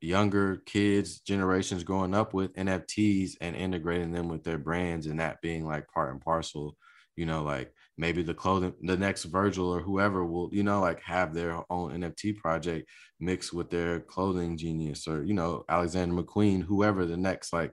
younger 0.00 0.62
kids, 0.66 1.20
generations 1.20 1.84
growing 1.84 2.14
up 2.14 2.34
with 2.34 2.54
NFTs 2.54 3.32
and 3.40 3.56
integrating 3.56 4.12
them 4.12 4.28
with 4.28 4.44
their 4.44 4.58
brands 4.58 5.06
and 5.06 5.20
that 5.20 5.40
being 5.42 5.64
like 5.64 5.88
part 5.88 6.12
and 6.12 6.20
parcel, 6.20 6.76
you 7.16 7.26
know, 7.26 7.42
like 7.42 7.72
maybe 7.96 8.22
the 8.22 8.34
clothing, 8.34 8.74
the 8.82 8.96
next 8.96 9.24
Virgil 9.24 9.68
or 9.68 9.80
whoever 9.80 10.24
will, 10.24 10.50
you 10.52 10.62
know, 10.62 10.80
like 10.80 11.02
have 11.02 11.34
their 11.34 11.60
own 11.70 12.00
NFT 12.00 12.36
project 12.36 12.88
mixed 13.18 13.52
with 13.52 13.70
their 13.70 14.00
clothing 14.00 14.56
genius 14.56 15.08
or, 15.08 15.24
you 15.24 15.34
know, 15.34 15.64
Alexander 15.68 16.22
McQueen, 16.22 16.62
whoever 16.62 17.06
the 17.06 17.16
next, 17.16 17.52
like, 17.52 17.72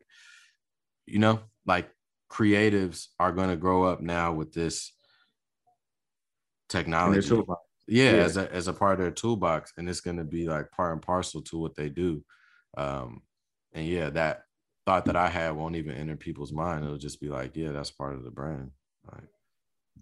you 1.05 1.19
know, 1.19 1.41
like 1.67 1.89
creatives 2.31 3.07
are 3.19 3.31
going 3.31 3.49
to 3.49 3.55
grow 3.55 3.83
up 3.83 4.01
now 4.01 4.33
with 4.33 4.51
this 4.51 4.94
technology 6.69 7.29
yeah, 7.87 8.11
Yeah. 8.11 8.23
as 8.23 8.37
a 8.37 8.51
as 8.51 8.67
a 8.67 8.73
part 8.73 8.93
of 8.93 8.99
their 8.99 9.11
toolbox 9.11 9.73
and 9.77 9.87
it's 9.89 10.01
going 10.01 10.17
to 10.17 10.23
be 10.23 10.47
like 10.47 10.71
part 10.71 10.93
and 10.93 11.01
parcel 11.01 11.41
to 11.43 11.57
what 11.57 11.75
they 11.75 11.89
do 11.89 12.23
um 12.77 13.21
and 13.73 13.85
yeah 13.87 14.09
that 14.09 14.43
thought 14.85 15.05
that 15.05 15.15
i 15.15 15.27
had 15.27 15.51
won't 15.51 15.75
even 15.75 15.95
enter 15.95 16.15
people's 16.15 16.51
mind 16.51 16.83
it'll 16.83 16.97
just 16.97 17.21
be 17.21 17.29
like 17.29 17.55
yeah 17.55 17.71
that's 17.71 17.91
part 17.91 18.13
of 18.15 18.23
the 18.23 18.31
brand 18.31 18.71
like 19.11 19.29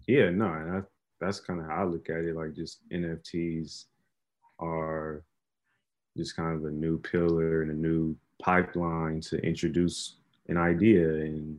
Yeah, 0.06 0.30
no, 0.30 0.46
and 0.52 0.74
that, 0.74 0.86
that's 1.20 1.40
kind 1.40 1.60
of 1.60 1.66
how 1.66 1.82
I 1.82 1.84
look 1.84 2.10
at 2.10 2.24
it. 2.24 2.36
Like, 2.36 2.52
just 2.54 2.80
NFTs 2.90 3.84
are 4.58 5.24
just 6.16 6.36
kind 6.36 6.54
of 6.56 6.64
a 6.64 6.70
new 6.70 6.98
pillar 6.98 7.62
and 7.62 7.70
a 7.70 7.74
new 7.88 8.14
pipeline 8.42 9.20
to 9.28 9.36
introduce 9.38 10.16
an 10.48 10.56
idea 10.58 11.08
and 11.24 11.58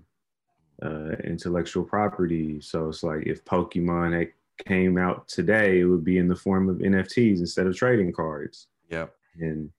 uh, 0.84 1.16
intellectual 1.24 1.84
property. 1.84 2.62
So 2.62 2.90
it's 2.90 3.02
like 3.04 3.26
if 3.26 3.44
Pokemon 3.46 4.14
came 4.58 4.98
out 4.98 5.28
today, 5.28 5.80
it 5.80 5.86
would 5.86 6.04
be 6.04 6.18
in 6.18 6.28
the 6.28 6.36
form 6.36 6.70
of 6.70 6.78
NFTs 6.78 7.40
instead 7.40 7.68
of 7.68 7.76
trading 7.76 8.12
cards. 8.12 8.68
yep 8.90 9.16
And 9.40 9.70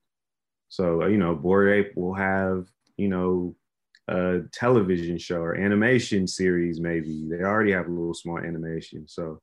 so, 0.68 1.02
uh, 1.02 1.06
you 1.06 1.16
know, 1.16 1.34
Bored 1.34 1.70
Ape 1.70 1.96
will 1.96 2.14
have, 2.14 2.66
you 2.96 3.08
know, 3.08 3.54
a 4.08 4.40
television 4.52 5.18
show 5.18 5.40
or 5.40 5.56
animation 5.56 6.26
series, 6.26 6.80
maybe. 6.80 7.26
They 7.28 7.42
already 7.42 7.72
have 7.72 7.86
a 7.86 7.90
little 7.90 8.14
small 8.14 8.38
animation. 8.38 9.06
So, 9.08 9.40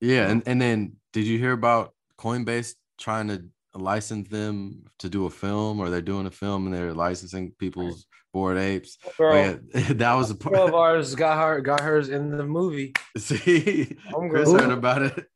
yeah 0.00 0.28
and, 0.28 0.42
and 0.46 0.60
then 0.60 0.96
did 1.12 1.26
you 1.26 1.38
hear 1.38 1.52
about 1.52 1.94
coinbase 2.18 2.74
trying 2.98 3.28
to 3.28 3.44
license 3.74 4.28
them 4.28 4.84
to 4.98 5.08
do 5.08 5.26
a 5.26 5.30
film 5.30 5.80
or 5.80 5.90
they're 5.90 6.02
doing 6.02 6.26
a 6.26 6.30
film 6.30 6.66
and 6.66 6.74
they're 6.74 6.92
licensing 6.92 7.52
people's 7.58 8.06
Bored 8.32 8.56
Apes 8.58 8.96
Girl, 9.18 9.34
yeah 9.74 9.92
that 9.92 10.14
was 10.14 10.30
a 10.30 10.34
part 10.34 10.56
of 10.56 10.74
ours 10.84 11.14
got 11.14 11.38
her 11.38 11.60
got 11.60 11.80
hers 11.80 12.08
in 12.08 12.36
the 12.36 12.44
movie. 12.44 12.92
see 13.18 13.96
Homegirl. 14.10 14.30
chris 14.30 14.52
heard 14.52 14.70
about 14.70 15.02
it 15.02 15.26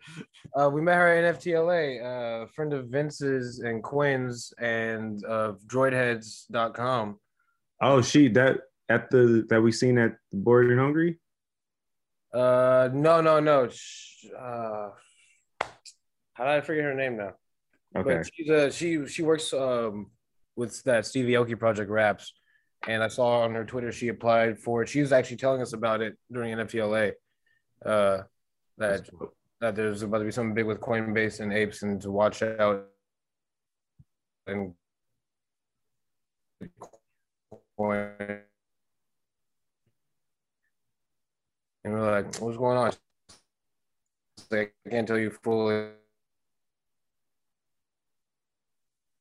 Uh, 0.56 0.70
we 0.72 0.80
met 0.80 0.94
her 0.96 1.08
at 1.08 1.36
NFTLA, 1.36 2.44
uh, 2.44 2.46
friend 2.54 2.72
of 2.72 2.86
Vince's 2.88 3.58
and 3.58 3.82
Quinn's 3.82 4.54
and 4.58 5.22
of 5.24 5.60
droidheads.com. 5.66 7.18
oh, 7.82 8.00
she 8.00 8.28
that 8.28 8.60
at 8.88 9.10
the 9.10 9.44
that 9.50 9.60
we 9.60 9.72
seen 9.72 9.98
at 9.98 10.12
Bored 10.32 10.70
and 10.70 10.80
Hungry. 10.80 11.18
Uh, 12.32 12.88
no, 12.92 13.20
no, 13.20 13.40
no. 13.40 13.68
Uh, 14.38 14.90
how 16.34 16.44
did 16.44 16.52
I 16.52 16.60
forget 16.60 16.84
her 16.84 16.94
name 16.94 17.16
now? 17.16 17.32
Okay, 17.94 18.16
But 18.16 18.30
she's 18.34 18.50
uh 18.50 18.70
she 18.70 19.06
she 19.06 19.22
works 19.22 19.52
um 19.52 20.10
with 20.56 20.82
that 20.84 21.06
Stevie 21.06 21.32
Aoki 21.32 21.58
project 21.58 21.90
raps, 21.90 22.32
and 22.88 23.02
I 23.02 23.08
saw 23.08 23.42
on 23.42 23.54
her 23.54 23.64
Twitter 23.64 23.92
she 23.92 24.08
applied 24.08 24.58
for 24.58 24.82
it. 24.82 24.88
She 24.88 25.00
was 25.00 25.12
actually 25.12 25.36
telling 25.36 25.62
us 25.62 25.72
about 25.72 26.00
it 26.00 26.16
during 26.32 26.54
NFTLA. 26.54 27.12
Uh, 27.84 28.22
that 28.78 29.06
dope. 29.06 29.36
that 29.60 29.76
there's 29.76 30.02
about 30.02 30.18
to 30.18 30.24
be 30.24 30.30
something 30.30 30.54
big 30.54 30.66
with 30.66 30.80
Coinbase 30.80 31.40
and 31.40 31.52
apes, 31.52 31.82
and 31.82 32.00
to 32.02 32.10
watch 32.10 32.42
out. 32.42 32.86
And. 34.46 34.74
And 41.86 41.94
we're 41.94 42.10
like, 42.10 42.40
what's 42.40 42.56
going 42.56 42.78
on? 42.78 42.92
Like, 44.50 44.74
I 44.86 44.90
can't 44.90 45.06
tell 45.06 45.18
you 45.18 45.30
fully. 45.30 45.90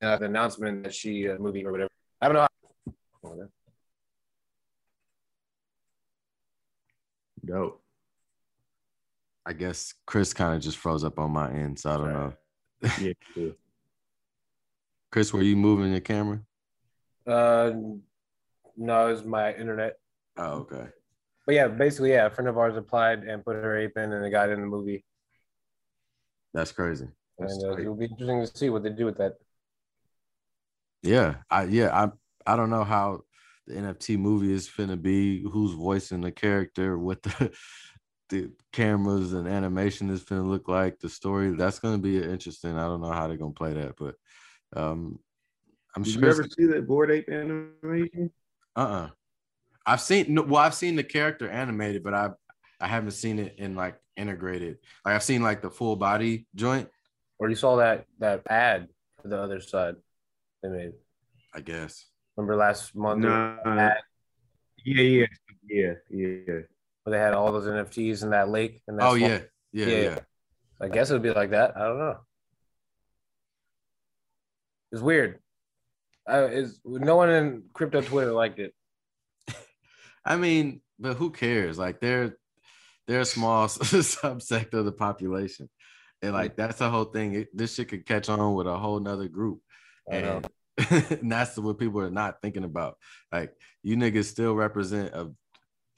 Uh, 0.02 0.16
the 0.18 0.26
announcement 0.26 0.84
that 0.84 0.94
she 0.94 1.28
uh, 1.28 1.38
movie 1.38 1.64
or 1.64 1.72
whatever. 1.72 1.90
I 2.20 2.26
don't 2.28 2.34
know. 2.34 2.46
How- 3.22 3.48
dope. 7.44 7.82
i 9.44 9.52
guess 9.52 9.94
chris 10.06 10.32
kind 10.34 10.54
of 10.56 10.60
just 10.60 10.76
froze 10.78 11.04
up 11.04 11.18
on 11.18 11.30
my 11.30 11.50
end 11.52 11.78
so 11.78 11.90
i 11.90 11.96
don't 11.96 12.12
know 12.12 12.32
Yeah, 13.00 13.12
cool. 13.34 13.52
chris 15.12 15.32
were 15.32 15.42
you 15.42 15.56
moving 15.56 15.90
your 15.92 16.00
camera 16.00 16.40
Uh, 17.26 17.72
no, 18.76 19.08
it's 19.08 19.24
my 19.24 19.52
internet. 19.54 19.94
oh 20.36 20.62
okay 20.62 20.86
But 21.46 21.54
yeah, 21.54 21.66
basically, 21.68 22.10
yeah, 22.10 22.26
a 22.26 22.30
friend 22.30 22.48
of 22.48 22.58
ours 22.58 22.76
applied 22.76 23.24
and 23.24 23.44
put 23.44 23.56
her 23.56 23.76
ape 23.78 23.96
in, 23.96 24.12
and 24.12 24.24
it 24.24 24.30
got 24.30 24.50
in 24.50 24.60
the 24.60 24.66
movie. 24.66 25.04
that's 26.54 26.70
crazy 26.72 27.08
That's 27.38 27.54
and 27.54 27.64
uh, 27.72 27.78
it'll 27.80 27.94
be 27.96 28.04
interesting 28.06 28.40
to 28.46 28.56
see 28.56 28.70
what 28.70 28.82
they 28.82 28.90
do 28.90 29.04
with 29.06 29.18
that. 29.18 29.34
Yeah, 31.06 31.36
I 31.50 31.64
yeah, 31.64 31.90
I 32.46 32.52
I 32.52 32.56
don't 32.56 32.70
know 32.70 32.84
how 32.84 33.22
the 33.66 33.76
NFT 33.76 34.16
movie 34.16 34.52
is 34.52 34.68
finna 34.68 35.00
be, 35.00 35.42
who's 35.42 35.72
voicing 35.72 36.20
the 36.20 36.32
character, 36.32 36.98
what 36.98 37.22
the 37.22 37.52
the 38.28 38.50
cameras 38.72 39.32
and 39.32 39.46
animation 39.46 40.10
is 40.10 40.24
finna 40.24 40.46
look 40.48 40.68
like, 40.68 40.98
the 40.98 41.08
story. 41.08 41.50
That's 41.52 41.78
gonna 41.78 41.98
be 41.98 42.22
interesting. 42.22 42.76
I 42.76 42.86
don't 42.86 43.00
know 43.00 43.12
how 43.12 43.28
they're 43.28 43.36
gonna 43.36 43.52
play 43.52 43.74
that, 43.74 43.94
but 43.96 44.16
um 44.76 45.18
I'm 45.94 46.02
Did 46.02 46.14
sure 46.14 46.22
you 46.24 46.30
ever 46.30 46.42
see 46.44 46.66
that 46.66 46.86
Bored 46.86 47.10
Ape 47.10 47.28
animation? 47.28 48.30
uh-uh. 48.76 49.10
I've 49.86 50.00
seen 50.00 50.34
no, 50.34 50.42
well, 50.42 50.62
I've 50.62 50.74
seen 50.74 50.96
the 50.96 51.04
character 51.04 51.48
animated, 51.48 52.02
but 52.02 52.14
I 52.14 52.30
I 52.80 52.88
haven't 52.88 53.12
seen 53.12 53.38
it 53.38 53.54
in 53.58 53.76
like 53.76 53.96
integrated. 54.16 54.78
Like 55.04 55.14
I've 55.14 55.22
seen 55.22 55.42
like 55.42 55.62
the 55.62 55.70
full 55.70 55.96
body 55.96 56.46
joint, 56.54 56.88
Or 57.38 57.48
you 57.48 57.54
saw 57.54 57.76
that 57.76 58.06
that 58.18 58.42
ad 58.50 58.88
for 59.22 59.28
the 59.28 59.40
other 59.40 59.60
side 59.60 59.96
they 60.70 60.76
made. 60.78 60.92
I 61.54 61.60
guess. 61.60 62.06
Remember 62.36 62.56
last 62.56 62.94
month 62.94 63.20
No. 63.22 63.58
ad 63.64 63.98
Yeah, 64.84 65.02
yeah, 65.02 65.26
yeah, 65.68 65.92
yeah. 66.10 66.28
where 66.46 66.64
they 67.10 67.18
had 67.18 67.34
all 67.34 67.50
those 67.52 67.66
NFTs 67.66 68.22
in 68.22 68.30
that 68.30 68.48
lake? 68.50 68.82
And 68.88 68.98
that 68.98 69.06
Oh 69.08 69.14
yeah. 69.14 69.40
Yeah, 69.72 69.86
Yeah. 69.86 70.00
yeah. 70.02 70.18
I 70.80 70.88
guess 70.88 71.10
it 71.10 71.14
would 71.14 71.22
be 71.22 71.30
like 71.30 71.50
that. 71.50 71.76
I 71.76 71.80
don't 71.86 71.98
know. 71.98 72.18
It's 74.92 75.02
weird. 75.02 75.40
Uh, 76.28 76.48
is 76.50 76.80
no 76.84 77.16
one 77.16 77.30
in 77.30 77.62
crypto 77.72 78.00
Twitter 78.00 78.32
liked 78.32 78.58
it? 78.58 78.74
I 80.24 80.36
mean, 80.36 80.80
but 80.98 81.16
who 81.16 81.30
cares? 81.30 81.78
Like 81.78 82.00
they're 82.00 82.36
they're 83.06 83.20
a 83.20 83.24
small 83.24 83.66
subsect 83.68 84.74
of 84.74 84.84
the 84.84 84.92
population. 84.92 85.68
And 86.22 86.32
like 86.32 86.56
that's 86.56 86.78
the 86.78 86.90
whole 86.90 87.04
thing. 87.04 87.34
It, 87.34 87.56
this 87.56 87.74
shit 87.74 87.88
could 87.88 88.06
catch 88.06 88.28
on 88.28 88.54
with 88.54 88.66
a 88.66 88.76
whole 88.76 88.98
nother 89.00 89.28
group. 89.28 89.60
And, 90.10 90.46
and 90.90 91.32
that's 91.32 91.56
what 91.56 91.78
people 91.78 92.00
are 92.00 92.10
not 92.10 92.40
thinking 92.42 92.64
about. 92.64 92.96
Like 93.32 93.52
you 93.82 93.96
niggas 93.96 94.24
still 94.24 94.54
represent 94.54 95.14
a 95.14 95.30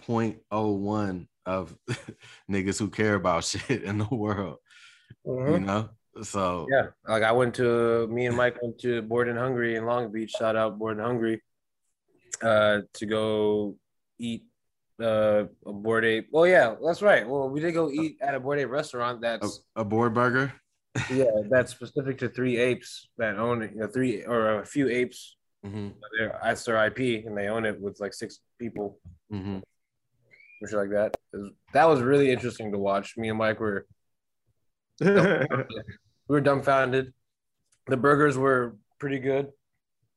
0.01 0.07 1.27
of 1.47 1.77
niggas 2.51 2.79
who 2.79 2.89
care 2.89 3.15
about 3.15 3.45
shit 3.45 3.83
in 3.83 3.99
the 3.99 4.09
world. 4.11 4.59
You 5.25 5.61
know? 5.61 5.91
So 6.23 6.67
Yeah, 6.71 6.89
like 7.07 7.23
I 7.23 7.33
went 7.33 7.55
to 7.57 8.07
me 8.09 8.27
and 8.27 8.37
Mike 8.37 8.61
went 8.63 8.79
to 8.81 9.03
Bored 9.03 9.29
and 9.29 9.39
Hungry 9.39 9.77
in 9.77 9.87
Long 9.87 10.11
Beach. 10.11 10.31
Shout 10.31 10.57
out 10.57 10.79
Bored 10.79 10.97
and 10.97 11.07
Hungry, 11.07 11.43
uh, 12.43 12.81
to 12.95 13.07
go 13.07 13.77
eat 14.19 14.45
uh, 15.01 15.45
a 15.67 15.73
Bored 15.73 16.05
Ape. 16.05 16.29
Well, 16.33 16.47
yeah, 16.47 16.75
that's 16.85 17.03
right. 17.03 17.29
Well, 17.29 17.49
we 17.51 17.61
did 17.61 17.73
go 17.73 17.91
eat 17.91 18.19
at 18.21 18.35
a 18.35 18.41
Bored 18.41 18.59
Ape 18.59 18.71
restaurant. 18.71 19.19
a, 19.19 19.21
That's 19.21 19.61
a 19.77 19.85
board 19.85 20.15
burger. 20.15 20.53
Yeah, 21.11 21.25
that's 21.51 21.73
specific 21.73 22.19
to 22.19 22.29
three 22.29 22.57
apes 22.59 23.09
that 23.19 23.39
own 23.39 23.63
it. 23.63 23.73
You 23.75 23.81
know, 23.81 23.87
three 23.89 24.25
or 24.25 24.61
a 24.61 24.67
few 24.67 24.89
apes. 24.89 25.37
hmm 25.65 25.89
They're, 26.19 26.39
that's 26.43 26.65
their 26.65 26.77
IP, 26.87 27.25
and 27.27 27.37
they 27.37 27.49
own 27.49 27.65
it 27.65 27.81
with 27.81 28.01
like 28.01 28.15
six 28.15 28.41
people, 28.59 28.99
hmm 29.31 29.59
or 30.61 30.69
like 30.79 30.91
that. 30.91 31.17
Was- 31.33 31.53
that 31.73 31.89
was 31.89 32.01
really 32.01 32.31
interesting 32.31 32.73
to 32.73 32.79
watch. 32.79 33.17
Me 33.17 33.29
and 33.29 33.39
Mike 33.39 33.61
were 33.61 33.87
we 35.01 35.15
were 36.29 36.41
dumbfounded. 36.41 37.13
The 37.87 37.97
burgers 37.97 38.37
were 38.37 38.77
pretty 38.99 39.19
good. 39.19 39.49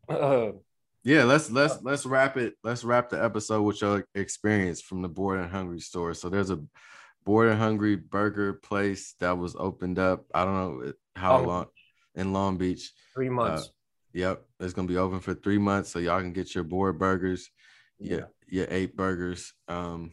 Uh, 0.10 0.52
Yeah, 1.04 1.24
let's 1.24 1.50
let's 1.50 1.82
let's 1.82 2.06
wrap 2.06 2.38
it. 2.38 2.54
Let's 2.64 2.84
wrap 2.84 3.10
the 3.10 3.24
episode 3.24 3.64
with 3.64 3.82
your 3.82 4.06
experience 4.14 4.82
from 4.82 5.02
the 5.02 5.10
Bored 5.10 5.40
and 5.40 5.50
Hungry 5.50 5.80
store. 5.80 6.14
So 6.14 6.30
there's 6.30 6.52
a 6.52 6.60
Bored 7.24 7.50
and 7.50 7.60
Hungry 7.60 7.96
burger 7.96 8.54
place 8.54 9.16
that 9.20 9.38
was 9.38 9.56
opened 9.58 10.00
up. 10.00 10.26
I 10.34 10.46
don't 10.46 10.56
know 10.56 10.94
how 11.16 11.38
Long 11.38 11.48
long 11.48 11.66
in 12.16 12.34
Long 12.34 12.58
Beach. 12.58 12.92
three 13.14 13.30
months. 13.30 13.70
Yep, 14.14 14.44
it's 14.60 14.74
gonna 14.74 14.88
be 14.88 14.98
open 14.98 15.20
for 15.20 15.34
three 15.34 15.58
months, 15.58 15.90
so 15.90 16.00
y'all 16.00 16.20
can 16.20 16.34
get 16.34 16.54
your 16.54 16.64
board 16.64 17.00
burgers, 17.00 17.50
yeah, 18.00 18.26
your 18.48 18.68
eight 18.70 18.96
burgers, 18.96 19.54
um, 19.68 20.12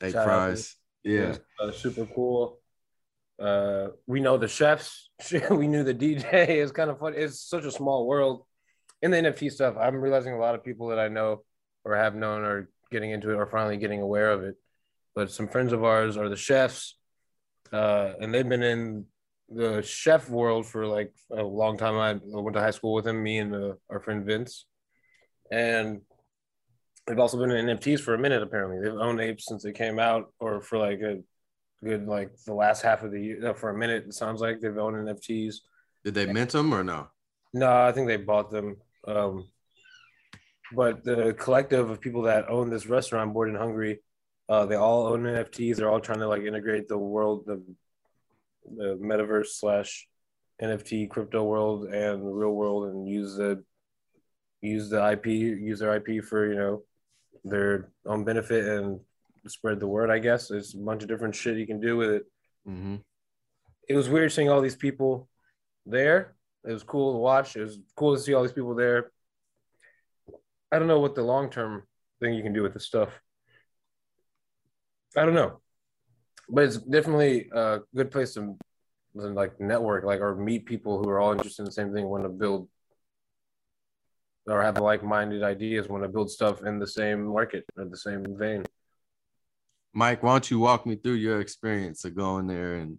eight 0.00 0.12
Shout 0.12 0.24
fries. 0.24 0.76
Yeah, 1.02 1.36
uh, 1.60 1.72
super 1.72 2.06
cool. 2.06 2.60
Uh, 3.38 3.88
we 4.06 4.20
know 4.20 4.36
the 4.38 4.48
chefs. 4.48 5.10
we 5.50 5.68
knew 5.68 5.84
the 5.84 5.94
DJ. 5.94 6.48
It's 6.48 6.72
kind 6.72 6.90
of 6.90 6.98
fun. 6.98 7.14
It's 7.16 7.40
such 7.40 7.64
a 7.64 7.70
small 7.70 8.06
world. 8.06 8.44
In 9.02 9.10
the 9.10 9.18
NFT 9.18 9.50
stuff, 9.52 9.76
I'm 9.78 9.96
realizing 9.96 10.32
a 10.32 10.38
lot 10.38 10.54
of 10.54 10.64
people 10.64 10.88
that 10.88 10.98
I 10.98 11.08
know 11.08 11.42
or 11.84 11.96
have 11.96 12.14
known 12.14 12.42
are 12.42 12.70
getting 12.90 13.10
into 13.10 13.30
it 13.30 13.34
or 13.34 13.46
finally 13.46 13.76
getting 13.76 14.00
aware 14.00 14.30
of 14.30 14.42
it. 14.42 14.56
But 15.16 15.30
some 15.30 15.48
friends 15.48 15.72
of 15.72 15.82
ours 15.82 16.16
are 16.16 16.28
the 16.28 16.36
chefs, 16.36 16.96
uh, 17.72 18.12
and 18.20 18.32
they've 18.32 18.48
been 18.48 18.62
in 18.62 19.06
the 19.48 19.80
chef 19.82 20.28
world 20.28 20.66
for 20.66 20.86
like 20.86 21.12
a 21.30 21.42
long 21.42 21.78
time. 21.78 21.94
I 21.96 22.20
went 22.22 22.54
to 22.54 22.60
high 22.60 22.70
school 22.70 22.92
with 22.92 23.06
him, 23.06 23.22
me 23.22 23.38
and 23.38 23.54
uh, 23.54 23.72
our 23.88 23.98
friend 23.98 24.26
Vince, 24.26 24.66
and 25.50 26.02
they've 27.06 27.18
also 27.18 27.38
been 27.38 27.50
in 27.50 27.66
NFTs 27.66 28.00
for 28.00 28.12
a 28.12 28.18
minute. 28.18 28.42
Apparently, 28.42 28.78
they've 28.78 29.00
owned 29.00 29.20
apes 29.20 29.46
since 29.46 29.62
they 29.62 29.72
came 29.72 29.98
out, 29.98 30.32
or 30.38 30.60
for 30.60 30.76
like 30.76 31.00
a 31.00 31.22
good 31.82 32.06
like 32.06 32.36
the 32.44 32.54
last 32.54 32.82
half 32.82 33.02
of 33.02 33.10
the 33.10 33.20
year. 33.20 33.54
For 33.54 33.70
a 33.70 33.78
minute, 33.78 34.04
it 34.06 34.14
sounds 34.14 34.42
like 34.42 34.60
they've 34.60 34.76
owned 34.76 34.96
NFTs. 34.96 35.56
did 36.04 36.14
they 36.14 36.26
mint 36.26 36.50
them 36.50 36.74
or 36.74 36.84
no? 36.84 37.08
No, 37.54 37.72
I 37.72 37.92
think 37.92 38.06
they 38.06 38.18
bought 38.18 38.50
them. 38.50 38.76
Um, 39.08 39.48
but 40.74 41.04
the 41.04 41.34
collective 41.38 41.88
of 41.88 42.00
people 42.00 42.22
that 42.22 42.50
own 42.50 42.68
this 42.68 42.86
restaurant, 42.86 43.32
Bored 43.32 43.48
and 43.48 43.56
Hungry, 43.56 44.00
uh, 44.48 44.66
they 44.66 44.76
all 44.76 45.06
own 45.06 45.22
NFTs. 45.22 45.76
They're 45.76 45.90
all 45.90 46.00
trying 46.00 46.20
to 46.20 46.28
like 46.28 46.42
integrate 46.42 46.88
the 46.88 46.98
world, 46.98 47.44
the 47.46 47.62
the 48.76 48.98
metaverse 49.00 49.48
slash 49.48 50.08
NFT 50.60 51.08
crypto 51.08 51.44
world 51.44 51.84
and 51.84 52.22
the 52.22 52.30
real 52.30 52.52
world, 52.52 52.88
and 52.88 53.08
use 53.08 53.36
the 53.36 53.62
use 54.60 54.90
the 54.90 55.12
IP, 55.12 55.26
use 55.26 55.80
their 55.80 55.96
IP 55.96 56.24
for 56.24 56.46
you 56.48 56.58
know 56.58 56.82
their 57.44 57.90
own 58.06 58.24
benefit 58.24 58.66
and 58.66 59.00
spread 59.46 59.78
the 59.78 59.86
word. 59.86 60.10
I 60.10 60.18
guess 60.18 60.48
there's 60.48 60.74
a 60.74 60.78
bunch 60.78 61.02
of 61.02 61.08
different 61.08 61.34
shit 61.34 61.58
you 61.58 61.66
can 61.66 61.80
do 61.80 61.96
with 61.96 62.10
it 62.10 62.22
hmm 62.64 62.96
it 63.88 63.94
was 63.94 64.08
weird 64.08 64.32
seeing 64.32 64.50
all 64.50 64.60
these 64.60 64.76
people 64.76 65.28
there. 65.84 66.34
It 66.64 66.72
was 66.72 66.82
cool 66.82 67.12
to 67.12 67.18
watch. 67.18 67.56
It 67.56 67.62
was 67.62 67.78
cool 67.94 68.16
to 68.16 68.20
see 68.20 68.34
all 68.34 68.42
these 68.42 68.52
people 68.52 68.74
there. 68.74 69.12
I 70.72 70.78
don't 70.78 70.88
know 70.88 71.00
what 71.00 71.14
the 71.14 71.22
long 71.22 71.50
term 71.50 71.84
thing 72.20 72.34
you 72.34 72.42
can 72.42 72.52
do 72.52 72.62
with 72.62 72.74
this 72.74 72.86
stuff. 72.86 73.10
I 75.16 75.24
don't 75.24 75.34
know, 75.34 75.60
but 76.48 76.64
it's 76.64 76.76
definitely 76.76 77.48
a 77.52 77.80
good 77.94 78.10
place 78.10 78.34
to 78.34 78.56
like 79.14 79.58
network, 79.60 80.04
like 80.04 80.20
or 80.20 80.36
meet 80.36 80.66
people 80.66 81.02
who 81.02 81.08
are 81.08 81.20
all 81.20 81.32
interested 81.32 81.62
in 81.62 81.66
the 81.66 81.72
same 81.72 81.92
thing, 81.92 82.06
want 82.06 82.24
to 82.24 82.28
build 82.28 82.68
or 84.46 84.62
have 84.62 84.78
like 84.78 85.02
minded 85.02 85.42
ideas, 85.42 85.88
want 85.88 86.04
to 86.04 86.08
build 86.08 86.30
stuff 86.30 86.62
in 86.62 86.78
the 86.78 86.86
same 86.86 87.26
market 87.26 87.64
or 87.76 87.86
the 87.86 87.96
same 87.96 88.24
vein. 88.38 88.64
Mike, 89.92 90.22
why 90.22 90.32
don't 90.32 90.50
you 90.50 90.58
walk 90.58 90.86
me 90.86 90.96
through 90.96 91.14
your 91.14 91.40
experience 91.40 92.04
of 92.04 92.14
going 92.14 92.46
there 92.46 92.74
and 92.74 92.98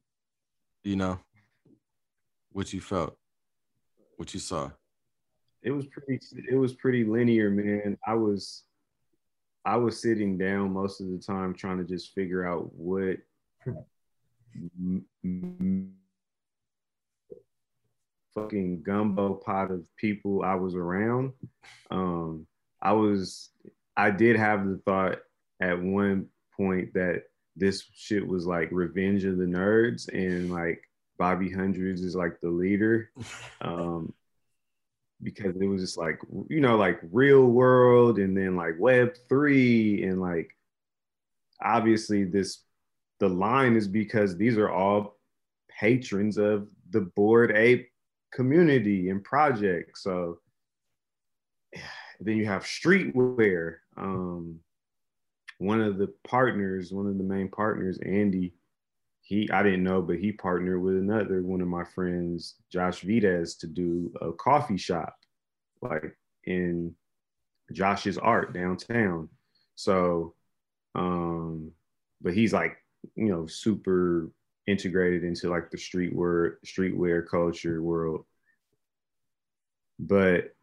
you 0.84 0.95
know 0.95 1.20
what 2.51 2.74
you 2.74 2.82
felt, 2.82 3.15
what 4.18 4.34
you 4.34 4.39
saw? 4.39 4.72
it 5.68 5.72
was 5.72 5.86
pretty 5.88 6.20
it 6.49 6.55
was 6.55 6.74
pretty 6.74 7.03
linear 7.03 7.49
man 7.49 7.97
i 8.05 8.13
was 8.13 8.63
i 9.68 9.76
was 9.76 10.01
sitting 10.01 10.38
down 10.38 10.72
most 10.72 11.01
of 11.01 11.07
the 11.07 11.18
time 11.18 11.53
trying 11.53 11.78
to 11.78 11.84
just 11.84 12.15
figure 12.15 12.47
out 12.47 12.74
what 12.74 13.18
fucking 18.34 18.82
gumbo 18.82 19.34
pot 19.34 19.70
of 19.70 19.84
people 19.97 20.41
i 20.43 20.55
was 20.55 20.74
around. 20.74 21.34
Um 21.91 22.47
i 22.82 22.93
was 22.93 23.49
i 23.97 24.09
did 24.09 24.38
have 24.38 24.65
the 24.65 24.80
thought 24.86 25.20
at 25.59 25.82
one 25.82 26.28
point 26.55 26.93
that 26.93 27.24
this 27.55 27.84
shit 27.93 28.26
was 28.26 28.45
like 28.45 28.70
revenge 28.72 29.26
of 29.26 29.38
the 29.38 29.45
nerds 29.45 30.07
and 30.13 30.51
like 30.51 30.82
bobby 31.18 31.51
hundreds 31.51 32.01
is 32.01 32.15
like 32.15 32.39
the 32.41 32.49
leader. 32.49 33.09
Um 33.59 34.13
because 35.24 35.55
it 35.55 35.65
was 35.65 35.82
just 35.82 35.97
like 35.97 36.20
you 36.49 36.61
know 36.61 36.78
like 36.78 36.99
real 37.11 37.45
world 37.47 38.20
and 38.20 38.38
then 38.38 38.55
like 38.55 38.76
web 38.80 39.15
3 39.30 40.03
and 40.03 40.22
like 40.22 40.49
obviously 41.61 42.24
this 42.24 42.63
the 43.20 43.28
line 43.28 43.76
is 43.76 43.88
because 43.88 44.38
these 44.38 44.57
are 44.57 44.70
all 44.70 45.18
patrons 45.80 46.38
of 46.38 46.68
the 46.91 47.01
Bored 47.01 47.51
Ape 47.55 47.89
community 48.32 49.09
and 49.09 49.24
project 49.24 49.97
so 49.97 50.38
then 52.20 52.38
you 52.38 52.45
have 52.45 52.63
streetwear 52.63 53.76
um 53.97 54.59
one 55.59 55.82
of 55.82 55.97
the 55.97 56.13
partners 56.28 56.91
one 56.91 57.07
of 57.07 57.18
the 57.18 57.24
main 57.24 57.47
partners 57.49 57.97
andy 58.05 58.53
he 59.28 59.51
I 59.51 59.61
didn't 59.61 59.84
know, 59.84 60.01
but 60.01 60.19
he 60.19 60.32
partnered 60.32 60.82
with 60.82 60.95
another 60.95 61.41
one 61.41 61.59
of 61.59 61.67
my 61.67 61.84
friends, 61.84 62.55
Josh 62.71 63.01
Vides, 63.01 63.55
to 63.55 63.67
do 63.67 64.13
a 64.21 64.32
coffee 64.32 64.78
shop, 64.78 65.17
like 65.82 66.17
in 66.45 66.95
Josh's 67.73 68.17
art 68.17 68.53
downtown. 68.53 69.28
So, 69.75 70.34
um, 70.95 71.73
but 72.21 72.36
he's 72.36 72.53
like, 72.53 72.78
you 73.15 73.25
know, 73.25 73.47
super 73.47 74.32
integrated 74.65 75.25
into 75.25 75.49
like 75.49 75.71
the 75.71 75.78
streetwear 75.78 76.53
streetwear 76.65 77.28
culture 77.28 77.82
world. 77.82 78.23
But 79.99 80.55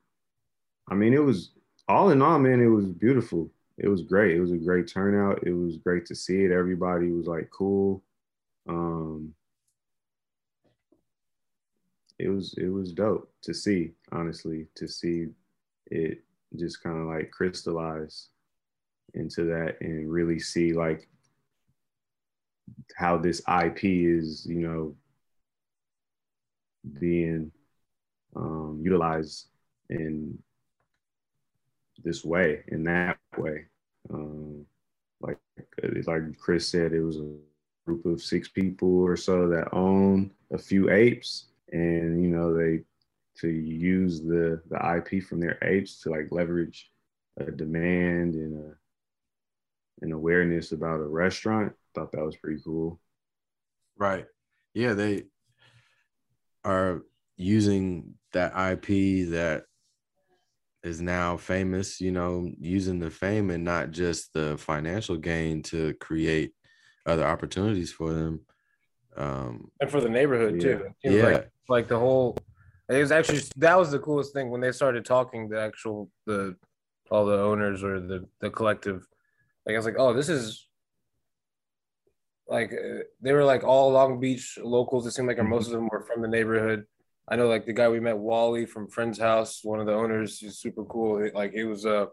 I 0.88 0.94
mean, 0.94 1.12
it 1.12 1.22
was 1.22 1.50
all 1.86 2.08
in 2.08 2.22
all, 2.22 2.38
man, 2.38 2.62
it 2.62 2.68
was 2.68 2.86
beautiful. 2.86 3.50
It 3.76 3.88
was 3.88 4.00
great. 4.00 4.34
It 4.34 4.40
was 4.40 4.52
a 4.52 4.56
great 4.56 4.88
turnout. 4.88 5.46
It 5.46 5.52
was 5.52 5.76
great 5.76 6.06
to 6.06 6.14
see 6.14 6.44
it. 6.44 6.50
Everybody 6.50 7.12
was 7.12 7.26
like 7.26 7.50
cool 7.50 8.02
um 8.68 9.34
it 12.18 12.28
was 12.28 12.54
it 12.58 12.68
was 12.68 12.92
dope 12.92 13.30
to 13.42 13.52
see 13.52 13.92
honestly 14.12 14.66
to 14.74 14.86
see 14.88 15.26
it 15.90 16.22
just 16.56 16.82
kind 16.82 16.98
of 16.98 17.06
like 17.06 17.30
crystallize 17.30 18.28
into 19.14 19.44
that 19.44 19.76
and 19.80 20.10
really 20.10 20.38
see 20.38 20.72
like 20.72 21.08
how 22.96 23.16
this 23.16 23.42
ip 23.62 23.80
is 23.82 24.46
you 24.46 24.60
know 24.60 24.94
being 27.00 27.50
um 28.36 28.80
utilized 28.82 29.48
in 29.90 30.38
this 32.02 32.24
way 32.24 32.62
in 32.68 32.84
that 32.84 33.18
way. 33.38 33.64
Um 34.10 34.66
like 35.20 35.38
like 36.06 36.38
chris 36.38 36.68
said 36.68 36.92
it 36.92 37.00
was 37.02 37.16
a 37.16 37.34
group 37.84 38.04
of 38.06 38.22
six 38.22 38.48
people 38.48 39.02
or 39.02 39.16
so 39.16 39.48
that 39.48 39.68
own 39.72 40.30
a 40.52 40.58
few 40.58 40.90
apes 40.90 41.46
and 41.72 42.22
you 42.22 42.28
know 42.28 42.54
they 42.54 42.80
to 43.36 43.48
use 43.48 44.22
the 44.22 44.60
the 44.70 44.96
ip 44.96 45.22
from 45.24 45.40
their 45.40 45.58
apes 45.62 46.00
to 46.00 46.10
like 46.10 46.28
leverage 46.30 46.90
a 47.38 47.50
demand 47.50 48.34
and 48.34 48.64
a 48.64 48.74
an 50.04 50.12
awareness 50.12 50.72
about 50.72 51.00
a 51.00 51.06
restaurant 51.06 51.72
thought 51.94 52.10
that 52.12 52.24
was 52.24 52.36
pretty 52.36 52.60
cool 52.64 52.98
Right. 53.96 54.26
Yeah, 54.74 54.94
they 54.94 55.24
are 56.64 57.02
using 57.36 58.14
that 58.32 58.52
IP 58.56 59.30
that 59.30 59.64
is 60.82 61.00
now 61.00 61.36
famous, 61.36 62.00
you 62.00 62.10
know, 62.10 62.50
using 62.58 62.98
the 62.98 63.10
fame 63.10 63.50
and 63.50 63.64
not 63.64 63.90
just 63.90 64.32
the 64.32 64.58
financial 64.58 65.16
gain 65.16 65.62
to 65.62 65.94
create 65.94 66.52
other 67.06 67.24
opportunities 67.24 67.92
for 67.92 68.12
them. 68.12 68.40
Um, 69.16 69.70
and 69.80 69.90
for 69.90 70.00
the 70.00 70.08
neighborhood 70.08 70.60
too. 70.60 70.88
Yeah. 71.02 71.22
like, 71.22 71.50
like 71.68 71.88
the 71.88 71.98
whole. 71.98 72.36
It 72.88 72.98
was 72.98 73.12
actually 73.12 73.40
that 73.56 73.78
was 73.78 73.90
the 73.90 73.98
coolest 73.98 74.34
thing 74.34 74.50
when 74.50 74.60
they 74.60 74.72
started 74.72 75.04
talking. 75.04 75.48
The 75.48 75.60
actual 75.60 76.10
the 76.26 76.56
all 77.10 77.24
the 77.24 77.38
owners 77.38 77.82
or 77.82 78.00
the 78.00 78.26
the 78.40 78.50
collective. 78.50 79.06
Like 79.64 79.74
I 79.74 79.78
was 79.78 79.86
like, 79.86 79.98
oh, 79.98 80.12
this 80.12 80.28
is 80.28 80.66
like 82.46 82.72
uh, 82.72 83.04
they 83.20 83.32
were 83.32 83.44
like 83.44 83.64
all 83.64 83.90
Long 83.92 84.20
Beach 84.20 84.58
locals. 84.62 85.06
It 85.06 85.12
seemed 85.12 85.28
like 85.28 85.42
most 85.42 85.66
of 85.66 85.72
them 85.72 85.88
were 85.88 86.02
from 86.02 86.22
the 86.22 86.28
neighborhood. 86.28 86.84
I 87.26 87.36
know 87.36 87.48
like 87.48 87.64
the 87.64 87.72
guy 87.72 87.88
we 87.88 88.00
met, 88.00 88.18
Wally 88.18 88.66
from 88.66 88.88
Friend's 88.88 89.18
House, 89.18 89.60
one 89.62 89.80
of 89.80 89.86
the 89.86 89.94
owners. 89.94 90.38
He's 90.38 90.58
super 90.58 90.84
cool. 90.84 91.30
Like 91.34 91.52
it 91.54 91.64
was 91.64 91.86
uh 91.86 92.06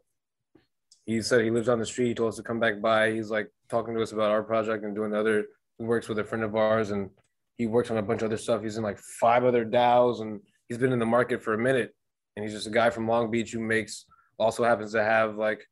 he 1.05 1.21
said 1.21 1.41
he 1.41 1.49
lives 1.49 1.67
on 1.67 1.79
the 1.79 1.85
street. 1.85 2.07
He 2.07 2.13
told 2.13 2.29
us 2.29 2.37
to 2.37 2.43
come 2.43 2.59
back 2.59 2.79
by. 2.79 3.11
He's 3.11 3.29
like 3.29 3.51
talking 3.71 3.95
to 3.95 4.01
us 4.01 4.11
about 4.11 4.29
our 4.31 4.43
project 4.43 4.83
and 4.83 4.93
doing 4.93 5.11
the 5.11 5.19
other. 5.19 5.45
He 5.77 5.83
works 5.83 6.07
with 6.07 6.19
a 6.19 6.23
friend 6.23 6.43
of 6.43 6.55
ours 6.55 6.91
and 6.91 7.09
he 7.57 7.65
works 7.65 7.89
on 7.89 7.97
a 7.97 8.03
bunch 8.03 8.21
of 8.21 8.27
other 8.27 8.37
stuff. 8.37 8.61
He's 8.61 8.77
in 8.77 8.83
like 8.83 8.99
five 8.99 9.43
other 9.43 9.65
DAOs 9.65 10.21
and 10.21 10.41
he's 10.67 10.77
been 10.77 10.93
in 10.93 10.99
the 10.99 11.05
market 11.05 11.41
for 11.41 11.53
a 11.53 11.57
minute. 11.57 11.95
And 12.35 12.43
he's 12.43 12.53
just 12.53 12.67
a 12.67 12.71
guy 12.71 12.89
from 12.91 13.07
Long 13.07 13.31
Beach 13.31 13.51
who 13.51 13.59
makes 13.59 14.05
also 14.37 14.63
happens 14.63 14.91
to 14.91 15.03
have 15.03 15.35
like 15.35 15.65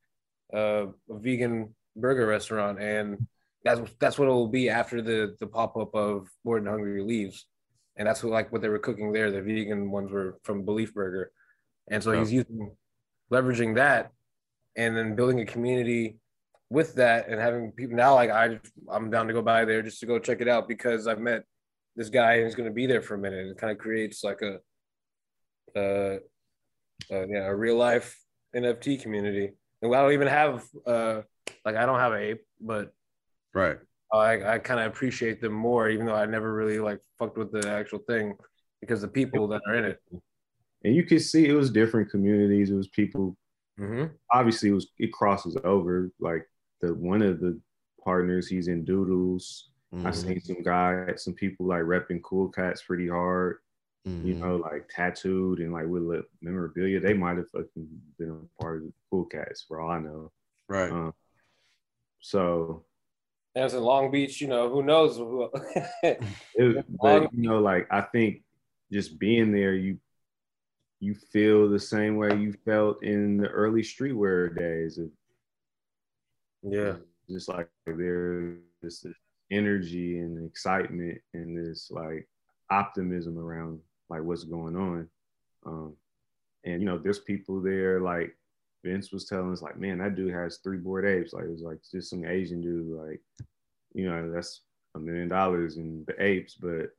uh, 0.53 0.87
a 1.09 1.19
vegan 1.19 1.75
burger 1.95 2.25
restaurant 2.25 2.81
and 2.81 3.27
that's 3.63 3.81
that's 3.99 4.17
what 4.17 4.27
it 4.27 4.31
will 4.31 4.47
be 4.47 4.69
after 4.69 5.01
the 5.01 5.35
the 5.39 5.47
pop 5.47 5.75
up 5.77 5.93
of 5.93 6.27
Bored 6.43 6.61
and 6.61 6.69
Hungry 6.69 7.01
leaves, 7.01 7.45
and 7.97 8.07
that's 8.07 8.23
what 8.23 8.31
like 8.31 8.51
what 8.51 8.61
they 8.61 8.69
were 8.69 8.79
cooking 8.79 9.11
there. 9.11 9.31
The 9.31 9.41
vegan 9.41 9.91
ones 9.91 10.11
were 10.11 10.39
from 10.43 10.63
Belief 10.63 10.93
Burger, 10.93 11.31
and 11.89 12.01
so 12.01 12.11
he's 12.11 12.31
using 12.31 12.71
leveraging 13.31 13.75
that, 13.75 14.11
and 14.75 14.95
then 14.95 15.15
building 15.15 15.41
a 15.41 15.45
community 15.45 16.17
with 16.69 16.95
that, 16.95 17.27
and 17.29 17.39
having 17.39 17.71
people 17.71 17.95
now 17.95 18.15
like 18.15 18.29
I 18.29 18.59
I'm 18.89 19.09
down 19.09 19.27
to 19.27 19.33
go 19.33 19.41
by 19.41 19.65
there 19.65 19.81
just 19.81 19.99
to 20.01 20.05
go 20.05 20.19
check 20.19 20.41
it 20.41 20.47
out 20.47 20.67
because 20.67 21.07
I've 21.07 21.19
met 21.19 21.43
this 21.95 22.09
guy 22.09 22.41
who's 22.41 22.55
going 22.55 22.69
to 22.69 22.73
be 22.73 22.85
there 22.85 23.01
for 23.01 23.15
a 23.15 23.17
minute. 23.17 23.47
It 23.47 23.57
kind 23.57 23.71
of 23.71 23.77
creates 23.77 24.23
like 24.23 24.41
a, 24.41 24.59
uh, 25.75 26.19
uh, 27.11 27.27
yeah, 27.27 27.45
a 27.45 27.55
real 27.55 27.75
life 27.75 28.17
NFT 28.55 29.01
community. 29.01 29.51
And 29.81 29.93
I 29.93 30.01
don't 30.01 30.13
even 30.13 30.27
have 30.27 30.63
uh, 30.85 31.21
like 31.65 31.75
I 31.75 31.85
don't 31.85 31.99
have 31.99 32.13
a 32.13 32.17
ape, 32.17 32.45
but 32.61 32.93
Right. 33.53 33.77
I, 34.11 34.53
I 34.53 34.59
kind 34.59 34.79
of 34.79 34.87
appreciate 34.87 35.41
them 35.41 35.53
more, 35.53 35.89
even 35.89 36.05
though 36.05 36.15
I 36.15 36.25
never 36.25 36.53
really 36.53 36.79
like 36.79 36.99
fucked 37.17 37.37
with 37.37 37.51
the 37.51 37.69
actual 37.69 37.99
thing 37.99 38.33
because 38.81 39.01
the 39.01 39.07
people 39.07 39.47
that 39.49 39.61
are 39.67 39.75
in 39.75 39.85
it. 39.85 39.99
And 40.83 40.95
you 40.95 41.03
can 41.03 41.19
see 41.19 41.47
it 41.47 41.53
was 41.53 41.69
different 41.69 42.09
communities. 42.09 42.71
It 42.71 42.75
was 42.75 42.87
people. 42.87 43.37
Mm-hmm. 43.79 44.05
Obviously, 44.33 44.69
it 44.69 44.73
was 44.73 44.87
it 44.97 45.11
crosses 45.11 45.57
over. 45.63 46.09
Like 46.19 46.47
the 46.81 46.93
one 46.93 47.21
of 47.21 47.39
the 47.39 47.59
partners, 48.03 48.47
he's 48.47 48.67
in 48.67 48.83
Doodles. 48.85 49.69
Mhm. 49.93 50.05
I 50.05 50.11
seen 50.11 50.39
some 50.41 50.61
guy, 50.63 51.13
some 51.15 51.33
people 51.33 51.65
like 51.65 51.81
repping 51.83 52.21
Cool 52.21 52.49
Cats 52.49 52.81
pretty 52.83 53.07
hard. 53.07 53.57
You 54.05 54.35
Mhm. 54.35 54.39
know, 54.39 54.55
like 54.57 54.87
tattooed 54.89 55.59
and 55.59 55.73
like 55.73 55.85
with 55.87 56.03
li- 56.03 56.23
memorabilia. 56.41 56.99
They 56.99 57.13
might 57.13 57.37
have 57.37 57.49
fucking 57.49 58.01
been 58.17 58.29
a 58.31 58.61
part 58.61 58.77
of 58.77 58.83
the 58.83 58.93
Cool 59.09 59.25
Cats 59.25 59.61
for 59.67 59.79
all 59.81 59.89
I 59.91 59.99
know. 59.99 60.31
Right. 60.67 60.91
Um, 60.91 61.13
so 62.19 62.85
And 63.55 63.65
it's 63.65 63.73
in 63.73 63.81
Long 63.81 64.11
Beach, 64.11 64.39
you 64.41 64.47
know, 64.47 64.69
who 64.69 64.83
knows? 64.83 65.17
who- 65.17 65.49
it, 66.03 66.85
but 67.01 67.33
you 67.33 67.41
know, 67.49 67.59
like 67.59 67.87
I 67.91 68.01
think 68.01 68.43
just 68.91 69.19
being 69.19 69.51
there, 69.51 69.73
you 69.73 69.99
you 71.01 71.15
feel 71.15 71.69
the 71.69 71.79
same 71.79 72.17
way 72.17 72.35
you 72.37 72.51
felt 72.65 73.03
in 73.03 73.37
the 73.37 73.47
early 73.47 73.81
streetwear 73.81 74.55
days. 74.55 74.97
It, 74.97 75.09
yeah. 76.63 76.95
just 77.29 77.49
like 77.49 77.69
there's 77.85 78.59
this 78.81 79.05
energy 79.51 80.19
and 80.19 80.45
excitement 80.45 81.19
and 81.33 81.57
this 81.57 81.89
like 81.91 82.27
optimism 82.69 83.37
around 83.37 83.79
like 84.09 84.23
what's 84.23 84.43
going 84.43 84.75
on. 84.75 85.09
Um, 85.65 85.95
and 86.63 86.81
you 86.81 86.85
know, 86.87 86.97
there's 86.97 87.19
people 87.19 87.61
there 87.61 87.99
like 87.99 88.35
Vince 88.83 89.11
was 89.11 89.25
telling 89.25 89.51
us, 89.51 89.61
like, 89.61 89.77
man, 89.77 89.97
that 89.97 90.15
dude 90.15 90.33
has 90.33 90.57
three 90.57 90.77
Bored 90.77 91.05
Apes. 91.05 91.33
Like 91.33 91.45
it 91.45 91.51
was 91.51 91.61
like 91.61 91.79
just 91.91 92.09
some 92.09 92.25
Asian 92.25 92.61
dude, 92.61 92.97
like, 92.97 93.21
you 93.93 94.09
know, 94.09 94.31
that's 94.31 94.61
a 94.95 94.99
million 94.99 95.27
dollars 95.27 95.77
in 95.77 96.03
the 96.07 96.21
apes, 96.23 96.55
but 96.55 96.91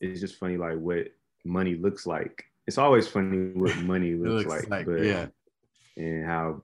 it's 0.00 0.20
just 0.20 0.38
funny 0.38 0.56
like 0.56 0.78
what 0.78 1.08
money 1.44 1.74
looks 1.74 2.06
like. 2.06 2.44
It's 2.66 2.78
always 2.78 3.08
funny 3.08 3.52
what 3.54 3.76
money 3.78 4.14
looks, 4.14 4.46
looks 4.46 4.68
like, 4.68 4.70
like, 4.70 4.86
but 4.86 5.02
yeah. 5.04 5.26
and 5.96 6.24
how 6.24 6.62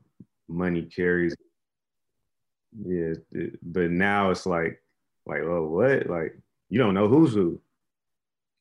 money 0.49 0.83
carries. 0.83 1.35
Yeah, 2.77 3.15
it- 3.33 3.59
but 3.63 3.91
now 3.91 4.31
it's 4.31 4.47
like, 4.47 4.83
like, 5.27 5.43
oh, 5.43 5.67
what? 5.67 6.09
Like, 6.09 6.39
you 6.69 6.79
don't 6.79 6.95
know 6.95 7.09
who's 7.09 7.35
who. 7.35 7.61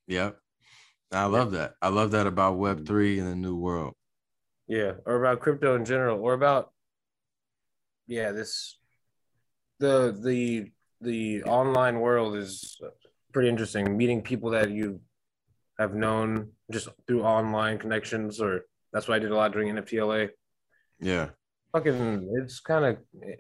Yep. 0.08 0.38
I 1.12 1.26
love 1.26 1.52
that. 1.52 1.76
I 1.82 1.90
love 1.90 2.12
that 2.12 2.28
about 2.28 2.58
Web 2.58 2.86
three 2.86 3.18
mm-hmm. 3.18 3.28
and 3.28 3.32
the 3.32 3.48
new 3.48 3.56
world. 3.56 3.96
Yeah. 4.68 4.94
Or 5.06 5.16
about 5.16 5.40
crypto 5.40 5.76
in 5.76 5.86
general, 5.86 6.20
or 6.20 6.34
about, 6.34 6.72
yeah, 8.08 8.32
this, 8.32 8.78
the, 9.80 10.18
the, 10.22 10.72
the 11.00 11.44
online 11.44 12.00
world 12.00 12.36
is 12.36 12.80
pretty 13.32 13.50
interesting. 13.50 13.96
Meeting 13.96 14.22
people 14.22 14.52
that 14.52 14.72
you 14.72 15.00
have 15.78 15.94
known 15.94 16.52
just 16.72 16.90
through 17.08 17.24
online 17.24 17.78
connections, 17.78 18.42
or 18.42 18.66
that's 18.92 19.08
what 19.08 19.16
I 19.16 19.20
did 19.20 19.32
a 19.32 19.36
lot 19.36 19.54
during 19.54 19.74
NFTLA. 19.74 20.30
Yeah. 21.00 21.30
Fucking 21.78 22.30
it's 22.44 22.60
kind 22.60 22.86
of 22.86 22.98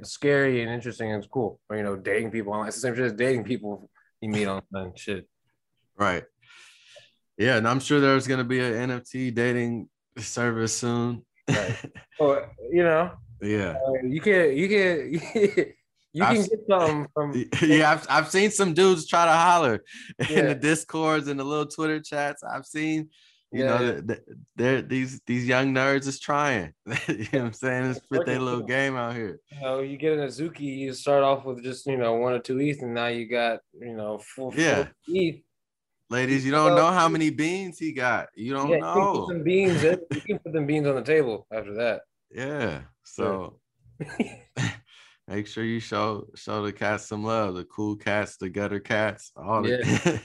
scary 0.07 0.61
and 0.61 0.71
interesting 0.71 1.11
and 1.11 1.23
it's 1.23 1.31
cool. 1.31 1.59
Or 1.69 1.77
you 1.77 1.83
know, 1.83 1.95
dating 1.95 2.31
people 2.31 2.53
online. 2.53 2.67
It's 2.67 2.77
the 2.77 2.81
same 2.81 2.95
shit 2.95 3.05
as 3.05 3.13
dating 3.13 3.43
people 3.43 3.89
you 4.21 4.29
meet 4.29 4.47
online. 4.47 4.93
Shit. 4.95 5.27
Right. 5.97 6.23
Yeah, 7.37 7.57
and 7.57 7.67
I'm 7.67 7.79
sure 7.79 7.99
there's 7.99 8.27
gonna 8.27 8.43
be 8.43 8.59
an 8.59 8.89
NFT 8.89 9.33
dating 9.33 9.89
service 10.17 10.77
soon. 10.77 11.25
Right. 11.49 11.75
Oh, 12.19 12.41
you 12.71 12.81
know, 12.83 13.11
yeah. 13.43 13.75
uh, 13.87 14.03
you 14.03 14.19
can 14.19 14.57
you 14.57 14.67
can 14.67 15.13
you 15.13 15.19
can 15.19 15.73
I've- 16.23 16.39
get 16.39 16.59
something 16.67 17.07
from 17.13 17.45
Yeah, 17.61 17.91
I've, 17.91 18.07
I've 18.09 18.31
seen 18.31 18.49
some 18.49 18.73
dudes 18.73 19.05
try 19.05 19.25
to 19.25 19.31
holler 19.31 19.83
in 20.31 20.47
the 20.47 20.55
discords 20.55 21.27
and 21.27 21.39
the 21.39 21.43
little 21.43 21.67
Twitter 21.67 21.99
chats. 21.99 22.41
I've 22.43 22.65
seen, 22.65 23.09
you 23.51 23.63
Yeah. 23.63 23.77
know, 23.77 23.91
th- 23.93 24.07
th- 24.07 24.23
they're 24.55 24.81
these 24.81 25.21
these 25.25 25.47
young 25.47 25.73
nerds 25.73 26.07
is 26.07 26.19
trying. 26.19 26.73
you 27.07 27.17
know 27.17 27.25
what 27.31 27.33
I'm 27.45 27.53
saying? 27.53 27.85
It's 27.91 28.01
fit 28.11 28.25
their 28.25 28.39
little 28.39 28.63
game 28.63 28.95
out 28.95 29.15
here. 29.15 29.39
you 29.51 29.61
know, 29.61 29.79
you 29.81 29.97
get 29.97 30.13
an 30.17 30.27
Azuki, 30.27 30.61
you 30.77 30.93
start 30.93 31.23
off 31.23 31.45
with 31.45 31.63
just 31.63 31.85
you 31.85 31.97
know 31.97 32.13
one 32.15 32.33
or 32.33 32.39
two 32.39 32.59
ETH, 32.59 32.81
and 32.81 32.93
now 32.93 33.07
you 33.07 33.27
got 33.27 33.59
you 33.79 33.95
know 33.95 34.17
four, 34.17 34.51
four 34.51 34.59
Yeah. 34.61 34.87
ETH. 35.07 35.41
Ladies, 36.09 36.45
you 36.45 36.51
don't 36.51 36.75
know 36.75 36.87
how 36.91 37.09
many 37.09 37.29
beans 37.31 37.77
he 37.79 37.91
got. 37.91 38.29
You 38.33 38.53
don't 38.53 38.69
Yeah, 38.69 38.77
you 38.77 38.83
put 38.83 38.95
know. 39.13 39.27
some 39.29 39.43
beans. 39.43 39.83
in- 39.83 39.99
You 40.13 40.21
can 40.21 40.39
put 40.43 40.53
them 40.53 40.65
beans 40.65 40.87
on 40.87 40.95
the 40.95 41.01
table 41.01 41.45
after 41.51 41.73
that. 41.75 42.01
Yeah. 42.31 42.81
So 43.03 43.59
make 45.27 45.47
sure 45.47 45.63
you 45.65 45.79
show 45.79 46.27
show 46.35 46.63
the 46.63 46.71
cats 46.73 47.07
some 47.07 47.23
love. 47.23 47.55
The 47.55 47.65
cool 47.65 47.95
cats, 47.95 48.37
the 48.37 48.49
gutter 48.49 48.79
cats, 48.79 49.31
all 49.35 49.63
the 49.63 50.21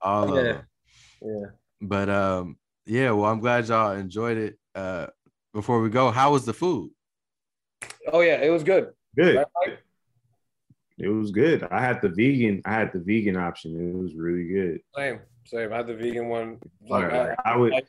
all 0.00 0.36
of 0.36 0.44
Yeah. 0.44 0.52
them. 0.52 0.62
Yeah. 1.22 1.46
But 1.82 2.08
um, 2.08 2.56
yeah, 2.86 3.10
well, 3.10 3.30
I'm 3.30 3.40
glad 3.40 3.66
y'all 3.68 3.92
enjoyed 3.92 4.38
it. 4.38 4.58
Uh 4.74 5.08
before 5.52 5.82
we 5.82 5.90
go, 5.90 6.10
how 6.10 6.32
was 6.32 6.46
the 6.46 6.54
food? 6.54 6.90
Oh 8.10 8.20
yeah, 8.20 8.40
it 8.40 8.48
was 8.50 8.62
good. 8.62 8.92
good. 9.16 9.36
Right, 9.36 9.78
It 10.98 11.08
was 11.08 11.30
good. 11.30 11.64
I 11.70 11.80
had 11.80 12.00
the 12.00 12.08
vegan. 12.08 12.62
I 12.64 12.72
had 12.72 12.92
the 12.92 13.00
vegan 13.00 13.36
option. 13.36 13.76
It 13.90 13.94
was 14.02 14.14
really 14.14 14.48
good. 14.48 14.80
Same, 14.96 15.20
same. 15.44 15.72
I 15.72 15.76
had 15.78 15.86
the 15.88 15.94
vegan 15.96 16.28
one. 16.28 16.58
Like, 16.88 17.12
Like, 17.12 17.38
I- 17.44 17.52
I 17.52 17.56
would, 17.56 17.74
I- 17.74 17.82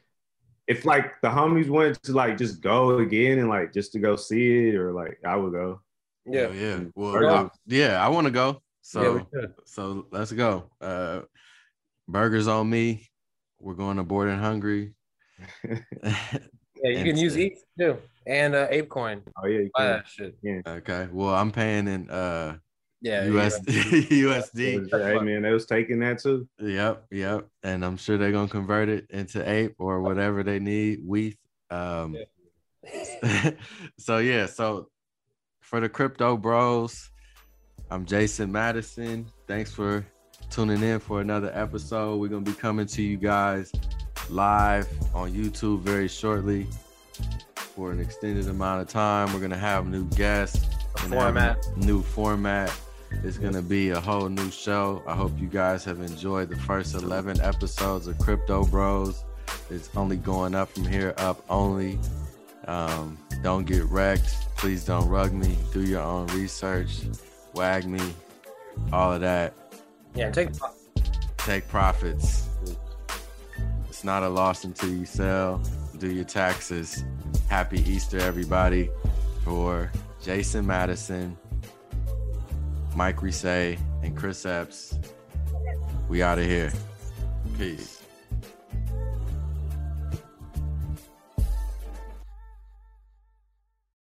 if 0.68 0.86
like 0.86 1.22
the 1.22 1.28
homies 1.30 1.70
wanted 1.70 2.02
to 2.04 2.14
like 2.14 2.38
just 2.38 2.62
go 2.62 2.98
again 3.00 3.40
and 3.40 3.50
like 3.50 3.72
just 3.74 3.92
to 3.94 4.00
go 4.00 4.16
see 4.16 4.70
it, 4.70 4.76
or 4.76 4.92
like 4.92 5.20
I 5.26 5.36
would 5.36 5.52
go. 5.54 5.82
yeah. 6.26 6.48
Oh, 6.50 6.52
yeah. 6.54 6.80
Well, 6.96 7.14
Burgers. 7.14 7.30
I- 7.54 7.58
yeah, 7.68 8.06
I 8.06 8.10
want 8.10 8.26
to 8.26 8.32
go. 8.32 8.62
So 8.82 9.26
yeah, 9.34 9.46
so 9.66 10.08
let's 10.12 10.32
go. 10.32 10.70
Uh 10.82 11.22
burgers 12.08 12.48
on 12.48 12.70
me. 12.70 13.08
We're 13.64 13.76
going 13.76 13.98
to 13.98 14.04
Bored 14.04 14.30
and 14.30 14.42
Hungry. 14.42 14.94
Yeah, 16.86 16.90
you 16.90 16.98
And 16.98 17.08
can 17.08 17.18
use 17.18 17.34
say- 17.36 17.46
ETH 17.46 17.64
too, 17.80 17.98
and 18.28 18.54
uh, 18.56 18.68
ApeCoin. 18.68 19.22
Oh 19.42 19.48
yeah, 19.48 19.60
you 19.60 19.70
Buy 19.74 19.84
can. 19.84 19.92
that 19.94 20.06
shit. 20.08 20.36
okay. 20.68 21.08
Well, 21.14 21.34
I'm 21.34 21.50
paying 21.50 21.88
in 21.88 22.10
uh 22.10 22.58
Yeah, 23.00 23.24
US 23.28 23.58
USD. 23.66 24.90
Hey 24.92 25.20
man, 25.24 25.44
they 25.44 25.52
was 25.52 25.66
taking 25.66 26.00
that 26.00 26.20
too. 26.20 26.46
Yep, 26.60 27.06
yep. 27.12 27.48
And 27.64 27.86
I'm 27.86 27.96
sure 27.96 28.18
they're 28.18 28.34
gonna 28.34 28.50
convert 28.50 28.90
it 28.90 29.06
into 29.12 29.50
ape 29.50 29.76
or 29.80 30.02
whatever 30.02 30.44
they 30.44 30.60
need. 30.60 31.00
WETH. 31.06 31.38
Um 31.70 32.18
so 33.98 34.18
yeah, 34.18 34.48
so 34.48 34.90
for 35.62 35.80
the 35.80 35.88
crypto 35.88 36.36
bros, 36.36 37.10
I'm 37.90 38.06
Jason 38.06 38.52
Madison. 38.52 39.26
Thanks 39.48 39.72
for 39.72 40.06
tuning 40.50 40.82
in 40.84 41.00
for 41.00 41.22
another 41.22 41.52
episode. 41.54 42.20
We're 42.20 42.28
gonna 42.28 42.42
be 42.42 42.54
coming 42.54 42.86
to 42.88 43.02
you 43.02 43.18
guys 43.18 43.72
live 44.30 44.88
on 45.14 45.32
YouTube 45.34 45.82
very 45.82 46.08
shortly 46.08 46.68
for 47.56 47.92
an 47.92 48.00
extended 48.00 48.48
amount 48.48 48.82
of 48.82 48.88
time. 48.88 49.34
We're 49.34 49.40
gonna 49.40 49.58
have 49.58 49.88
new 49.88 50.06
guests, 50.10 50.66
a 50.96 51.00
format. 51.00 51.58
new 51.78 52.02
format. 52.02 52.72
It's 53.24 53.38
gonna 53.38 53.62
be 53.62 53.90
a 53.92 54.00
whole 54.00 54.30
new 54.30 54.50
show. 54.52 55.04
I 55.08 55.16
hope 55.16 55.32
you 55.40 55.48
guys 55.48 55.84
have 55.86 56.00
enjoyed 56.00 56.50
the 56.50 56.58
first 56.58 56.96
11 56.96 57.42
episodes 57.42 58.08
of 58.08 58.18
Crypto 58.20 58.66
Bros. 58.66 59.24
It's 59.70 59.90
only 59.96 60.18
going 60.18 60.56
up 60.56 60.70
from 60.70 60.86
here, 60.86 61.14
up 61.18 61.44
only. 61.50 62.00
Um, 62.66 63.18
don't 63.42 63.66
get 63.66 63.84
wrecked. 63.86 64.56
Please 64.58 64.86
don't 64.86 65.08
rug 65.10 65.34
me. 65.34 65.58
Do 65.74 65.84
your 65.84 66.02
own 66.02 66.28
research. 66.28 67.02
WAGMI, 67.54 68.14
all 68.92 69.14
of 69.14 69.22
that. 69.22 69.54
Yeah, 70.16 70.30
take 70.32 70.50
Take 71.38 71.68
profits. 71.68 72.48
It's 73.90 74.04
not 74.04 74.24
a 74.24 74.30
loss 74.30 74.64
until 74.64 74.90
you 74.90 75.06
sell. 75.06 75.62
Do 75.98 76.12
your 76.12 76.24
taxes. 76.24 77.04
Happy 77.50 77.80
Easter, 77.82 78.20
everybody. 78.20 78.90
For 79.44 79.92
Jason 80.24 80.66
Madison, 80.66 81.38
Mike 82.96 83.18
Risay, 83.18 83.78
and 84.04 84.16
Chris 84.16 84.46
Epps, 84.46 84.98
we 86.08 86.24
out 86.24 86.40
of 86.40 86.46
here. 86.46 86.72
Peace. 87.58 88.03